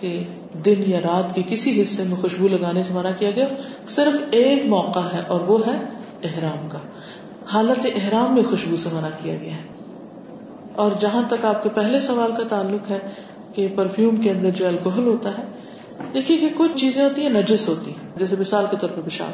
کہ 0.00 0.22
دن 0.64 0.74
یا 0.86 1.00
رات 1.00 1.34
کے 1.34 1.42
کسی 1.48 1.82
حصے 1.82 2.02
میں 2.02 2.16
خوشبو 2.16 2.48
لگانے 2.48 2.82
سے 2.82 2.92
منع 2.92 3.10
کیا 3.18 3.30
گیا۔ 3.30 3.48
صرف 3.88 4.20
ایک 4.30 4.66
موقع 4.66 4.98
ہے 4.98 5.22
اور 5.28 5.40
وہ 5.40 5.66
ہے 5.66 5.78
احرام 6.22 6.68
کا۔ 6.68 6.78
حالت 7.46 7.86
احرام 7.94 8.34
میں 8.34 8.42
خوشبو 8.42 8.76
سے 8.76 8.88
منع 8.92 9.08
کیا 9.22 9.36
گیا 9.36 9.52
ہے۔ 9.52 9.78
اور 10.76 10.90
جہاں 11.00 11.22
تک 11.28 11.44
آپ 11.44 11.62
کے 11.62 11.68
پہلے 11.74 12.00
سوال 12.00 12.32
کا 12.36 12.42
تعلق 12.48 12.90
ہے 12.90 12.98
کہ 13.52 13.68
پرفیوم 13.74 14.16
کے 14.16 14.30
اندر 14.30 14.50
جو 14.50 14.68
الکوہل 14.68 15.06
ہوتا 15.06 15.30
ہے، 15.38 15.42
دیکھیے 16.14 16.38
کہ 16.38 16.48
کچھ 16.56 16.72
چیزیں 16.74 17.04
ہوتی 17.04 17.22
ہیں، 17.22 17.28
نجس 17.28 17.68
ہوتی 17.68 17.92
جیسے 18.16 18.36
مثال 18.38 18.64
کے 18.70 18.76
طور 18.80 18.88
پہ 18.88 19.00
پیشاب۔ 19.00 19.32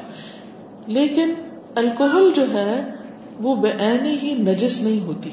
لیکن 0.87 1.35
الکوہل 1.75 2.31
جو 2.37 2.45
ہے، 2.53 2.83
وہ 3.39 3.55
بے 3.55 3.69
ہی 4.23 4.35
نجس 4.35 4.81
نہیں 4.81 5.01
ہوتی۔ 5.01 5.31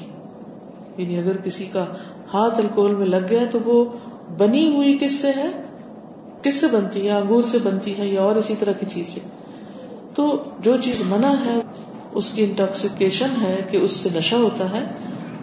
یعنی 1.02 1.18
اگر 1.18 1.38
کسی 1.44 1.66
کا 1.66 1.86
ہاتھ 2.34 2.60
الکوہل 2.60 2.96
میں 2.96 3.08
لگ 3.08 3.26
گیا 3.30 3.44
تو 3.52 3.60
وہ 3.66 3.86
بنی 4.38 4.76
ہوئی 4.76 4.98
کس 5.02 5.14
سے 5.14 5.32
ہے؟ 5.36 5.48
کس 6.42 6.56
سے 6.56 6.68
بنتی 6.68 7.08
ہے؟ 7.08 7.12
انگور 7.12 7.44
سے 7.44 7.58
بنتی 7.64 7.98
ہے 7.98 8.08
یا 8.08 8.22
اور 8.22 8.36
اسی 8.36 8.56
طرح 8.60 8.72
کی 8.72 8.86
چیز 8.94 9.08
سے؟ 9.08 9.20
تو 10.16 10.44
جو 10.60 10.78
چیز 10.84 10.96
منع 11.10 11.32
ہے، 11.46 11.60
اس 12.12 12.30
کی 12.30 12.44
انٹاکسیکیشن 12.44 13.28
ہے 13.42 13.62
کہ 13.72 13.78
اس 13.78 13.92
سے 13.92 14.10
نشہ 14.16 14.36
ہوتا 14.36 14.72
ہے، 14.72 14.84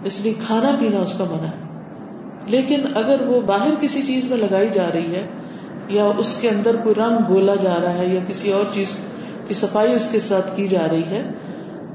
اس 0.04 0.20
لیے 0.20 0.34
کھانا 0.46 0.76
پینا 0.80 0.98
اس 0.98 1.14
کا 1.18 1.24
منع 1.24 1.46
ہے۔ 1.46 1.68
لیکن 2.46 2.82
اگر 2.94 3.20
وہ 3.20 3.40
باہر 3.40 3.70
کسی 3.80 4.02
چیز 4.02 4.24
میں 4.24 4.36
لگائی 4.36 4.68
جا 4.74 4.88
رہی 4.94 5.14
ہے، 5.14 5.26
یا 5.88 6.11
اس 6.18 6.38
کے 6.40 6.50
اندر 6.50 6.76
کوئی 6.76 6.94
رنگ 6.94 7.16
گولا 7.28 7.54
جا 7.54 7.76
رہا 7.82 7.94
ہے، 7.94 8.06
یا 8.06 8.20
کسی 8.28 8.52
اور 8.52 8.64
چیز 8.74 8.92
کی 9.48 9.54
صفائی 9.54 9.94
اس 9.94 10.09
کے 10.12 10.20
ساتھ 10.20 10.56
کی 10.56 10.68
جا 10.68 10.86
رہی 10.90 11.02
ہے، 11.11 11.30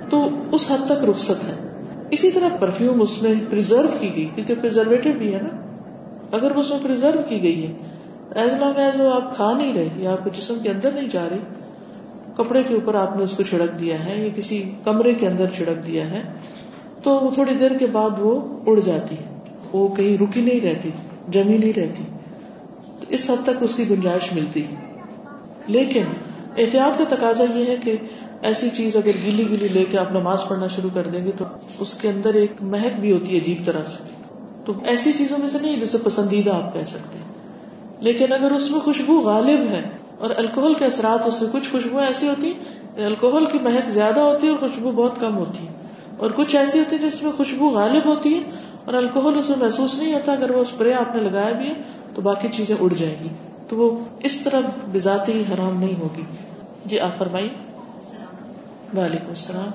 تو 0.10 0.28
اس 0.52 0.72
حد 0.72 0.86
تک 0.86 1.10
رخصت 1.10 1.44
ہے۔ 1.44 1.73
اسی 2.14 2.32
طرح 2.32 2.50
پرفیوم 2.60 3.02
اس 3.02 3.22
میں 3.22 3.34
پرزرو 3.50 3.88
کی 4.00 4.16
گئی، 4.16 4.30
کیونکہ 4.36 4.56
پرزرویٹو 4.62 5.10
بھی 5.18 5.34
ہے 5.34 5.40
نا۔ 5.42 5.50
اگر 6.32 6.52
وہ 6.52 6.60
اس 6.60 6.70
میں 6.70 6.80
پرزرو 6.84 7.22
کی 7.30 7.44
گئی 7.44 7.68
ہے 7.68 7.72
ایز 8.36 8.54
لانگ 8.54 8.78
ایز 8.78 9.02
وہ 9.02 9.14
آپ 9.14 9.36
کھا 9.36 9.54
نہیں 9.58 9.74
رہے 9.74 9.90
یا 9.98 10.12
آپ 10.12 10.24
کے 10.24 10.30
جسم 10.38 10.56
کے 10.64 10.70
اندر 10.70 10.92
نہیں 10.92 11.08
جا 11.12 11.28
رہی، 11.32 11.38
کپڑے 12.38 12.64
کے 12.64 12.74
اوپر 12.74 12.96
آپ 12.96 13.18
نے 13.18 13.24
اس 13.24 13.32
کو 13.32 13.44
چھڑک 13.44 13.80
دیا 13.80 14.06
ہے 14.06 14.24
یا 14.24 14.30
کسی 14.36 14.72
کمرے 14.84 15.14
کے 15.14 15.28
اندر 15.28 15.46
چھڑک 15.56 15.88
دیا 15.88 16.10
ہے، 16.10 16.22
تو 17.04 17.20
وہ 17.20 17.32
تھوڑی 17.32 17.54
دیر 17.54 17.72
کے 17.72 17.86
بعد 17.86 18.10
وہ 18.20 18.60
اڑ 18.66 18.80
جاتی 18.80 19.16
ہے۔ 19.16 19.40
وہ 19.74 19.88
کہیں 19.88 20.24
رکی 20.24 20.42
نہیں 20.42 20.62
رہتی، 20.62 20.90
جمی 21.30 21.58
نہیں 21.58 21.80
رہتی۔ 21.80 22.04
تو 23.00 23.06
اس 23.10 23.30
حد 23.30 23.44
تک 23.44 23.64
اس 23.64 23.76
کی 23.76 23.90
گنجائش 23.90 24.34
ملتی 24.34 24.62
ہے۔ 24.62 24.76
لیکن 25.68 26.04
احتیاط 26.58 26.98
کا 26.98 27.16
تقاضا 27.16 27.44
یہ 27.56 27.66
ہے 27.66 27.76
کہ 27.84 27.96
ایسی 28.44 28.70
چیز 28.70 28.96
اگر 28.96 29.12
گیلی 29.26 29.50
گیلی 29.50 29.68
لے 29.68 29.86
کے 29.86 29.98
آپ 29.98 30.12
نماز 30.12 30.48
پڑھنا 30.48 30.68
شروع 30.68 30.90
کر 30.94 31.02
دیں 31.02 31.26
گے 31.26 31.32
تو 31.38 31.46
اس 31.80 31.94
کے 31.94 32.10
اندر 32.10 32.34
ایک 32.34 32.52
مہک 32.62 33.00
بھی 33.00 33.12
ہوتی 33.12 33.34
ہے 33.34 33.42
عجیب 33.42 33.66
طرح 33.66 33.84
سے۔ 33.84 34.04
تو 34.66 34.74
ایسی 34.86 35.12
چیزوں 35.14 35.38
میں 35.38 35.48
سے 35.48 35.58
نہیں 35.62 35.80
جسے 35.80 35.98
پسندیدہ 36.04 36.50
آپ 36.50 36.74
کہہ 36.74 36.86
سکتے 36.88 37.18
ہیں۔ 37.18 37.26
لیکن 38.00 38.34
اگر 38.34 38.52
اس 38.52 38.72
میں 38.72 38.80
خوشبو 38.80 39.20
غالب 39.20 39.60
ہے 39.70 39.90
اور 40.18 40.30
الکوہل 40.38 40.74
کے 40.74 40.86
اثرات 40.86 41.26
اس 41.26 41.42
میں 41.42 41.50
کچھ 41.52 41.70
خوشبو 41.72 42.00
ایسی 42.00 42.28
ہوتی 42.28 42.48
ہیں 42.48 43.06
الکوہل 43.06 43.46
کی 43.46 43.60
مہک 43.62 43.90
زیادہ 43.90 44.20
ہوتی 44.20 44.48
ہے 44.48 44.52
اور 44.52 44.60
خوشبو 44.60 44.92
بہت 44.92 45.20
کم 45.20 45.38
ہوتی 45.38 45.68
ہے۔ 45.68 45.72
اور 46.18 46.32
کچھ 46.36 46.56
ایسی 46.56 46.80
ہوتی 46.80 46.96
ہے 46.96 47.10
جس 47.10 47.24
میں 47.24 47.32
خوشبو 47.38 47.70
غالب 47.70 48.06
ہوتی 48.06 48.34
ہے 48.34 48.40
اور 48.86 48.94
الکوہل 48.94 49.40
اس 49.40 49.50
میں 49.50 49.58
محسوس 49.58 49.98
نہیں 49.98 50.14
ہوتا، 50.14 50.32
اگر 50.32 50.52
وہ 50.52 50.62
اسپرے 50.62 50.94
آپ 50.94 51.16
نے 51.16 51.22
لگایا 51.22 51.52
بھی 51.52 51.68
ہے 51.68 51.74
تو 52.16 52.22
باقی 52.22 52.48
چیزیں 52.52 52.76
اڑ 52.80 52.94
جائیں 52.94 53.16
گی۔ 53.24 53.30
تو 53.70 53.76
وہ 53.76 54.00
اس 54.24 54.40
طرح 54.40 54.60
بذات 54.94 55.30
ہی 55.30 55.44
حرام 55.54 55.80
نہیں 55.80 56.00
ہوگی۔ 56.00 56.22
جی 56.86 57.00
آپ 57.00 57.18
فرمائیے۔ 57.18 57.50
وعلیکم 58.94 59.30
السلام۔ 59.30 59.72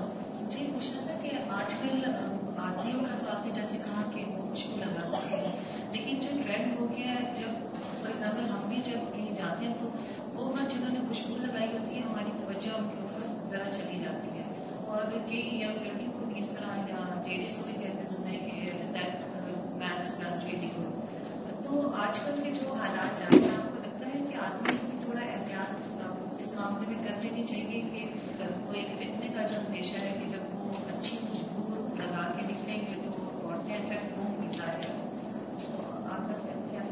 جی 0.51 0.65
پوچھنا 0.73 1.01
تھا 1.05 1.15
کہ 1.23 1.31
آج 1.53 1.75
کل 1.75 2.05
آدمیوں 2.05 3.01
کا 3.01 3.15
تو 3.21 3.31
آپ 3.31 3.47
نے 3.47 3.53
جیسے 3.55 3.79
کہا 3.79 4.03
کہ 4.15 4.25
وہ 4.27 4.43
خوشبو 4.43 4.77
لگا 4.77 5.07
سکتے 5.07 5.37
ہیں، 5.37 5.53
لیکن 5.93 6.21
جو 6.23 6.31
ٹرینڈ 6.43 6.79
ہو 6.79 6.87
گیا 6.91 7.09
ہے، 7.09 7.33
جب 7.39 7.53
فار 7.95 8.09
ایگزامپل 8.09 8.51
ہم 8.51 8.69
بھی 8.69 8.81
جب 8.87 9.13
کہیں 9.15 9.35
جاتے 9.35 9.67
ہیں 9.67 9.75
تو 9.81 9.89
وہ 10.35 10.45
وقت 10.47 10.73
جنہوں 10.73 10.93
نے 10.93 11.01
خوشبو 11.09 11.37
لگائی 11.39 11.69
ہوتی 11.73 11.95
ہے، 11.95 12.03
ہماری 12.03 12.31
توجہ 12.39 12.77
ان 12.77 12.89
کے 12.89 13.01
اوپر 13.01 13.23
ذرا 13.51 13.73
چلی 13.73 13.99
جاتی 14.03 14.39
ہے۔ 14.39 14.45
اور 14.87 15.19
کئی 15.29 15.61
ینگ 15.63 15.83
لڑکیوں 15.87 16.13
کو 16.13 16.25
بھی 16.25 16.39
اس 16.39 16.51
طرح، 16.51 16.77
یا 16.89 17.01
لیڈیز 17.27 17.57
کو 17.57 17.65
بھی 17.65 17.77
کہتے 17.81 18.05
سنے 18.07 18.39
کہ 18.41 18.71
مینس 19.81 20.19
مینس 20.19 20.45
ویڈی 20.45 20.71
تو 21.65 21.81
آج 22.03 22.19
کل 22.21 22.41
کے 22.45 22.51
جو 22.55 22.73
حالات 22.75 23.19
جا 23.19 23.27
رہے 23.31 23.43
ہیں 23.43 23.57
آپ 23.57 23.71
کو 23.71 23.79
لگتا 23.79 24.07
ہے 24.09 24.21
کہ 24.29 24.37
آدمی 24.47 24.77
کو 24.83 24.99
تھوڑا 25.03 25.21
احتیاط 25.23 25.87
اس 26.41 26.53
معاملے 26.55 26.87
میں 26.89 27.03
کر 27.05 27.15
لینی 27.23 27.45
چاہیے 27.47 27.81
کہ 27.91 28.05
وہ 28.61 28.73
ایک 28.73 28.91
فتنے 28.99 29.29
کا 29.29 29.43
جو 29.43 29.57
اندیشہ 29.59 29.99
ہے 29.99 30.13
کہ 30.19 30.27
جب 30.29 30.61
وہ 30.61 30.77
اچھی 30.89 31.17
خوشبو 31.23 31.65
لگا 31.95 32.27
کے 32.37 32.43
نکلیں 32.43 32.81
گے 32.83 33.01
تو 33.05 33.13
عورتیں 33.43 33.75
افیکٹ 33.75 34.19
ہوں 34.19 34.37
ملتا 34.39 34.73
ہے 34.73 34.93
تو 35.61 35.81
آپ 36.07 36.29
کا 36.29 36.35
کیا 36.71 36.83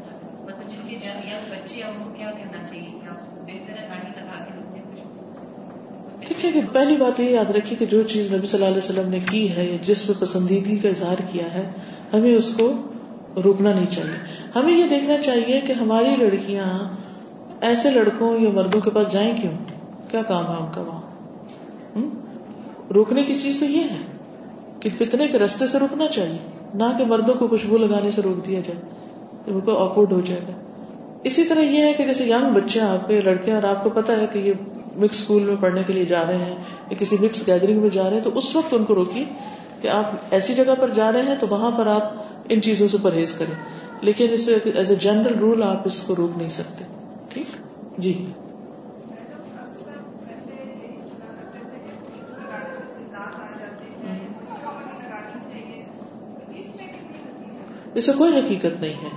مطلب 0.45 0.71
جن 0.71 0.87
کے 0.89 0.99
جن 0.99 1.27
یا 1.27 1.39
بچے 1.49 1.81
اب 1.83 2.01
وہ 2.01 2.13
کیا 2.15 2.31
کرنا 2.31 2.63
چاہیے 2.63 2.91
کہ 2.93 3.07
آپ 3.07 3.19
بہتر 3.47 3.77
ہے 3.77 3.87
گاڑی 3.89 4.11
لگا 4.15 4.43
کے 4.45 4.51
رکھتے 4.51 4.85
ٹھیک 6.21 6.45
ہے 6.45 6.51
کہ 6.51 6.61
پہلی 6.77 6.95
بات 6.95 7.19
یہ 7.19 7.29
یاد 7.29 7.51
رکھیے 7.51 7.77
کہ 7.79 7.85
جو 7.85 8.01
چیز 8.01 8.33
نبی 8.33 8.47
صلی 8.47 8.57
اللہ 8.57 8.67
علیہ 8.67 8.77
وسلم 8.77 9.09
نے 9.09 9.19
کی 9.31 9.57
ہے 9.57 9.63
یا 9.65 9.77
جس 9.85 10.09
میں 10.09 10.21
پسندیدگی 10.21 10.77
کا 10.77 10.89
اظہار 10.89 11.21
کیا 11.31 11.53
ہے، 11.53 11.63
ہمیں 12.13 12.35
اس 12.35 12.53
کو 12.53 12.71
روکنا 13.43 13.73
نہیں 13.73 13.85
چاہیے۔ 13.89 14.17
ہمیں 14.55 14.77
یہ 14.77 14.87
دیکھنا 14.89 15.17
چاہیے 15.17 15.61
کہ 15.67 15.73
ہماری 15.73 16.15
لڑکیاں 16.19 16.65
ایسے 17.61 17.89
لڑکوں 17.89 18.39
یا 18.39 18.49
مردوں 18.53 18.81
کے 18.81 18.89
پاس 18.89 19.11
جائیں 19.11 19.31
کیوں؟ 19.41 19.51
کیا 20.11 20.21
کام 20.21 20.45
ہے 20.45 20.57
ان 20.59 20.65
کا 20.75 20.81
وہاں؟ 20.81 21.01
روکنے 22.93 23.23
کی 23.23 23.37
چیز 23.41 23.59
تو 23.59 23.65
یہ 23.65 23.83
ہے 23.83 23.97
کہ 24.79 24.89
فتنے 24.97 25.27
کے 25.27 25.39
رستے 25.39 25.67
سے 25.67 25.79
روکنا 25.79 26.07
چاہیے، 26.07 26.37
نہ 26.73 26.83
کہ 26.97 27.05
مردوں 27.05 27.35
کو 27.35 27.47
خوشبو 27.47 27.77
لگانے 27.77 28.11
سے 28.11 28.21
روک 28.21 28.47
دیا 28.47 28.59
جائے، 28.59 28.81
تو 29.45 29.53
ان 29.53 29.59
کو 29.59 29.77
آکورڈ 29.77 30.11
ہو 30.11 30.21
جائے 30.21 30.41
گا۔ 30.47 30.53
اسی 31.23 31.43
طرح 31.43 31.59
یہ 31.59 31.83
ہے 31.83 31.93
کہ 31.93 32.05
جیسے 32.05 32.25
ینگ 32.25 32.53
بچے 32.53 32.81
آپ 32.81 33.07
کے 33.07 33.21
لڑکے 33.21 33.53
اور 33.53 33.63
آپ 33.63 33.83
کو 33.83 33.89
پتا 33.89 34.13
ہے 34.21 34.25
کہ 34.33 34.39
یہ 34.39 34.53
مکس 34.97 35.21
اسکول 35.21 35.43
میں 35.43 35.55
پڑھنے 35.59 35.83
کے 35.87 35.93
لیے 35.93 36.05
جا 36.05 36.23
رہے 36.27 36.37
ہیں 36.37 36.55
یا 36.89 36.93
کسی 36.99 37.17
مکس 37.19 37.47
گیدرنگ 37.47 37.79
میں 37.79 37.89
جا 37.89 38.03
رہے 38.03 38.17
ہیں، 38.17 38.23
تو 38.23 38.37
اس 38.37 38.55
وقت 38.55 38.73
ان 38.73 38.85
کو 38.85 38.95
روکیے 38.95 39.25
کہ 39.81 39.87
آپ 39.87 40.11
ایسی 40.31 40.53
جگہ 40.55 40.73
پر 40.79 40.89
جا 40.89 41.11
رہے 41.11 41.21
ہیں 41.21 41.35
تو 41.39 41.47
وہاں 41.49 41.71
پر 41.71 41.87
آپ 41.87 42.13
ان 42.49 42.61
چیزوں 42.61 42.87
سے 42.87 42.97
پرہیز 43.01 43.33
کریں۔ 43.33 43.53
لیکن 44.01 44.27
اس 44.31 44.49
ایز 44.75 44.89
اے 44.89 44.95
جنرل 44.95 45.39
رول 45.39 45.63
آپ 45.63 45.81
اس 45.85 46.01
کو 46.01 46.15
روک 46.15 46.37
نہیں 46.37 46.49
سکتے۔ 46.49 46.83
ٹھیک؟ 47.29 47.45
جی۔ 47.97 48.25
اسے 57.93 58.11
کوئی 58.17 58.39
حقیقت 58.39 58.81
نہیں 58.81 58.93
ہے، 58.93 59.09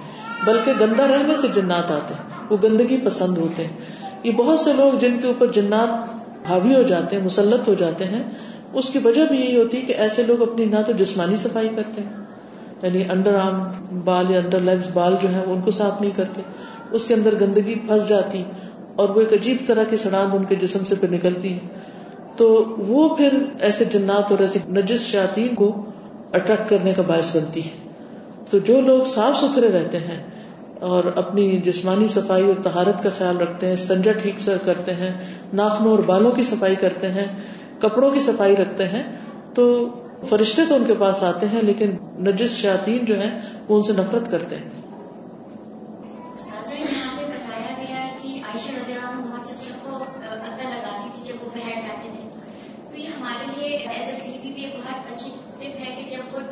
بلکہ 0.44 0.72
گندا 0.80 1.06
رہنے 1.08 1.36
سے 1.36 1.48
جنات 1.54 1.90
آتے 1.90 2.14
ہیں، 2.14 2.46
وہ 2.50 2.56
گندگی 2.62 2.96
پسند 3.04 3.38
ہوتے 3.38 3.66
ہیں۔ 3.66 3.99
یہ 4.22 4.32
بہت 4.32 4.60
سے 4.60 4.72
لوگ 4.72 4.98
جن 4.98 5.16
کے 5.20 5.26
اوپر 5.26 5.46
جنات 5.46 6.20
حاوی 6.48 6.74
ہو 6.74 6.82
جاتے 6.82 7.16
ہیں، 7.16 7.24
مسلط 7.24 7.68
ہو 7.68 7.74
جاتے 7.74 8.04
ہیں، 8.04 8.22
اس 8.72 8.90
کی 8.90 8.98
وجہ 9.04 9.20
بھی 9.28 9.40
یہی 9.40 9.56
ہوتی 9.56 9.76
ہے 9.76 9.82
کہ 9.82 9.92
ایسے 9.92 10.22
لوگ 10.22 10.42
اپنی 10.42 10.64
نہ 10.64 10.76
تو 10.86 10.92
جسمانی 10.92 11.36
صفائی 11.36 11.68
کرتے 11.76 12.02
ہیں۔ 12.02 12.24
یعنی 12.82 13.04
انڈر 13.10 13.34
آرم 13.34 13.62
بال 14.04 14.30
یا 14.30 14.40
انڈر 14.40 14.60
لیگس 14.60 14.90
بال 14.92 15.14
جو 15.22 15.34
ہے 15.34 15.42
وہ 15.46 15.54
ان 15.54 15.60
کو 15.60 15.70
صاف 15.70 16.00
نہیں 16.00 16.10
کرتے۔ 16.16 16.40
اس 16.90 17.04
کے 17.04 17.14
اندر 17.14 17.34
گندگی 17.40 17.74
پھنس 17.74 18.08
جاتی 18.08 18.44
اور 18.96 19.08
وہ 19.08 19.20
ایک 19.20 19.32
عجیب 19.32 19.56
طرح 19.66 19.84
کی 19.84 19.96
سڑان 19.96 20.26
ان 20.32 20.44
کے 20.44 20.54
جسم 20.54 20.84
سے 20.84 20.94
پھر 20.94 21.10
نکلتی 21.10 21.52
ہے 21.52 21.58
تو 22.36 22.64
وہ 22.78 23.16
پھر 23.16 23.38
ایسے 23.60 23.84
جنات 23.84 24.30
اور 24.30 24.38
ایسے 24.38 24.58
نجس 24.68 25.00
شاطین 25.00 25.54
کو 25.54 25.84
اٹریکٹ 26.32 26.70
کرنے 26.70 26.92
کا 26.92 27.02
باعث 27.02 27.36
بنتی 27.36 27.64
ہے 27.64 27.70
تو 28.50 28.58
جو 28.58 28.80
لوگ 28.80 29.04
صاف 29.04 29.36
ستھرے 29.36 29.68
رہتے 29.68 29.98
ہیں 29.98 30.39
اور 30.80 31.04
اپنی 31.04 31.60
جسمانی 31.60 32.08
صفائی 32.08 32.46
اور 32.46 32.62
تہارت 32.62 33.02
کا 33.02 33.08
خیال 33.18 33.36
رکھتے 33.36 33.66
ہیں، 33.66 33.72
استنجا 33.72 34.12
ٹھیک 34.12 34.40
سے 34.40 34.54
کرتے 34.64 34.94
ہیں، 34.94 35.12
ناخنوں 35.52 35.90
اور 35.90 35.98
بالوں 35.98 36.30
کی 36.30 36.42
صفائی 36.42 36.76
کرتے 36.76 37.12
ہیں، 37.12 37.26
کپڑوں 37.78 38.10
کی 38.10 38.20
صفائی 38.20 38.56
رکھتے 38.56 38.88
ہیں۔ 38.88 39.02
تو 39.54 39.88
فرشتے 40.28 40.62
تو 40.68 40.74
ان 40.74 40.84
کے 40.86 40.94
پاس 40.94 41.22
آتے 41.22 41.46
ہیں، 41.48 41.62
لیکن 41.62 41.90
نجس 42.18 42.50
شاطین 42.50 43.04
جو 43.04 43.20
ہیں، 43.20 43.40
وہ 43.68 43.76
ان 43.76 43.82
سے 43.82 43.92
نفرت 43.92 44.30
کرتے 44.30 44.56
ہیں۔ 44.56 44.68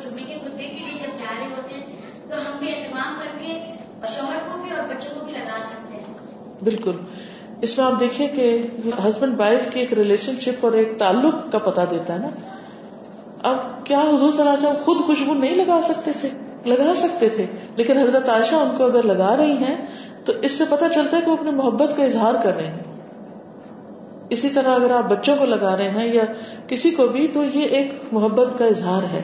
جمعے 0.03 0.23
کے 0.23 0.33
خطبے 0.33 0.63
کے 0.63 0.73
لیے 0.73 0.99
جب 0.99 1.19
جا 1.19 1.33
رہے 1.39 1.47
ہوتے 1.57 1.75
ہیں، 1.75 1.83
تو 2.29 2.35
ہم 2.35 2.59
بھی 2.59 2.69
اہتمام 2.69 3.13
کر 3.19 3.39
کے 3.41 3.78
شوہر 4.07 4.37
کو 4.51 4.61
بھی 4.61 4.71
اور 4.71 4.89
بچوں 4.89 5.19
کو 5.19 5.25
بھی 5.25 5.33
لگا 5.33 5.59
سکتے 5.59 5.97
ہیں۔ 5.97 6.03
بالکل۔ 6.63 6.91
اس 7.61 7.77
میں 7.77 7.85
آپ 7.85 7.99
دیکھیں 7.99 8.27
کہ 8.35 8.67
ہسبینڈ 8.85 9.39
وائف 9.39 9.59
کی 9.73 9.79
ایک 9.79 9.93
ریلیشن 9.93 10.33
شپ 10.39 10.65
اور 10.65 10.71
ایک 10.71 10.91
تعلق 10.97 11.51
کا 11.51 11.57
پتا 11.57 11.85
دیتا 11.91 12.13
ہے 12.13 12.19
نا۔ 12.19 12.27
اب 13.43 13.85
کیا 13.85 14.01
حضور 14.01 14.31
صلی 14.31 14.41
اللہ 14.41 14.53
علیہ 14.53 14.67
وسلم 14.67 14.83
خود 14.83 14.97
خوشبو 15.05 15.33
نہیں 15.33 15.55
لگا 15.55 15.79
سکتے 15.83 16.11
تھے؟ 16.21 16.29
لگا 16.65 16.93
سکتے 16.95 17.29
تھے۔ 17.29 17.45
لیکن 17.75 17.97
حضرت 17.97 18.29
عائشہ 18.29 18.55
ان 18.55 18.69
کو 18.77 18.85
اگر 18.85 19.03
لگا 19.03 19.37
رہی 19.37 19.51
ہیں 19.51 19.85
تو 20.25 20.33
اس 20.41 20.51
سے 20.51 20.63
پتا 20.69 20.89
چلتا 20.89 21.17
ہے 21.17 21.21
کہ 21.21 21.31
وہ 21.31 21.35
اپنے 21.37 21.51
محبت 21.51 21.97
کا 21.97 22.03
اظہار 22.03 22.33
کر 22.43 22.55
رہے 22.55 22.67
ہیں۔ 22.67 22.83
اسی 24.29 24.49
طرح 24.49 24.75
اگر 24.75 24.91
آپ 24.91 25.09
بچوں 25.09 25.35
کو 25.35 25.45
لگا 25.45 25.77
رہے 25.77 25.89
ہیں 25.89 26.13
یا 26.13 26.23
کسی 26.67 26.91
کو 26.91 27.07
بھی 27.07 27.27
تو 27.27 27.43
یہ 27.43 27.61
ایک 27.61 27.93
محبت 28.11 28.47
کا 28.57 28.65
اظہار 28.65 29.03
ہے۔ 29.03 29.21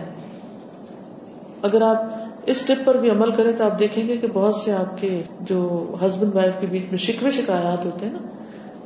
اگر 1.62 1.82
آپ 1.82 2.04
اس 2.46 2.62
ٹپ 2.62 2.86
پر 2.86 2.98
بھی 2.98 3.10
عمل 3.10 3.32
کریں 3.32 3.52
تو 3.58 3.64
آپ 3.64 3.80
دیکھیں 3.80 4.08
گے 4.08 4.18
کہ 4.18 4.28
بہت 4.34 4.56
سے 4.56 4.72
آپ 4.72 5.02
کے 5.02 5.22
جو 5.42 5.96
ہسبینڈ 6.06 6.36
وائف 6.36 6.54
کے 6.60 6.68
بیچ 6.68 6.84
میں 6.90 6.98
شکوے 6.98 7.32
شکایات 7.32 7.86
ہوتے 7.86 8.06
ہیں 8.06 8.14
نا، 8.14 8.28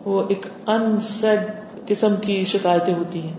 وہ 0.06 0.24
ایک 0.28 0.46
ان 0.68 1.02
سیڈ 1.02 1.40
قسم 1.88 2.16
کی 2.22 2.46
شکایتیں 2.46 2.94
ہوتی 2.94 3.22
ہیں۔ 3.22 3.34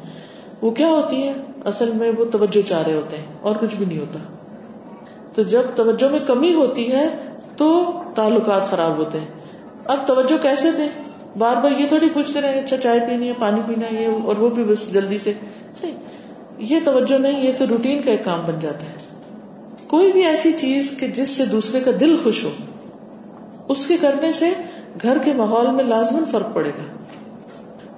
وہ 0.63 0.71
کیا 0.71 0.89
ہوتی 0.89 1.23
ہیں؟ 1.23 1.35
اصل 1.65 1.91
میں 1.91 2.13
وہ 2.19 2.25
توجہ 2.25 2.69
چاہ 2.69 2.83
رہے 2.83 2.95
ہوتے 2.95 3.17
ہیں 3.17 3.25
اور 3.41 3.57
کچھ 3.61 3.77
بھی 3.77 3.85
نہیں 3.85 3.99
ہوتا۔ 3.99 4.19
تو 5.35 5.43
جب 5.43 5.63
توجہ 5.75 6.09
میں 6.09 6.21
کمی 6.21 6.55
ہوتی 6.55 6.93
ہے 6.93 7.17
تو 7.57 7.91
تعلقات 8.15 8.71
خراب 8.71 8.97
ہوتے 8.97 9.21
ہیں۔ 9.21 9.27
اب 9.85 9.99
توجہ 10.07 10.43
کیسے 10.43 10.71
دیں؟ 10.73 10.89
بار 11.39 11.57
بار 11.57 11.81
یہ 11.81 11.89
تھوڑی 11.89 12.09
پوچھتے 12.09 12.41
رہے 12.41 12.61
اچھا 12.61 12.77
چائے 12.77 13.01
پینی 13.01 13.29
ہے، 13.29 13.33
پانی 13.39 13.61
پینا 13.67 13.99
ہے، 13.99 14.03
یہ 14.03 14.09
اور 14.25 14.37
وہ 14.37 14.51
بھی 14.51 14.65
بس 14.65 14.93
جلدی 14.93 15.19
سے۔ 15.19 15.33
یہ 16.59 16.81
توجہ 16.85 17.19
نہیں، 17.19 17.45
یہ 17.45 17.53
تو 17.59 17.65
روٹین 17.69 18.03
کا 18.03 18.11
ایک 18.11 18.25
کام 18.25 18.41
بن 18.47 18.55
جاتا 18.61 18.85
ہے۔ 18.85 19.10
کوئی 19.91 20.13
بھی 20.13 20.25
ایسی 20.25 20.53
چیز 20.53 20.95
کہ 21.01 21.07
جس 21.07 21.31
سے 21.31 21.45
دوسرے 21.45 21.81
کا 21.81 21.91
دل 22.01 22.17
خوش 22.23 22.45
ہو، 22.45 22.51
اس 23.69 23.87
کے 23.87 23.97
کرنے 23.97 24.33
سے 24.33 24.53
گھر 25.03 25.19
کے 25.19 25.33
ماحول 25.33 25.71
میں 25.71 25.85
لازمن 25.85 26.25
فرق 26.31 26.55
پڑے 26.55 26.71
گا۔ 26.71 26.83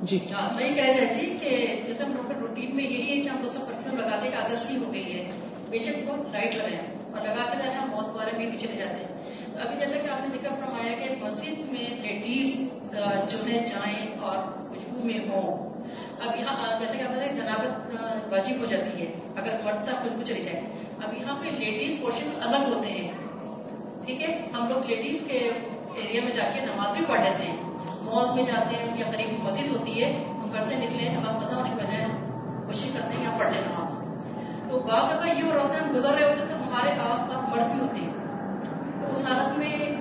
جی۔ 0.03 0.19
ہاں، 0.33 0.49
میں 0.57 0.71
یہ 0.71 0.75
کہہ 0.75 0.85
رہی 0.85 1.19
تھی 1.19 1.27
کہ 1.27 1.81
جیسے 1.87 2.03
ہم 2.03 2.13
لوگ 2.13 2.33
کا 2.33 2.39
روٹین 2.41 2.77
میں 2.77 2.85
یہی 2.85 3.11
ہے 3.11 3.21
کہ 3.21 3.29
ہم 3.29 3.37
لوگ 3.41 3.49
سب 3.49 3.61
پرفیوم 3.67 4.01
لگانے 4.01 4.31
کا 4.31 4.43
عادت 4.43 4.59
سی 4.59 4.77
ہو 4.77 4.93
گئی 4.93 5.19
ہے۔ 5.19 5.31
بے 5.71 5.79
شک 5.79 6.11
وہ 6.11 6.17
لائٹ 6.33 6.57
لگائے 6.57 6.79
اور 7.13 7.21
لگا 7.23 7.51
کے 7.51 7.59
جانا 7.65 7.83
ہم 7.83 7.89
بہت 7.93 8.17
بارے 8.17 8.39
میں 8.39 8.47
بھی 8.47 8.59
چلے 8.59 8.79
جاتے 8.79 9.05
ہیں۔ 9.05 9.13
ابھی 9.67 9.77
جیسا 9.81 10.03
کہ 10.03 10.09
آپ 10.09 10.21
نے 10.21 10.39
ذکر 10.43 10.55
فرمایا 10.55 10.93
کہ 10.93 11.15
مسجد 11.25 11.73
میں 11.73 12.03
لیڈیز 12.03 12.57
جو 13.33 13.39
ہے 13.47 13.65
جائیں 13.69 14.07
اور 14.21 14.37
خوشبو 14.69 15.07
میں 15.07 15.19
ہوں 15.19 15.72
اب 16.29 16.37
یہاں، 16.37 16.81
جیسے 16.81 16.97
کہ 16.97 17.03
آپ 17.03 17.11
نے 17.11 17.29
جنابت 17.41 17.97
واجب 18.33 18.61
ہو 18.61 18.67
جاتی 18.67 19.01
ہے، 19.01 19.13
اگر 19.37 19.57
مرتا 19.65 19.93
خوشبو 20.03 20.23
چلی 20.23 20.43
جائے۔ 20.43 20.61
اب 21.05 21.15
یہاں 21.15 21.37
پہ 21.41 21.47
لیڈیز 21.47 21.97
پورشن 22.01 22.27
الگ 22.43 22.75
ہوتے 22.75 22.89
ہیں۔ 22.89 23.13
ٹھیک 24.07 24.23
ہے؟ 24.23 24.49
ہم 24.55 24.69
لوگ 24.69 24.87
لیڈیز 24.87 25.19
کے 25.29 25.51
ایریا 25.95 26.21
میں 26.25 26.33
جا 26.33 26.45
کے 26.55 26.61
نماز 26.61 26.97
بھی 26.97 27.05
پڑھ 27.09 27.21
لیتے 27.21 27.43
ہیں۔ 27.43 27.57
مال 28.03 28.35
میں 28.35 28.43
جاتے 28.43 28.77
ہیں 28.77 28.99
یا 28.99 29.11
قریب 29.13 29.45
مسجد 29.45 29.71
ہوتی 29.71 30.05
ہے، 30.05 30.25
ہم 30.29 30.51
گھر 30.53 30.63
سے 30.63 30.75
نکلے 30.77 31.09
نماز 31.09 31.47
قضا 31.47 31.57
ہونے 31.57 31.71
کے 31.71 31.77
بجائے 31.77 32.07
کوشش 32.67 32.89
کرتے 32.93 33.17
ہیں 33.17 33.25
یا 33.25 33.39
پڑھ 33.39 33.49
لیں 33.53 33.61
نماز۔ 33.61 33.99
تو 34.71 34.79
بعض 34.79 35.15
دفعہ 35.15 35.39
یہ 35.39 35.43
ہو 35.43 35.55
رہا 35.55 35.63
ہوتا 35.63 35.75
ہے، 35.75 35.79
ہم 35.79 35.95
گزر 35.95 36.15
رہے 36.15 36.25
ہوتے 36.25 36.45
تو 36.49 36.55
ہمارے 36.55 36.91
آس 36.91 37.21
پاس 37.21 37.49
مرد 37.49 37.65
بھی 37.65 37.81
ہوتے 37.81 38.01
ہیں۔ 38.01 38.13
تو 39.01 39.17
اس 39.17 39.25
حالت 39.29 39.59
میں 39.59 39.97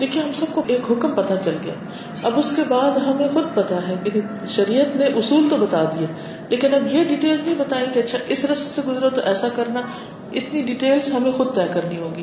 دیکھیے، 0.00 0.22
ہم 0.22 0.32
سب 0.32 0.46
کو 0.54 0.62
ایک 0.66 0.80
حکم 0.90 1.12
پتہ 1.12 1.32
چل 1.44 1.56
گیا۔ 1.64 1.74
اب 2.22 2.32
اس 2.36 2.52
کے 2.56 2.62
بعد 2.68 2.98
ہمیں 2.98 3.28
خود 3.32 3.44
پتا 3.54 3.88
ہے 3.88 3.94
کہ 4.04 4.20
شریعت 4.48 4.96
نے 4.96 5.04
اصول 5.04 5.46
تو 5.50 5.56
بتا 5.56 5.84
دیے، 5.84 6.06
لیکن 6.48 6.74
اب 6.74 6.94
یہ 6.94 7.04
ڈیٹیلز 7.04 7.42
نہیں 7.44 7.54
بتائیں 7.58 7.86
کہ 7.94 7.98
اچھا 7.98 8.18
اس 8.28 8.44
رستے 8.44 8.82
سے 8.82 8.82
گزرو 8.88 9.10
تو 9.10 9.20
ایسا 9.24 9.48
کرنا، 9.56 9.80
اتنی 10.32 10.62
ڈیٹیلز 10.62 11.14
ہمیں 11.14 11.32
خود 11.32 11.54
طے 11.54 11.60
کرنی 11.72 11.98
ہوگی۔ 11.98 12.22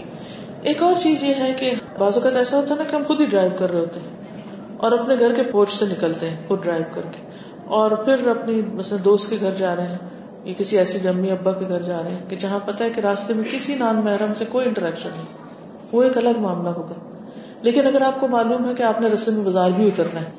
ایک 0.62 0.84
اور 0.84 0.94
چیز 1.04 1.24
یہ 1.24 1.34
ہے 1.40 1.54
کہ 1.60 1.74
بعض 1.98 2.16
اوقات 2.16 2.36
ایسا 2.36 2.58
ہوتا 2.58 2.74
ہے 2.74 2.80
نا 2.80 2.90
کہ 2.90 2.96
ہم 2.96 3.04
خود 3.08 3.22
ہی 3.22 3.26
ڈرائیو 3.26 3.52
کر 3.60 3.72
رہے 3.72 3.80
ہوتے 3.80 4.00
ہیں 4.00 4.08
اور 4.78 4.92
اپنے 4.92 5.16
گھر 5.20 5.34
کے 5.34 5.44
پوچھ 5.44 5.74
سے 5.74 5.86
نکلتے 5.86 6.30
ہیں، 6.30 6.38
خود 6.48 6.64
ڈرائیو 6.64 6.86
کر 6.94 7.02
کے۔ 7.12 7.22
اور 7.66 7.92
پھر 7.92 8.28
اپنی، 8.28 8.62
مثلا 8.74 8.98
دوست 9.06 9.30
کے 9.30 9.38
گھر 9.40 9.52
جا 9.58 9.76
رہے 9.76 9.88
ہیں، 9.88 9.98
یا 10.46 10.54
کسی 10.58 10.78
ایسی 10.78 11.08
امی 11.08 11.32
ابا 11.32 11.52
کے 11.52 11.66
گھر 11.70 11.82
جا 11.82 12.02
رہے 12.04 12.12
ہیں 12.12 12.30
کہ 12.30 12.36
جہاں 12.36 12.60
پتا 12.66 12.86
ہے 12.86 12.90
کہ 12.90 13.00
راستے 13.00 13.34
میں 13.34 13.44
کسی 13.52 13.76
نان 13.76 13.96
محرم 13.96 14.34
سے 14.38 14.46
کوئی 14.50 14.68
انٹریکشن 14.68 15.10
نہیں، 15.10 15.26
وہ 15.92 16.04
ایک 16.04 16.18
الگ 16.18 16.40
معاملہ 16.40 16.70
ہوگا۔ 16.70 17.15
لیکن 17.66 17.88
اگر 17.88 18.02
آپ 18.02 18.20
کو 18.20 18.28
معلوم 18.28 18.68
ہے 18.70 18.74
کہ 18.74 18.84
آپ 18.84 19.02
نے 19.02 19.08
رستے 19.08 19.32
میں 19.32 19.44
بازار 19.46 19.72
بھی 19.76 19.88
اترنا 19.88 20.22
ہے 20.22 20.32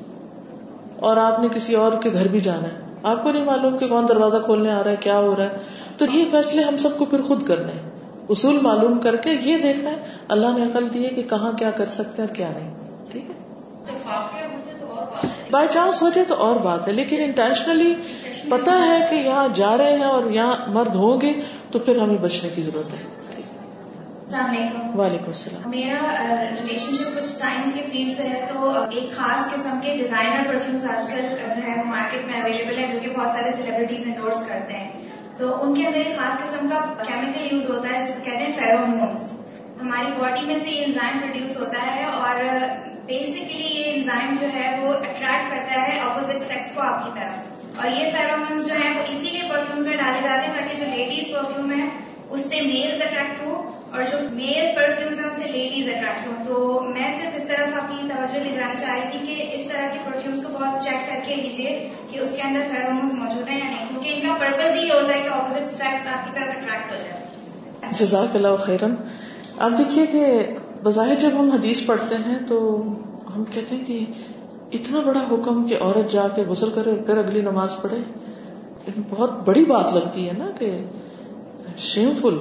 اور 0.99 1.17
آپ 1.17 1.39
نے 1.39 1.47
کسی 1.55 1.75
اور 1.75 1.91
کے 2.01 2.09
گھر 2.13 2.27
بھی 2.27 2.39
جانا 2.39 2.67
ہے، 2.67 2.95
آپ 3.03 3.23
کو 3.23 3.31
نہیں 3.31 3.45
معلوم 3.45 3.77
کہ 3.77 3.87
کون 3.87 4.07
دروازہ 4.09 4.37
کھولنے 4.45 4.71
آ 4.71 4.83
رہا 4.83 4.91
ہے، 4.91 4.95
کیا 4.99 5.17
ہو 5.19 5.35
رہا 5.37 5.43
ہے، 5.43 5.57
تو 5.97 6.05
یہ 6.13 6.25
فیصلے 6.31 6.63
ہم 6.63 6.77
سب 6.77 6.97
کو 6.97 7.05
پھر 7.05 7.21
خود 7.21 7.47
کرنے 7.47 7.71
ہیں۔ 7.71 7.89
اصول 8.29 8.59
معلوم 8.61 8.97
کر 8.99 9.15
کے 9.15 9.35
یہ 9.41 9.57
دیکھنا 9.57 9.89
ہے، 9.89 9.95
اللہ 10.27 10.57
نے 10.57 10.65
عقل 10.65 10.87
دی 10.93 11.03
ہے 11.05 11.09
کہ 11.09 11.23
کہاں 11.29 11.51
کیا 11.51 11.71
کر 11.71 11.87
سکتے 11.87 12.21
ہیں 12.21 12.27
اور 12.27 12.35
کیا 12.35 12.49
نہیں۔ 12.55 12.71
ٹھیک 13.11 13.29
ہے؟ 13.29 13.35
بائی 15.51 15.67
چانس 15.71 16.01
ہو 16.01 16.09
جائے 16.09 16.25
تو 16.27 16.35
اور 16.35 16.55
بات 16.55 16.87
ہے، 16.87 16.93
لیکن 16.93 17.23
انٹینشنلی 17.23 17.93
پتا 18.49 18.73
ہے 18.85 19.07
کہ 19.09 19.15
یہاں 19.15 19.47
جا 19.53 19.77
رہے 19.77 19.95
ہیں 19.95 20.03
اور 20.03 20.31
یہاں 20.31 20.55
مرد 20.67 20.95
ہوں 20.95 21.21
گے، 21.21 21.33
تو 21.71 21.79
پھر 21.79 21.97
ہمیں 21.97 22.17
بچنے 22.21 22.49
کی 22.55 22.61
ضرورت 22.61 22.93
ہے۔ 22.93 23.26
السلام 24.27 24.49
علیکم۔ 24.49 24.99
وعلیکم 24.99 25.25
السلام۔ 25.27 25.69
میرا 25.69 26.23
ریلیشن 26.61 26.95
شپ 26.95 27.15
کچھ 27.15 27.25
سائنس 27.25 27.73
کے 27.73 27.81
فیلڈ 27.91 28.17
سے 28.17 28.23
ہے 28.23 28.45
تو 28.47 28.71
ایک 28.91 29.11
خاص 29.11 29.53
قسم 29.53 29.79
کے 29.81 29.97
ڈیزائنر 29.97 30.47
پرفیومز 30.47 30.85
آج 30.85 31.05
کل 31.05 31.21
جو 31.55 31.67
ہے 31.67 31.73
وہ 31.77 31.83
مارکیٹ 31.83 32.25
میں 32.25 32.41
اویلیبل 32.41 32.77
ہے 32.77 32.87
جو 32.93 32.99
کہ 33.01 33.09
بہت 33.09 33.29
سارے 33.29 33.51
سیلیبریٹیز 33.51 34.01
انڈورس 34.05 34.47
کرتے 34.47 34.73
ہیں۔ 34.73 34.91
تو 35.37 35.63
ان 35.63 35.75
کے 35.75 35.87
اندر 35.87 35.97
ایک 35.97 36.17
خاص 36.17 36.43
قسم 36.43 36.67
کا 36.67 37.03
کیمیکل 37.03 37.55
یوز 37.55 37.69
ہوتا 37.69 37.99
ہے 37.99 38.05
جس 38.05 38.13
کو 38.13 38.23
کہتے 38.23 38.37
ہیں 38.37 38.53
فیرومونس 38.53 39.33
ہماری 39.81 40.11
باڈی 40.17 40.45
میں 40.45 40.55
سے 40.63 40.69
یہ 40.69 40.85
انزائم 40.85 41.19
پروڈیوس 41.19 41.59
ہوتا 41.59 41.95
ہے 41.95 42.03
اور 42.03 42.59
بیسکلی 43.05 43.67
یہ 43.71 43.93
انزائم 43.93 44.33
جو 44.39 44.47
ہے 44.53 44.79
وہ 44.81 44.93
اٹریکٹ 44.93 45.51
کرتا 45.51 45.87
ہے 45.87 45.99
اپوزٹ 45.99 46.53
سیکس 46.53 46.71
کو 46.75 46.81
آپ 46.81 47.05
کی 47.05 47.19
طرف۔ 47.19 47.57
اور 47.79 47.87
یہ 47.87 48.09
فیرومونس 48.17 48.67
جو 48.67 48.73
ہے 48.73 48.89
وہ 48.89 49.01
اسی 49.01 49.29
لیے 49.29 49.41
پرفیومز 49.49 49.87
میں 49.87 49.97
ڈالے 49.97 50.19
جاتے 50.23 50.47
ہیں 50.47 50.53
تاکہ 50.53 50.77
جو 50.77 50.85
لیڈیز 50.97 51.33
پرفیوم 51.33 51.71
ہے 51.71 51.87
اس 52.29 52.49
سے 52.49 52.61
میلز 52.61 53.01
اٹریکٹ 53.01 53.45
ہو 53.45 53.66
اور 53.91 54.03
جو 54.11 54.17
میل 54.31 54.75
پرفیومز 54.75 55.19
ہیں، 55.19 55.27
اس 55.27 55.33
سے 55.33 55.51
لیڈیز 55.51 55.87
اٹریکٹ 55.89 56.27
ہوں۔ 56.27 56.45
تو 56.45 56.81
میں 56.93 57.17
صرف 57.21 57.35
اس 57.35 57.47
طرف 57.47 57.81
آپ 57.81 57.89
کی 57.89 58.07
توجہ 58.07 58.43
لے 58.43 58.51
جانا 58.55 58.75
چاہ 58.75 58.95
رہی 58.95 59.17
تھی 59.17 59.27
کہ 59.27 59.55
اس 59.55 59.63
طرح 59.63 59.87
کے 59.93 59.99
پرفیومز 60.05 60.41
کو 60.43 60.53
بہت 60.53 60.83
چیک 60.83 61.09
کر 61.09 61.19
کے 61.27 61.35
لیجیے 61.35 61.89
کہ 62.09 62.19
اس 62.19 62.35
کے 62.35 62.41
اندر 62.41 62.59
فیروموز 62.75 63.13
موجود 63.13 63.47
ہیں 63.47 63.57
یا 63.57 63.65
نہیں۔ 63.65 63.87
کیونکہ 63.89 64.13
ان 64.13 64.21
کا 64.21 64.35
پرپز 64.39 64.77
ہی 64.77 64.89
ہوتا 64.89 65.13
ہے 65.13 65.21
کہ 65.23 65.29
اپوزٹ 65.29 65.67
سیکس 65.67 66.07
آپ 66.07 66.25
کی 66.25 66.31
طرف 66.35 66.49
اٹریکٹ 66.49 66.91
ہو 66.91 66.97
جائے۔ 66.97 67.27
جزاک 67.91 68.35
اللہ 68.35 68.55
خیرن 68.59 68.95
آپ 69.57 69.71
دیکھیے 69.77 70.05
کہ 70.05 70.45
بظاہر 70.83 71.15
جب 71.15 71.29
ہم 71.39 71.51
حدیث 71.51 71.85
پڑھتے 71.85 72.15
ہیں 72.15 72.39
تو 72.47 72.81
ہم 73.35 73.43
کہتے 73.53 73.75
ہیں 73.75 73.85
کہ 73.85 74.05
اتنا 74.71 74.99
بڑا 74.99 75.19
حکم 75.31 75.67
کہ 75.67 75.77
عورت 75.81 76.11
جا 76.11 76.27
کے 76.35 76.43
غسل 76.47 76.69
کرے 76.69 76.89
اور 76.89 76.97
پھر 77.05 77.17
اگلی 77.17 77.41
نماز 77.41 77.75
پڑھے 77.81 77.97
بہت 79.09 79.31
بڑی 79.45 79.65
بات 79.65 79.93
لگتی 79.93 80.27
ہے 80.27 80.33
نا 80.37 80.51
کہ 80.59 80.83
شیم 81.77 82.11
فل 82.21 82.37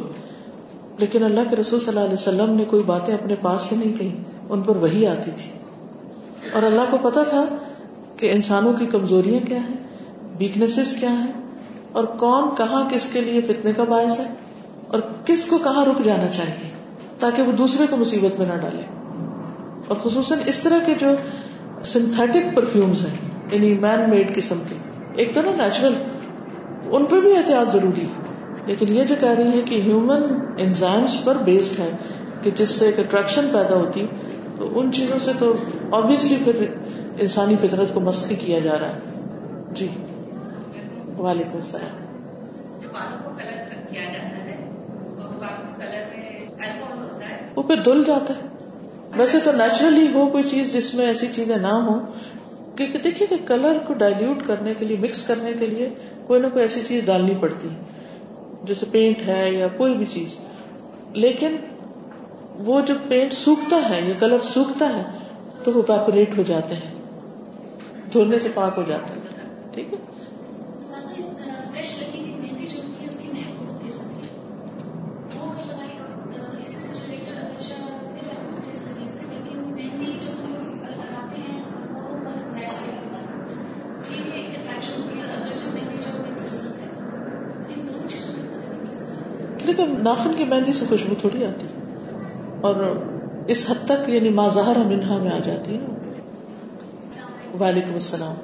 لیکن 0.98 1.24
اللہ 1.24 1.48
کے 1.50 1.56
رسول 1.56 1.80
صلی 1.80 1.88
اللہ 1.88 2.00
علیہ 2.00 2.14
وسلم 2.14 2.54
نے 2.56 2.64
کوئی 2.64 2.82
باتیں 2.86 3.12
اپنے 3.14 3.34
پاس 3.40 3.62
سے 3.62 3.76
نہیں 3.76 3.98
کہی 3.98 4.14
ان 4.48 4.62
پر 4.62 4.76
وہی 4.76 5.06
آتی 5.06 5.30
تھی۔ 5.36 5.50
اور 6.52 6.62
اللہ 6.62 6.90
کو 6.90 6.98
پتا 7.02 7.22
تھا 7.22 7.44
کہ 8.16 8.30
انسانوں 8.32 8.72
کی 8.72 8.86
کمزوریاں 8.86 9.46
کیا 9.46 9.58
ہیں 9.58 9.76
ویکنیسز 10.38 10.92
کیا 11.00 11.10
ہیں، 11.10 11.32
اور 11.92 12.04
کون 12.18 12.48
کہاں 12.56 12.82
کس 12.90 13.08
کے 13.12 13.20
لیے 13.20 13.40
فتنے 13.40 13.72
کا 13.72 13.84
باعث 13.84 14.18
ہے، 14.20 14.24
اور 14.88 15.00
کس 15.24 15.46
کو 15.46 15.58
کہاں 15.58 15.84
رک 15.84 16.04
جانا 16.04 16.28
چاہیے 16.28 16.70
تاکہ 17.18 17.42
وہ 17.42 17.52
دوسرے 17.52 17.86
کو 17.90 17.96
مصیبت 17.96 18.38
میں 18.38 18.46
نہ 18.46 18.60
ڈالے۔ 18.60 18.82
اور 19.88 19.96
خصوصاً 20.02 20.38
اس 20.46 20.60
طرح 20.60 20.78
کے 20.86 20.94
جو 21.00 21.10
سنتھیٹک 21.84 22.54
پرفیومز 22.54 23.06
ہیں 23.06 23.16
یعنی 23.52 23.74
مین 23.74 24.10
میڈ 24.10 24.34
قسم 24.34 24.62
کے، 24.68 24.74
ایک 25.14 25.34
تو 25.34 25.42
نا 25.42 25.50
نیچرل 25.56 25.94
ان 26.86 27.04
پہ 27.04 27.20
بھی 27.20 27.36
احتیاط 27.36 27.72
ضروری 27.72 28.02
ہے۔ 28.02 28.24
لیکن 28.66 28.96
یہ 28.96 29.04
جو 29.04 29.14
کہہ 29.20 29.28
رہی 29.28 29.58
ہے 29.58 29.62
کہ 29.62 29.74
ہیومن 29.74 30.22
انزائمس 30.58 31.24
پر 31.24 31.34
بیسڈ 31.36 31.80
ہے 31.80 31.90
کہ 32.42 32.50
جس 32.50 32.68
سے 32.68 32.86
ایک 32.86 32.98
اٹریکشن 32.98 33.48
پیدا 33.52 33.74
ہوتی 33.74 34.06
تو 34.58 34.80
ان 34.80 34.92
چیزوں 34.92 35.18
سے 35.18 35.32
تو 35.38 35.56
آبیسلی 35.90 36.36
پھر 36.44 36.64
انسانی 37.18 37.54
فطرت 37.60 37.94
کو 37.94 38.00
مست 38.00 38.32
کیا 38.38 38.58
جا 38.58 38.78
رہا 38.80 38.88
ہے۔ 38.88 38.98
جی۔ 39.72 39.88
وعلیکم 41.18 41.50
السلام۔ 41.54 42.06
وہ 47.56 47.62
پھر 47.62 47.76
دھل 47.76 48.04
جاتا 48.06 48.34
ہے۔ 48.34 48.48
ویسے 49.16 49.38
تو 49.44 49.52
نیچرلی 49.52 50.06
ہو 50.14 50.26
کوئی 50.32 50.44
چیز 50.44 50.72
جس 50.72 50.94
میں 50.94 51.06
ایسی 51.06 51.26
چیزیں 51.32 51.56
نہ 51.56 51.66
ہو 51.66 51.98
کیونکہ 52.76 52.98
دیکھیے 52.98 53.26
کہ 53.26 53.36
کلر 53.46 53.78
کو 53.86 53.94
ڈائلوٹ 53.94 54.36
کرنے 54.46 54.72
کے 54.78 54.84
لیے 54.84 54.96
مکس 55.00 55.26
کرنے 55.26 55.52
کے 55.60 55.66
لیے 55.66 55.88
کوئی 56.26 56.40
نہ 56.40 56.46
کوئی 56.52 56.64
ایسی 56.64 56.80
چیز 56.88 57.04
ڈالنی 57.04 57.34
پڑتی۔ 57.40 57.68
ہے 57.68 57.95
جیسے 58.62 58.86
پینٹ 58.92 59.22
ہے 59.26 59.50
یا 59.50 59.68
کوئی 59.76 59.94
بھی 59.94 60.06
چیز۔ 60.06 60.36
لیکن 61.12 61.56
وہ 62.58 62.80
جب 62.80 62.94
پینٹ 63.08 63.32
سوکھتا 63.32 63.76
ہے 63.90 64.00
یا 64.00 64.14
کلر 64.18 64.40
سوکھتا 64.42 64.96
ہے، 64.96 65.02
تو 65.64 65.72
وہ 65.72 65.82
ویپوریٹ 65.88 66.38
ہو 66.38 66.42
جاتے 66.42 66.74
ہیں۔ 66.74 66.92
دھونے 68.12 68.38
سے 68.38 68.48
پاک 68.54 68.72
ہو 68.76 68.82
جاتا 68.86 69.14
ہے 69.14 69.20
ٹھیک 69.74 69.92
ہے؟ 69.92 69.98
لیکن 89.66 89.94
ناخن 90.02 90.30
کی 90.36 90.44
مہندی 90.44 90.72
سے 90.72 90.84
خوشبو 90.88 91.14
تھوڑی 91.20 91.44
آتی 91.44 91.66
اور 92.60 92.74
اس 93.46 93.70
حد 93.70 93.86
تک 93.86 94.08
یعنی 94.08 94.28
ماظہر 94.28 94.76
منہا 94.76 95.16
میں 95.16 95.30
آ 95.30 95.38
جاتی 95.44 95.74
ہے 95.74 95.80
وعلیکم 97.60 97.94
السلام۔ 97.94 98.34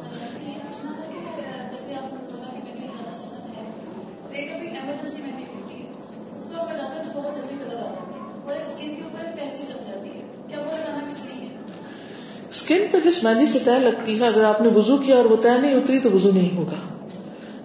اسکن 12.51 12.87
پہ 12.91 13.01
جس 13.05 13.25
مہندی 13.25 13.47
سے 13.47 13.59
طے 13.59 13.79
لگتی 13.79 14.21
ہے، 14.21 14.27
اگر 14.27 14.45
آپ 14.45 14.61
نے 14.61 14.69
وزو 14.69 14.97
کیا 14.97 15.17
اور 15.17 15.25
وہ 15.25 15.37
طے 15.43 15.61
نہیں 15.61 15.75
اتری 15.75 15.99
تو 15.99 16.11
وزو 16.11 16.31
نہیں 16.33 16.57
ہوگا۔ 16.57 16.77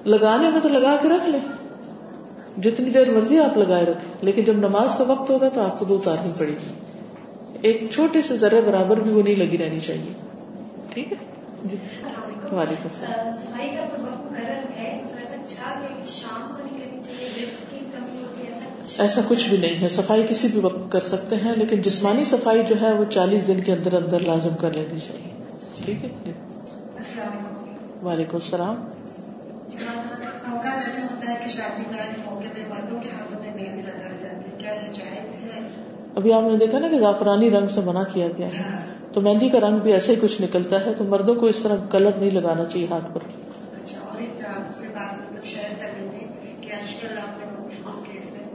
لگانے 0.05 0.49
میں 0.49 0.61
تو 0.61 0.69
لگا 0.69 0.97
کے 1.01 1.09
رکھ 1.09 1.29
لیں۔ 1.29 1.56
جتنی 2.57 2.89
دیر 2.89 3.11
مرضی 3.11 3.39
آپ 3.39 3.57
لگائے 3.57 3.85
رکھے 3.85 4.17
لیکن 4.21 4.43
جب 4.43 4.53
نماز 4.53 4.95
کا 4.97 5.03
وقت 5.03 5.29
ہوگا 5.29 5.49
تو 5.49 5.61
آپ 5.61 5.79
کو 5.79 5.85
دو 5.85 5.95
اتارنی 5.95 6.31
پڑے 6.37 6.51
گی۔ 6.51 6.73
ایک 7.61 7.87
چھوٹے 7.93 8.21
سے 8.21 8.37
ذرے 8.37 8.61
برابر 8.61 8.97
بھی 8.99 9.11
وہ 9.11 9.21
نہیں 9.21 9.35
لگی 9.35 9.57
رہنی 9.57 9.79
چاہیے۔ 9.79 10.13
ٹھیک 10.89 11.11
ہے؟ 11.11 11.17
جی۔ 11.63 11.77
وعلیکم 12.51 12.87
السلام۔ 12.91 13.27
ایسا 18.99 19.21
کچھ۔ 19.27 19.49
بھی 19.49 19.57
نہیں 19.57 19.81
ہے۔ 19.81 19.87
صفائی 19.87 20.23
کسی 20.29 20.47
بھی 20.47 20.59
وقت 20.59 20.91
کر 20.91 20.99
سکتے 20.99 21.35
ہیں 21.35 21.53
لیکن 21.55 21.81
جسمانی 21.81 22.23
صفائی 22.25 22.63
جو 22.67 22.75
ہے 22.81 22.93
وہ 22.93 23.05
چالیس 23.09 23.47
دن 23.47 23.61
کے 23.61 23.73
اندر 23.73 23.93
اندر 23.93 24.19
لازم 24.19 24.55
کر 24.61 24.73
لینی 24.73 24.99
چاہیے۔ 24.99 25.33
ٹھیک 25.85 26.05
ہے؟ 26.05 26.09
علیکم۔ 26.95 28.07
وعلیکم 28.07 28.35
السلام۔ 28.35 28.75
اوقات 30.51 30.87
ایسا 30.87 31.01
ہوتا 31.11 31.31
ہے 31.31 31.35
کہ 31.45 31.49
شادی 31.49 31.83
بیاہ 31.89 32.15
کے 32.15 32.21
موقع 32.25 32.47
پہ 32.53 32.61
مردوں 32.69 33.01
کے 33.01 33.09
ہاتھوں 33.09 33.39
میں 33.41 33.51
مہندی 33.55 33.81
لگائی 33.81 34.17
جاتی 34.21 34.51
ہے 34.51 34.57
کیا 34.57 34.71
یہ 34.73 34.93
جائز 34.93 35.55
ہے؟ 35.55 35.67
ابھی 36.15 36.33
آپ 36.33 36.43
نے 36.43 36.57
دیکھا 36.57 36.79
نا 36.79 36.87
کہ 36.87 36.99
زعفرانی 36.99 37.49
رنگ 37.49 37.67
سے 37.67 37.81
منع 37.81 38.03
کیا 38.13 38.27
گیا 38.37 38.47
ہے۔ 38.47 38.77
تو 39.13 39.21
مہندی 39.21 39.49
کا 39.49 39.59
رنگ 39.59 39.79
بھی 39.79 39.93
ایسے 39.93 40.11
ہی 40.11 40.19
کچھ 40.21 40.41
نکلتا 40.41 40.85
ہے 40.85 40.93
تو 40.97 41.03
مردوں 41.03 41.35
کو 41.35 41.45
اس 41.45 41.59
طرح 41.59 41.75
کلر 41.91 42.11
نہیں 42.17 42.29
لگانا 42.29 42.65
چاہیے 42.65 42.87
ہاتھ 42.89 43.05
پر۔ 43.13 43.19
اچھا 43.83 43.99
اور 43.99 44.17
ایک 44.19 44.45
آپ 44.45 44.75
سے 44.75 44.87
بات 44.93 45.13
مطلب 45.13 45.45
شیئر 45.45 45.73
کر 45.81 45.87
رہی 45.99 46.07
تھی 46.09 46.53
کہ 46.61 46.73
آج 46.73 46.93
کل 46.93 47.17
آپ 47.17 47.39
نے 47.39 47.45
خوشبو 47.57 48.01
کیس 48.03 48.37
ہے 48.37 48.45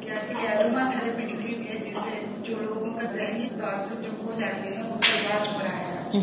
کہ 0.00 0.10
آج 0.10 0.28
کل 0.28 0.46
ایروما 0.48 0.90
تھراپی 0.90 1.24
نکلی 1.24 1.54
ہوئی 1.54 1.68
ہے 1.68 1.78
جس 1.78 1.96
سے 1.96 2.24
جو 2.42 2.54
لوگوں 2.60 2.90
کا 2.92 3.06
ذہنی 3.16 3.48
تعصب 3.58 4.04
جو 4.04 4.10
ہو 4.24 4.32
جاتے 4.40 4.74
ہیں 4.74 4.82
ان 4.82 4.98
کا 5.00 5.18
علاج 5.18 5.48
ہو 5.54 5.60
رہا 5.62 5.78
ہے 5.78 6.22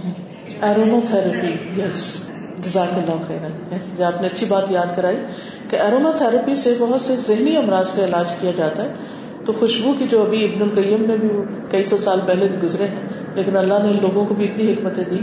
ایروما 0.61 0.99
تھراپی 1.07 1.81
یس۔ 1.81 2.17
جزاک 2.57 2.97
اللہ 2.97 3.27
خیر 3.27 3.77
جو 3.97 4.05
آپ 4.05 4.21
نے 4.21 4.27
اچھی 4.27 4.45
بات 4.45 4.71
یاد 4.71 4.95
کرائی 4.95 5.17
کہ 5.69 5.75
ایروما 5.75 6.11
تھراپی 6.11 6.55
سے 6.55 6.75
بہت 6.79 7.01
سے 7.01 7.15
ذہنی 7.27 7.57
امراض 7.57 7.91
کا 7.91 8.05
علاج 8.05 8.31
کیا 8.41 8.51
جاتا 8.55 8.83
ہے۔ 8.83 8.87
تو 9.45 9.53
خوشبو 9.53 9.93
کی 9.99 10.05
جو 10.09 10.21
ابھی 10.21 10.43
ابن 10.45 10.61
القیم 10.61 11.05
نے 11.07 11.17
بھی 11.21 11.29
کئی 11.71 11.83
سو 11.83 11.97
سال 11.97 12.19
پہلے 12.25 12.47
بھی 12.47 12.59
گزرے 12.63 12.83
ہیں 12.83 12.99
لیکن 13.35 13.57
اللہ 13.57 13.73
نے 13.83 13.93
لوگوں 13.93 14.25
کو 14.25 14.33
بھی 14.33 14.45
اتنی 14.45 14.73
حکمتیں 14.73 15.03
دی۔ 15.09 15.19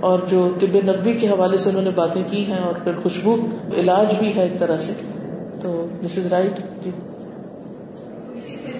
اور 0.00 0.18
جو 0.28 0.48
طب 0.60 0.76
نبی 0.84 1.12
کے 1.12 1.28
حوالے 1.28 1.58
سے 1.58 1.68
انہوں 1.70 1.82
نے 1.82 1.90
باتیں 1.94 2.22
کی 2.30 2.44
ہیں 2.44 2.58
اور 2.58 2.74
پھر 2.74 2.92
خوشبو 3.02 3.36
علاج 3.76 4.14
بھی 4.18 4.36
ہے 4.36 4.42
ایک 4.42 4.58
طرح 4.58 4.76
سے۔ 4.78 4.92
تو 5.62 5.86
دس 6.06 6.18
از 6.18 6.26
رائٹ؟ 6.26 6.60
جی۔ 6.84 6.90
اسی 8.34 8.56
سے 8.56 8.72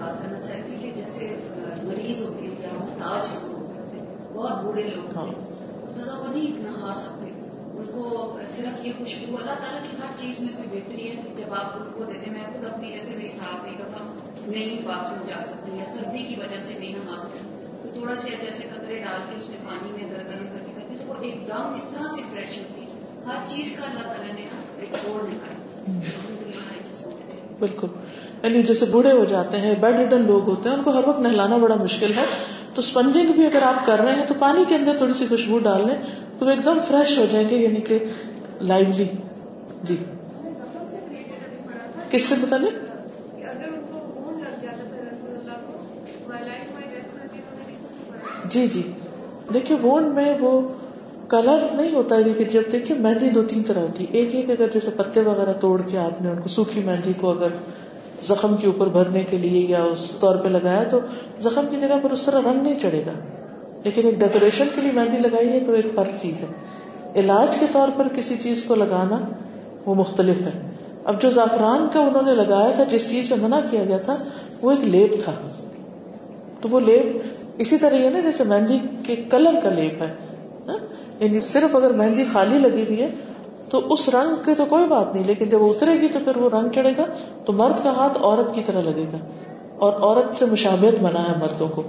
بات 0.00 0.24
کرنا 0.24 0.40
چاہتی 0.40 0.72
ہوں 0.74 0.82
کہ 0.82 0.90
جیسے 0.96 1.34
مریض 1.82 2.22
ہوتے 2.22 2.44
ہیں 2.44 2.54
یا 2.62 2.68
محتاج 2.78 3.28
بہت 4.32 4.64
بوڑھے 4.64 4.82
لوگ 4.82 5.32
ہاں 6.88 6.94
سکتے 6.94 7.30
ان 7.74 7.86
کو 7.94 8.38
صرف 8.48 8.86
یہ 8.86 8.92
خوشبو، 8.98 9.36
اللہ 9.36 9.50
تعالیٰ 9.50 9.82
کی 9.82 9.96
ہر 9.96 10.16
چیز 10.16 10.40
میں 10.40 10.48
کوئی 10.56 10.68
بہتری 10.72 11.08
ہے۔ 11.08 11.14
جب 11.36 11.54
آپ 11.54 11.76
ان 11.76 11.82
کو 11.94 12.04
دیتے 12.04 12.30
میں 12.30 12.40
خود 12.52 12.74
اپنی 12.74 12.88
ایسے 12.88 13.10
میری 13.16 13.28
سانس 13.28 13.62
نہیں 13.62 13.74
کرتا 13.78 14.04
نہیں 14.46 14.86
باتھ 14.86 15.10
روم 15.10 15.26
جا 15.26 15.42
سکتے 15.44 15.76
یا 15.76 15.84
سردی 15.86 16.18
کی 16.18 16.34
وجہ 16.34 16.60
سے 16.60 16.74
نہیں 16.78 16.92
نہا 16.92 17.20
سکتے۔ 17.20 17.38
تو 17.82 17.88
تھوڑا 17.94 18.16
سا 18.16 18.28
جیسے 18.28 18.62
قطرے 18.74 18.98
ڈال 18.98 19.20
کے 19.30 19.36
اس 19.38 19.48
میں 19.48 19.58
پانی 19.64 19.92
میں 19.92 20.10
گرم 20.10 20.46
کر 20.46 20.66
کے 20.66 20.72
کرتے 20.74 20.94
تو 21.00 21.06
وہ 21.08 21.14
ایک 21.22 21.48
دم 21.48 21.74
اس 21.76 21.84
طرح 21.84 22.08
سے 22.08 22.20
فریش 22.32 22.58
ہوتی 22.58 22.82
ہے۔ 22.82 22.86
ہر 23.26 23.46
چیز 23.46 23.76
کا 23.76 23.86
اللہ 23.90 24.02
تعالیٰ 24.02 24.34
نے 24.34 24.42
نا 24.42 24.60
ایک 24.80 24.92
توڑ 24.92 25.22
نکالا۔ 25.22 25.58
بالکل۔ 27.58 27.86
یعنی 28.42 28.62
جیسے 28.62 28.86
بوڑھے 28.86 29.12
ہو 29.12 29.24
جاتے 29.24 29.56
ہیں، 29.56 29.74
بیڈ 29.74 29.96
ریٹن 29.96 30.22
لوگ 30.26 30.48
ہوتے 30.48 30.68
ہیں، 30.68 30.76
ان 30.76 30.82
کو 30.82 30.90
ہر 30.90 31.08
وقت 31.08 31.20
نہلانا 31.20 31.56
بڑا 31.56 31.74
مشکل 31.74 32.12
ہے۔ 32.16 32.24
تو 32.74 32.80
اسپنجنگ 32.80 33.32
بھی 33.32 33.46
اگر 33.46 33.62
آپ 33.62 33.86
کر 33.86 34.00
رہے 34.00 34.14
ہیں 34.14 34.26
تو 34.26 34.34
پانی 34.38 34.64
کے 34.68 34.74
اندر 34.74 34.96
تھوڑی 34.96 35.14
سی 35.14 35.26
خوشبو 35.28 35.58
ڈال 35.58 35.86
لیں۔ 35.86 36.27
تو 36.38 36.46
وہ 36.46 36.50
ایک 36.50 36.64
دم 36.64 36.78
فریش 36.88 37.18
ہو 37.18 37.24
جائیں 37.32 37.48
گے 37.48 37.56
یعنی 37.56 37.80
کہ 37.80 37.98
لائولی 38.60 39.04
جی۔ 39.82 39.96
کس 42.10 42.24
سے 42.24 42.34
بتا 42.40 42.56
لیں 42.56 42.70
جی 48.50 48.66
جی۔ 48.66 48.82
دیکھیے 49.52 49.76
وونڈ 49.82 50.14
میں 50.14 50.34
وہ 50.40 50.60
کلر 51.28 51.64
نہیں 51.74 51.94
ہوتا 51.94 52.16
ہے 52.16 52.32
کہ 52.38 52.44
جب 52.44 52.62
دیکھیے 52.72 52.98
مہندی 52.98 53.30
دو 53.30 53.42
تین 53.42 53.62
طرح 53.62 53.78
ہوتی 53.78 54.04
ہے 54.04 54.10
ایک 54.12 54.34
ایک 54.34 54.50
اگر 54.50 54.68
جیسے 54.72 54.90
پتے 54.90 55.20
وغیرہ 55.20 55.52
توڑ 55.52 55.80
کے 55.82 55.98
آپ 55.98 56.22
نے 56.22 56.30
ان 56.30 56.40
کو 56.42 56.48
سوکھی 56.48 56.82
مہندی 56.82 57.12
کو 57.20 57.30
اگر 57.30 57.48
زخم 58.22 58.56
کے 58.56 58.66
اوپر 58.66 58.86
بھرنے 58.86 59.24
کے 59.30 59.36
لیے 59.36 59.66
یا 59.68 59.82
اس 59.82 60.10
طور 60.20 60.36
پہ 60.36 60.48
لگایا، 60.48 60.82
تو 60.82 61.00
زخم 61.40 61.66
کی 61.70 61.76
جگہ 61.80 61.98
پر 62.02 62.10
اس 62.10 62.22
طرح 62.22 62.40
رنگ 62.40 62.62
نہیں 62.62 62.80
چڑھے 62.80 63.02
گا۔ 63.06 63.12
لیکن 63.88 64.08
ایک 64.08 64.18
ڈیکوریشن 64.18 64.64
کے 64.74 64.80
لیے 64.80 64.92
مہندی 64.92 65.18
لگائی 65.18 65.48
ہے 65.48 65.60
تو 65.60 65.72
ایک 65.72 65.86
فرق 65.94 66.22
چیز 66.22 66.40
ہے۔ 66.40 66.46
علاج 67.16 67.56
کے 67.60 67.66
طور 67.72 67.88
پر 67.96 68.08
کسی 68.16 68.36
چیز 68.42 68.64
کو 68.64 68.74
لگانا 68.74 69.18
وہ 69.86 69.94
مختلف 69.94 70.42
ہے۔ 70.42 70.50
اب 71.04 71.22
جو 71.22 71.30
زعفران 71.30 71.86
کا 71.92 72.00
انہوں 72.00 72.22
نے 72.22 72.34
لگایا 72.34 72.70
تھا، 72.70 72.84
جس 72.84 73.10
چیز 73.10 73.28
سے 73.28 73.34
منع 73.34 73.58
کیا 73.70 73.84
گیا 73.84 73.96
تھا، 73.96 74.16
وہ 74.62 74.70
ایک 74.70 74.80
لیپ 74.80 75.24
تھا۔ 75.24 75.32
تو 76.60 76.68
وہ 76.68 76.80
لیپ 76.80 77.22
اسی 77.58 77.78
طرح 77.78 77.98
ہے 77.98 78.10
نا، 78.10 78.20
جیسے 78.20 78.44
مہندی 78.44 78.78
کے 79.06 79.16
کلر 79.30 79.60
کا 79.62 79.68
لیپ 79.68 80.02
ہے۔ 80.02 80.14
ہاں؟ 80.68 80.78
یعنی 81.20 81.40
صرف 81.40 81.76
اگر 81.76 81.90
مہندی 81.90 82.24
خالی 82.32 82.58
لگی 82.58 82.82
ہوئی 82.82 83.02
ہے 83.02 83.08
تو 83.70 83.92
اس 83.92 84.08
رنگ 84.08 84.34
کی 84.44 84.54
تو 84.54 84.64
کوئی 84.64 84.86
بات 84.86 85.14
نہیں، 85.14 85.24
لیکن 85.26 85.44
جب 85.44 85.62
وہ 85.62 85.74
اترے 85.74 86.00
گی 86.00 86.08
تو 86.12 86.18
پھر 86.24 86.36
وہ 86.36 86.50
رنگ 86.52 86.68
چڑھے 86.74 86.92
گا 86.98 87.04
تو 87.44 87.52
مرد 87.52 87.84
کا 87.84 87.90
ہاتھ 87.90 88.18
عورت 88.22 88.54
کی 88.54 88.62
طرح 88.66 88.80
لگے 88.80 89.04
گا۔ 89.12 89.16
اور 89.76 89.92
عورت 89.92 90.36
سے 90.36 90.44
مشابت 90.44 91.02
بنا 91.02 91.22
ہے 91.22 91.34
مردوں 91.40 91.68
کو۔ 91.68 91.82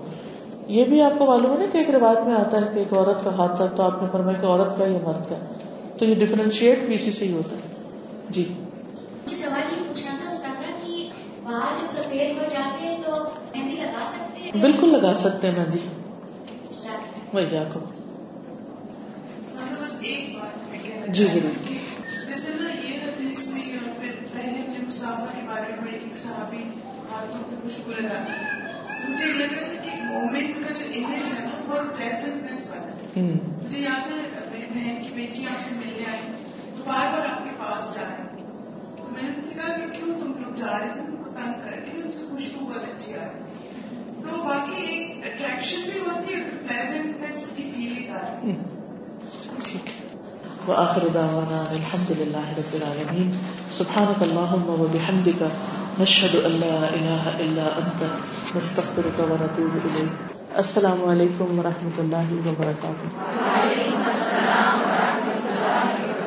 یہ 0.70 0.86
بھی 0.86 1.01
آپ 1.01 1.11
کو 1.20 1.26
معلوم 1.26 1.51
ہے 1.51 1.57
نا 1.57 1.65
کہ 1.72 1.78
ایک 1.78 1.89
روایت 1.89 2.28
میں 2.28 2.36
آتا 2.36 2.57
ہے 2.57 2.61
کہ 2.74 2.80
ایک 2.80 2.93
عورت 2.93 3.24
کا 3.24 3.36
ہاتھ 3.36 3.55
تھا 3.55 3.65
تو 3.65 3.84
آپ 3.84 4.01
نے 4.01 4.07
فرمایا 4.11 4.41
کہ 4.41 4.45
عورت 4.45 4.78
کا 4.78 4.86
یا 4.86 4.97
مرد 5.03 5.30
کا۔ 5.30 5.36
تو 5.97 6.05
یہ 6.05 6.15
ڈفرینشیٹ 6.15 6.80
بھی 6.80 6.95
اسی 6.95 7.11
سے 7.11 7.26
ہی 7.26 7.34
ہوتا 7.34 7.55
ہے۔ 7.55 7.61
جی۔ 8.30 8.53
سوال 9.34 9.74
یہ 9.74 9.88
پوچھنا 9.88 10.11
تھا 10.24 10.32
استاذہ 10.32 10.88
کہ 10.88 11.09
باہر 11.43 11.82
جب 11.82 11.91
سفید 11.91 12.38
ہو 12.38 12.47
جاتے 12.49 12.86
ہیں 12.86 12.97
تو 13.05 13.11
مہندی 13.55 13.76
لگا 13.76 14.03
سکتے 14.05 14.41
ہیں؟ 14.41 14.51
بالکل 14.61 14.89
لگا 14.89 15.13
سکتے 15.15 15.49
ہیں 15.49 15.59
مہندی۔ 15.59 15.80
وہی 17.34 17.63
کو 17.74 17.80
بس 19.43 19.99
ایک 20.01 20.38
بات 20.39 20.70
میں 20.70 20.80
کہنا 20.84 21.05
جی 21.07 21.26
ضرور۔ 21.26 21.74
جیسے 22.28 22.51
نا 22.59 22.70
یہ 22.70 22.97
حدیث 23.05 23.47
میں 23.47 23.61
اور 23.61 24.01
پھر 24.01 24.11
پہلے 24.34 24.61
اپنے 24.61 24.86
مسافہ 24.88 25.36
کے 25.36 25.41
بارے 25.47 25.72
میں 25.72 25.86
پڑھی 25.86 25.99
کہ 25.99 26.17
صحابی 26.17 26.63
ہاتھوں 27.11 27.43
پہ 27.49 27.55
خوشبو 27.63 27.91
لگا 27.91 28.59
مجھے 29.07 29.25
یہ 29.25 29.33
لگ 29.33 29.53
رہا 29.53 29.73
تھا 29.73 29.81
کہ 29.83 30.03
مومن 30.03 30.51
کا 30.55 30.73
جو 30.73 30.85
امیج 30.85 31.29
ہے 31.29 31.43
نا 31.43 31.61
بہت 31.67 31.97
پلیزنٹنس 31.97 32.67
والا 32.69 32.91
ہے۔ 33.15 33.21
مجھے 33.63 33.79
یاد 33.79 34.11
ہے 34.11 34.19
میری 34.51 34.65
بہن 34.73 35.03
کی 35.03 35.09
بیٹی 35.15 35.45
آپ 35.45 35.61
سے 35.61 35.75
ملنے 35.75 36.03
آئی۔ 36.11 36.21
تو 36.77 36.83
بار 36.85 37.07
بار 37.11 37.25
آپ 37.31 37.43
کے 37.43 37.49
پاس 37.59 37.95
جا 37.95 38.01
رہی 38.01 38.27
تھی 38.35 38.43
تو 38.97 39.11
میں 39.11 39.23
نے 39.23 39.29
ان 39.37 39.43
سے 39.43 39.53
کہا 39.53 39.77
کہ 39.77 39.99
کیوں 39.99 40.19
تم 40.19 40.33
لوگ 40.39 40.55
جا 40.55 40.79
رہے 40.79 40.87
تھے؟ 40.93 41.01
ان 41.01 41.15
کو 41.23 41.31
تنگ 41.31 41.61
کر 41.63 41.79
کے 41.85 42.01
ان 42.03 42.11
سے 42.11 42.25
خوشبو 42.29 42.65
بہت 42.65 42.83
اچھی 42.83 43.13
آ 43.13 43.23
رہی 43.23 43.43
تھی 43.45 43.69
تو 44.29 44.43
باقی 44.43 44.85
ایک 44.85 45.25
اٹریکشن 45.25 45.89
بھی 45.91 45.99
ہوتی 45.99 46.33
ہے 46.33 46.39
پلیزنٹنس 46.67 47.45
کی 47.55 47.71
فیلنگ 47.75 48.15
آ 48.15 48.21
رہی 48.21 48.51
ہے 48.51 48.57
ٹھیک 49.63 50.09
وآخر 50.68 51.03
دعوانا 51.14 51.60
الحمد 51.72 52.10
لله 52.20 52.45
رب 52.60 52.72
العالمين 52.80 53.30
سبحانك 53.72 54.20
اللهم 54.22 54.68
وبحمدك 54.82 55.41
نشهد 56.01 56.34
أن 56.45 56.51
لا 56.64 56.78
إله 56.97 57.24
إلا 57.43 57.66
أنت 57.82 58.01
نستغفرك 58.55 59.18
ونتوب 59.32 59.74
إليك 59.86 60.12
السلام 60.57 60.99
عليكم 61.10 61.47
ورحمة 61.60 61.97
الله 61.99 62.28
وبركاته 62.47 63.07
وعليكم 63.16 64.03
السلام 64.16 64.78
ورحمة 64.84 65.36
الله 65.49 65.88
وبركاته 66.10 66.18